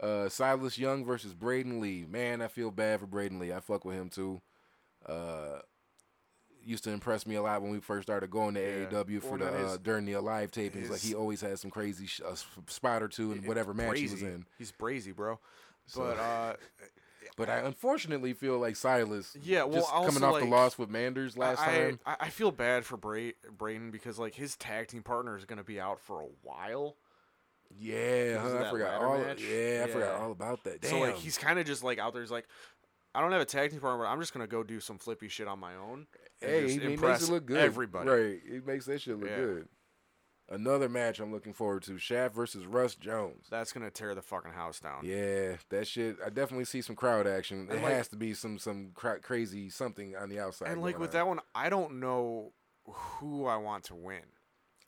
[0.00, 2.04] Uh, Silas Young versus Braden Lee.
[2.08, 3.52] Man, I feel bad for Braden Lee.
[3.52, 4.40] I fuck with him too.
[5.06, 5.60] Uh,
[6.62, 8.86] used to impress me a lot when we first started going to Yeah.
[8.90, 10.90] AEW for Well, the his- uh, during the live tapings.
[10.90, 12.34] Like he always had some crazy sh- uh,
[12.66, 14.46] spot or two in whatever match he was in.
[14.58, 15.38] He's brazy, bro.
[15.86, 16.56] So- But uh,
[17.36, 19.36] But I unfortunately feel like Silas.
[19.42, 22.00] Yeah, well, just coming off the loss with Manders last I, time.
[22.06, 25.62] I I feel bad for Bra- Braden because like his tag team partner is gonna
[25.64, 26.96] be out for a while.
[27.78, 29.18] Yeah, huh, I forgot all.
[29.18, 29.42] match?
[29.42, 30.80] Yeah, I forgot all about that.
[30.80, 30.90] Damn.
[30.90, 32.22] So like he's kind of just like out there.
[32.22, 32.46] He's like,
[33.14, 35.28] I don't have a tag team partner, but I'm just gonna go do some flippy
[35.28, 36.06] shit on my own.
[36.42, 37.58] and Hey, just he, he makes it look good.
[37.58, 38.08] Everybody.
[38.10, 38.40] Right.
[38.50, 39.36] He makes that shit look Yeah.
[39.36, 39.68] good.
[40.48, 43.46] Another match I'm looking forward to: Shaft versus Russ Jones.
[43.50, 45.00] That's gonna tear the fucking house down.
[45.02, 46.18] Yeah, that shit.
[46.24, 47.66] I definitely see some crowd action.
[47.68, 50.68] It like- has to be some some cra- crazy something on the outside.
[50.70, 51.14] And like with on.
[51.14, 52.52] that one, I don't know
[52.84, 54.22] who I want to win.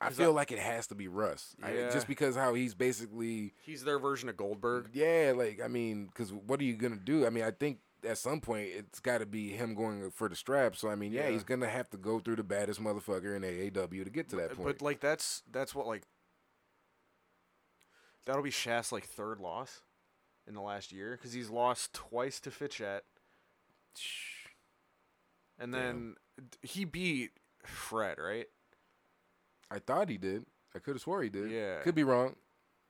[0.01, 1.57] I feel I- like it has to be Russ.
[1.63, 3.55] I- just because how he's basically.
[3.63, 4.91] He's their version of Goldberg.
[4.93, 7.27] Yeah, like I mean, because what are you gonna do?
[7.27, 10.37] I mean, I think at some point it's got to be him going for the
[10.37, 10.77] strap.
[10.77, 11.31] So I mean, yeah, Yeah.
[11.31, 14.55] he's gonna have to go through the baddest motherfucker in AAW to get to that
[14.55, 14.67] point.
[14.69, 16.05] But like that's that's what like
[18.25, 19.83] that'll be Shaft's like third loss
[20.47, 23.05] in the last year because he's lost twice to Fitchett,
[25.59, 27.33] and then d- he beat
[27.65, 28.47] Fred, right?
[29.71, 30.45] I thought he did.
[30.75, 31.51] I could have swore he did.
[31.51, 31.81] Yeah.
[31.83, 32.37] could be wrong.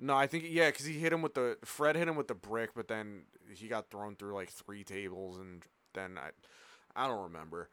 [0.00, 2.34] No, I think yeah, because he hit him with the Fred hit him with the
[2.34, 3.22] brick, but then
[3.52, 5.64] he got thrown through like three tables, and
[5.94, 6.30] then I,
[6.94, 7.68] I don't remember.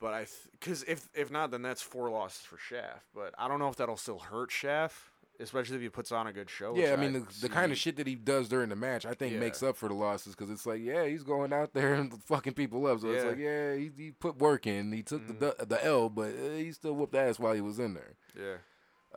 [0.00, 3.06] But I, because if if not, then that's four losses for Shaft.
[3.14, 4.96] But I don't know if that'll still hurt Shaft
[5.40, 6.74] especially if he puts on a good show.
[6.76, 9.14] Yeah, I mean the, the kind of shit that he does during the match, I
[9.14, 9.40] think Yeah.
[9.40, 12.54] makes up for the losses because it's like, yeah, he's going out there and fucking
[12.54, 13.00] people up.
[13.00, 13.28] So it's Yeah.
[13.30, 16.50] like, yeah, he, he put work in, he took the the the L, but uh,
[16.56, 18.14] he still whooped ass while he was in there.
[18.38, 18.56] Yeah,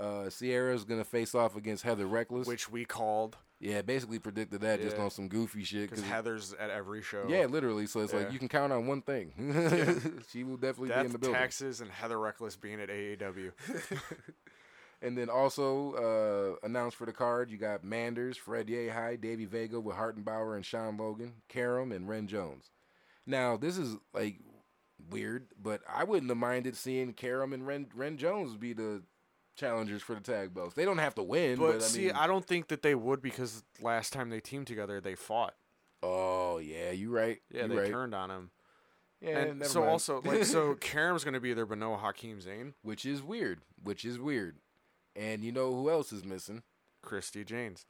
[0.05, 4.81] Uh, Sierra's gonna face off against Heather Reckless, which we called yeah, basically predicted that
[4.81, 5.89] just on some goofy shit.
[5.89, 7.25] because Heather's at every show.
[7.27, 7.87] yeah, literally.
[7.87, 9.33] So it's like you can count on one thing.
[10.31, 11.37] she will definitely be in the building.
[11.37, 13.51] taxes, and Heather Reckless being at AAW.
[15.01, 19.79] And then also uh, announced for the card, you got Manders, Fred Yehi, Davey Vega
[19.79, 22.71] with Hartenbauer and Sean Logan, Karam, and Ren Jones.
[23.25, 24.39] Now, this is like
[25.09, 29.03] weird, but I wouldn't have minded seeing Karam and Ren, Ren Jones be the
[29.55, 30.73] challengers for the tag belts.
[30.75, 32.95] They don't have to win, But, but, I see, mean, I don't think that they
[32.95, 35.53] would because last time they teamed together, they fought.
[36.03, 37.39] oh yeah, you right.
[37.51, 37.91] Yeah, you they right.
[37.91, 38.51] turned on him.
[39.21, 39.91] Yeah, and so mind.
[39.91, 44.05] also like so Karam's gonna be there, but no Hakim Zane, which is weird, which
[44.05, 44.57] is weird.
[45.15, 46.63] And you know who else is missing?
[47.01, 47.85] Christy Janes.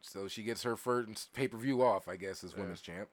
[0.00, 2.60] So she gets her first pay per view off, I guess, as Yeah.
[2.60, 3.08] women's champ.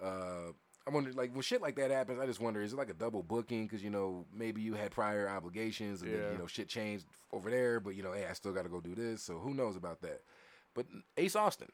[0.00, 0.52] Uh,
[0.86, 2.94] I wonder, like, when shit like that happens, I just wonder, is it like a
[2.94, 3.64] double booking?
[3.66, 7.50] Because, you know, maybe you had prior obligations and then, you know, shit changed over
[7.50, 9.22] there, but, you know, hey, I still got to go do this.
[9.22, 10.22] So who knows about that?
[10.74, 10.86] But
[11.16, 11.68] Ace Austin,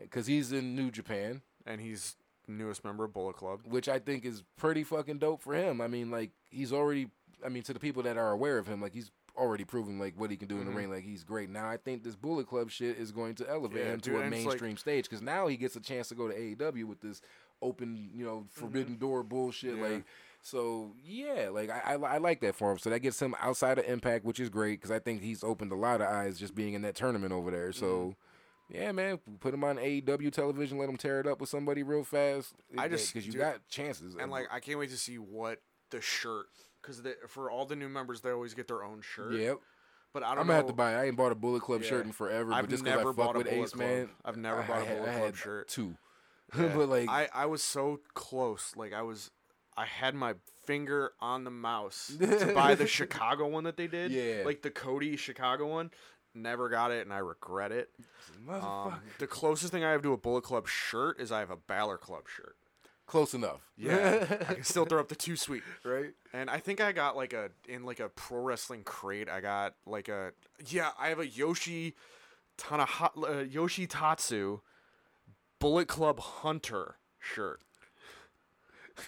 [0.00, 2.16] because he's in New Japan, and he's
[2.48, 3.60] newest member of Bullet Club.
[3.66, 5.80] which I think is pretty fucking dope for him.
[5.80, 7.08] I mean, like, he's already,
[7.44, 10.18] I mean, to the people that are aware of him, like, he's already proven, like,
[10.18, 10.66] what he can do in Mhm.
[10.66, 10.90] the ring.
[10.90, 11.48] Like, he's great.
[11.50, 14.10] Now, I think this Bullet Club shit is going to elevate Yeah, him dude, to
[14.20, 16.86] a it's like- mainstream stage because now he gets a chance to go to AEW
[16.86, 17.22] with this
[17.62, 19.74] open, you know, forbidden door bullshit.
[19.74, 19.82] Mm-hmm.
[19.84, 19.88] Yeah.
[19.90, 20.04] Like,
[20.42, 22.78] so yeah, like I, I I like that for him.
[22.78, 25.70] So that gets him outside of Impact, which is great because I think he's opened
[25.70, 27.72] a lot of eyes just being in that tournament over there.
[27.72, 27.86] So.
[27.86, 28.10] Mm-hmm.
[28.68, 32.04] Yeah, man, put him on AEW television, let him tear it up with somebody real
[32.04, 32.54] fast.
[32.78, 35.60] I just- because you dude, got chances, And like I can't wait to see what
[35.90, 36.46] the shirt
[36.82, 39.34] because for all the new members they always get their own shirt.
[39.34, 39.58] yep,
[40.12, 40.40] But I don't.
[40.40, 40.56] I'm gonna know.
[40.56, 40.94] have to buy.
[40.94, 41.88] I ain't bought a Bullet Club Yeah.
[41.88, 43.70] shirt in forever, I've but just because never I fuck bought a with Bullet Ace,
[43.72, 43.88] Club.
[43.88, 45.68] man, I've never I, bought a Bullet Club shirt.
[45.68, 45.94] Two,
[46.58, 46.72] Yeah.
[46.74, 48.74] but like, I, I was so close.
[48.76, 49.30] Like I was
[49.76, 50.34] I had my
[50.66, 54.10] finger on the mouse to buy the Chicago one that they did.
[54.12, 54.42] Yeah.
[54.44, 55.90] Like the Cody Chicago one.
[56.34, 57.90] Never got it and I regret it.
[58.48, 58.86] motherfucker.
[58.92, 61.56] Um, the closest thing I have to a Bullet Club shirt is I have a
[61.56, 62.56] Balor Club shirt.
[63.12, 63.60] Close enough.
[63.76, 64.26] Yeah.
[64.48, 65.62] I can still throw up the two sweet.
[65.84, 66.12] right.
[66.32, 69.28] And I think I got like a in like a pro wrestling crate.
[69.28, 70.32] I got like a
[70.66, 70.90] yeah.
[70.98, 71.94] I have a Yoshi
[72.56, 74.60] Tanaha uh, Yoshi Tatsu
[75.58, 77.60] Bullet Club Hunter shirt.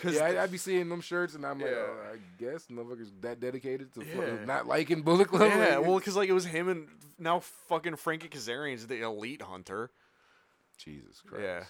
[0.00, 1.76] Cause Yeah, I, I'd be seeing them shirts, and I'm like, Yeah.
[1.88, 4.44] oh, I guess motherfuckers that dedicated to Yeah.
[4.44, 5.50] not liking Bullet Club.
[5.50, 6.86] yeah, like, well, because like it was him and
[7.18, 9.90] now fucking Frankie Kazarian's the elite hunter.
[10.76, 11.42] Jesus Christ.
[11.42, 11.64] Yeah.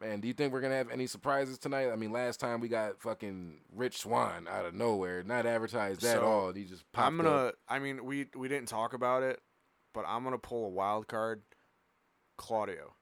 [0.00, 1.90] Man, do you think we're gonna have any surprises tonight?
[1.90, 6.22] I mean, last time we got fucking Rich Swann out of nowhere, not advertised at
[6.22, 6.52] all.
[6.52, 7.30] He just popped I'm gonna.
[7.30, 7.54] up.
[7.68, 9.40] I mean, we we didn't talk about it,
[9.92, 11.42] but I'm gonna pull a wild card.
[12.36, 12.94] Claudio.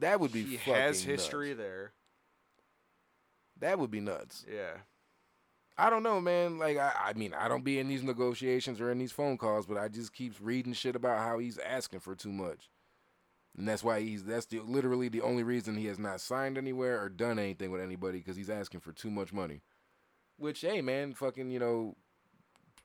[0.00, 1.58] That would be he fucking has history Nuts.
[1.58, 1.92] there.
[3.60, 4.44] That would be nuts.
[4.52, 4.78] Yeah.
[5.78, 6.58] I don't know, man.
[6.58, 9.66] Like, I, I mean, I don't be in these negotiations or in these phone calls,
[9.66, 12.70] but I just keeps reading shit about how he's asking for too much,
[13.56, 17.02] and that's why he's that's the literally the only reason he has not signed anywhere
[17.02, 19.62] or done anything with anybody because he's asking for too much money.
[20.38, 21.96] Which, hey, man, fucking, you know,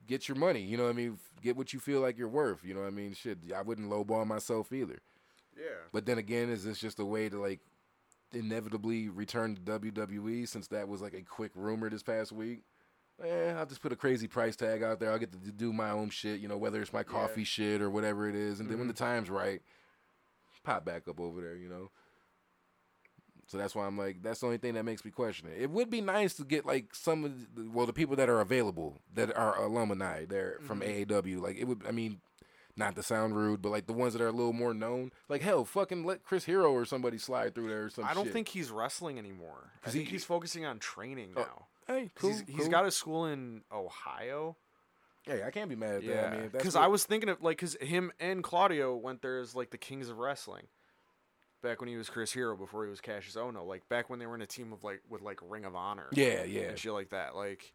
[0.08, 0.62] get your money.
[0.62, 1.20] You know what I mean?
[1.42, 2.64] Get what you feel like you're worth.
[2.64, 3.14] You know what I mean?
[3.14, 5.00] Shit, I wouldn't lowball myself either.
[5.58, 5.90] Yeah.
[5.92, 7.60] But then again, is this just a way to like
[8.32, 12.64] inevitably return to WWE since that was like a quick rumor this past week?
[13.22, 15.12] Eh, I'll just put a crazy price tag out there.
[15.12, 17.90] I'll get to do my own shit, you know, whether it's my coffee shit or
[17.90, 18.62] whatever it is.
[18.62, 19.62] And then when the time's right,
[20.64, 21.92] pop back up over there, you know.
[23.48, 25.62] So that's why I'm like, that's the only thing that makes me question it.
[25.62, 28.40] It would be nice to get like some of the, well, the people that are
[28.40, 31.12] available that are alumni there from mm-hmm.
[31.12, 31.42] AAW.
[31.42, 32.22] Like it would, I mean,
[32.78, 35.12] not to sound rude, but like the ones that are a little more known.
[35.28, 38.26] Like hell, fucking let Chris Hero or somebody slide through there or some I don't
[38.26, 38.34] shit.
[38.34, 39.72] think he's wrestling anymore.
[39.86, 41.66] I think he- he's focusing on training Oh, now.
[41.88, 42.30] Hey, cool.
[42.30, 42.70] he's, he's cool.
[42.70, 44.56] got a school in Ohio.
[45.24, 46.12] Hey, I can't be mad at that.
[46.12, 49.40] I Yeah, mean, because I was thinking of like, because him and Claudio went there
[49.40, 50.68] as like the kings of wrestling.
[51.62, 54.26] Back when he was Chris Hero, before he was Cassius Ohno, like back when they
[54.26, 56.62] were in a team of like with like Ring of Honor, Yeah, yeah.
[56.70, 57.36] and shit like that.
[57.36, 57.72] Like,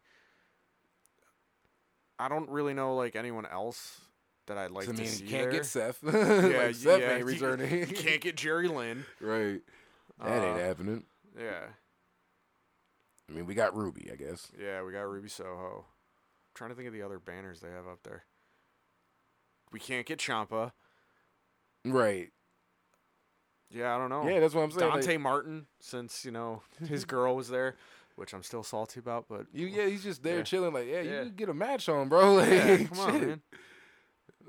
[2.19, 4.01] I don't really know like anyone else
[4.47, 5.51] that I'd like I to mean, see you can't there.
[5.51, 5.99] get Seth.
[6.03, 7.69] yeah, like, Seth yeah, ain't you- returning.
[7.79, 9.05] You, can't get Jerry Lynn.
[9.21, 9.61] right.
[10.21, 11.03] That ain't Uh, happening.
[11.39, 11.67] Yeah,
[13.29, 14.51] I mean, we got Ruby, I guess.
[14.59, 15.85] yeah, we got Ruby Soho.
[16.57, 18.23] Trying to think of the other banners they have up there.
[19.71, 20.71] We can't get Ciampa.
[21.85, 22.29] Right.
[23.69, 24.27] Yeah, I don't know.
[24.27, 24.89] Yeah, that's what I'm saying.
[24.91, 27.75] Dante like- Martin, since you know his girl was there.
[28.15, 29.25] which I'm still salty about.
[29.29, 30.43] But You yeah, he's just there Yeah.
[30.43, 30.73] chilling.
[30.73, 31.19] Like yeah, Yeah.
[31.19, 32.33] you can get a match on, bro.
[32.37, 33.41] Like yeah, come on, man.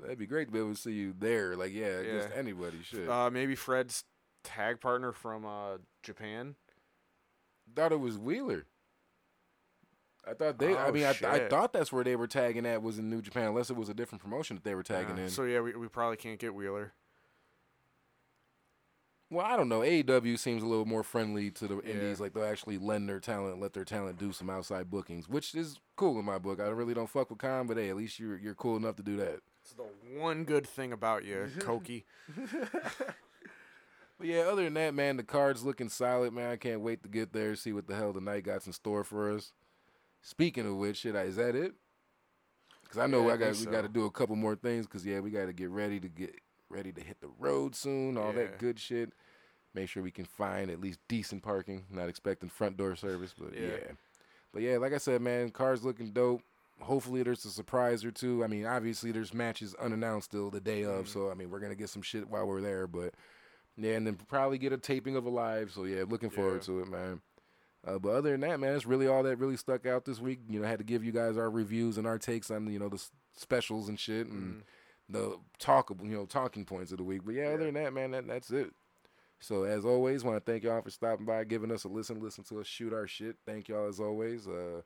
[0.01, 1.55] That'd be great to be able to see you there.
[1.55, 2.27] Like yeah, Yeah.
[2.35, 2.79] anybody.
[2.81, 3.07] Shit.
[3.07, 4.03] Uh, maybe Fred's
[4.43, 6.55] tag partner from uh, Japan.
[7.75, 8.65] thought it was Wheeler.
[10.29, 10.75] I thought they.
[10.75, 13.21] I Oh, mean, I, I thought that's where they were tagging at was in New
[13.21, 15.29] Japan, unless it was a different promotion that they were tagging Uh, in.
[15.29, 16.93] So yeah, we, we probably can't get Wheeler.
[19.31, 19.81] well, I don't know.
[19.81, 21.91] AEW seems a little more friendly to the Yeah.
[21.93, 22.19] indies.
[22.19, 25.79] Like they'll actually lend their talent, let their talent do some outside bookings, which is
[25.95, 26.59] cool in my book.
[26.59, 29.03] I really don't fuck with Khan, but hey, at least you're you're cool enough to
[29.03, 29.39] do that.
[29.61, 29.85] It's the
[30.19, 32.05] one good thing about you, Koki.
[34.17, 36.51] But yeah, other than that, man, the card's looking solid, man.
[36.51, 39.05] I can't wait to get there, see what the hell the night got in store
[39.05, 39.53] for us.
[40.21, 41.73] Speaking of which, shit, is that it?
[42.83, 44.85] Because I know Yeah, I I got we got to do a couple more things.
[44.87, 46.35] Because yeah, we got to get ready to get
[46.69, 48.17] ready to hit the road soon.
[48.17, 48.43] All Yeah.
[48.43, 49.13] that good shit.
[49.73, 51.85] Make sure we can find at least decent parking.
[51.91, 53.67] Not expecting front door service, but yeah.
[53.67, 53.91] Yeah.
[54.51, 56.41] But yeah, like I said, man, car's looking dope.
[56.81, 58.43] Hopefully, there's a surprise or two.
[58.43, 61.09] I mean, obviously, there's matches unannounced still the day of, Mhm.
[61.09, 62.87] so I mean, we're gonna get some shit while we're there.
[62.87, 63.13] But
[63.77, 65.71] yeah, and then probably get a taping of a live.
[65.71, 67.21] So yeah, looking forward to it, man.
[67.87, 70.39] Uh, but other than that, man, it's really all that really stuck out this week.
[70.49, 72.77] You know, I had to give you guys our reviews and our takes on you
[72.79, 74.63] know the s- specials and shit and Mhm.
[75.09, 77.21] the talkable, you know, talking points of the week.
[77.25, 78.73] But yeah, other than that, man, that, that's it.
[79.39, 82.43] So as always, want to thank y'all for stopping by, giving us a listen, listen
[82.45, 83.37] to us shoot our shit.
[83.45, 84.45] Thank y'all as always.
[84.47, 84.81] Uh,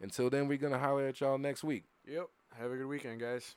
[0.00, 1.84] until then, we're gonna holler at y'all next week.
[2.06, 2.26] Yep.
[2.58, 3.56] Have a good weekend, guys.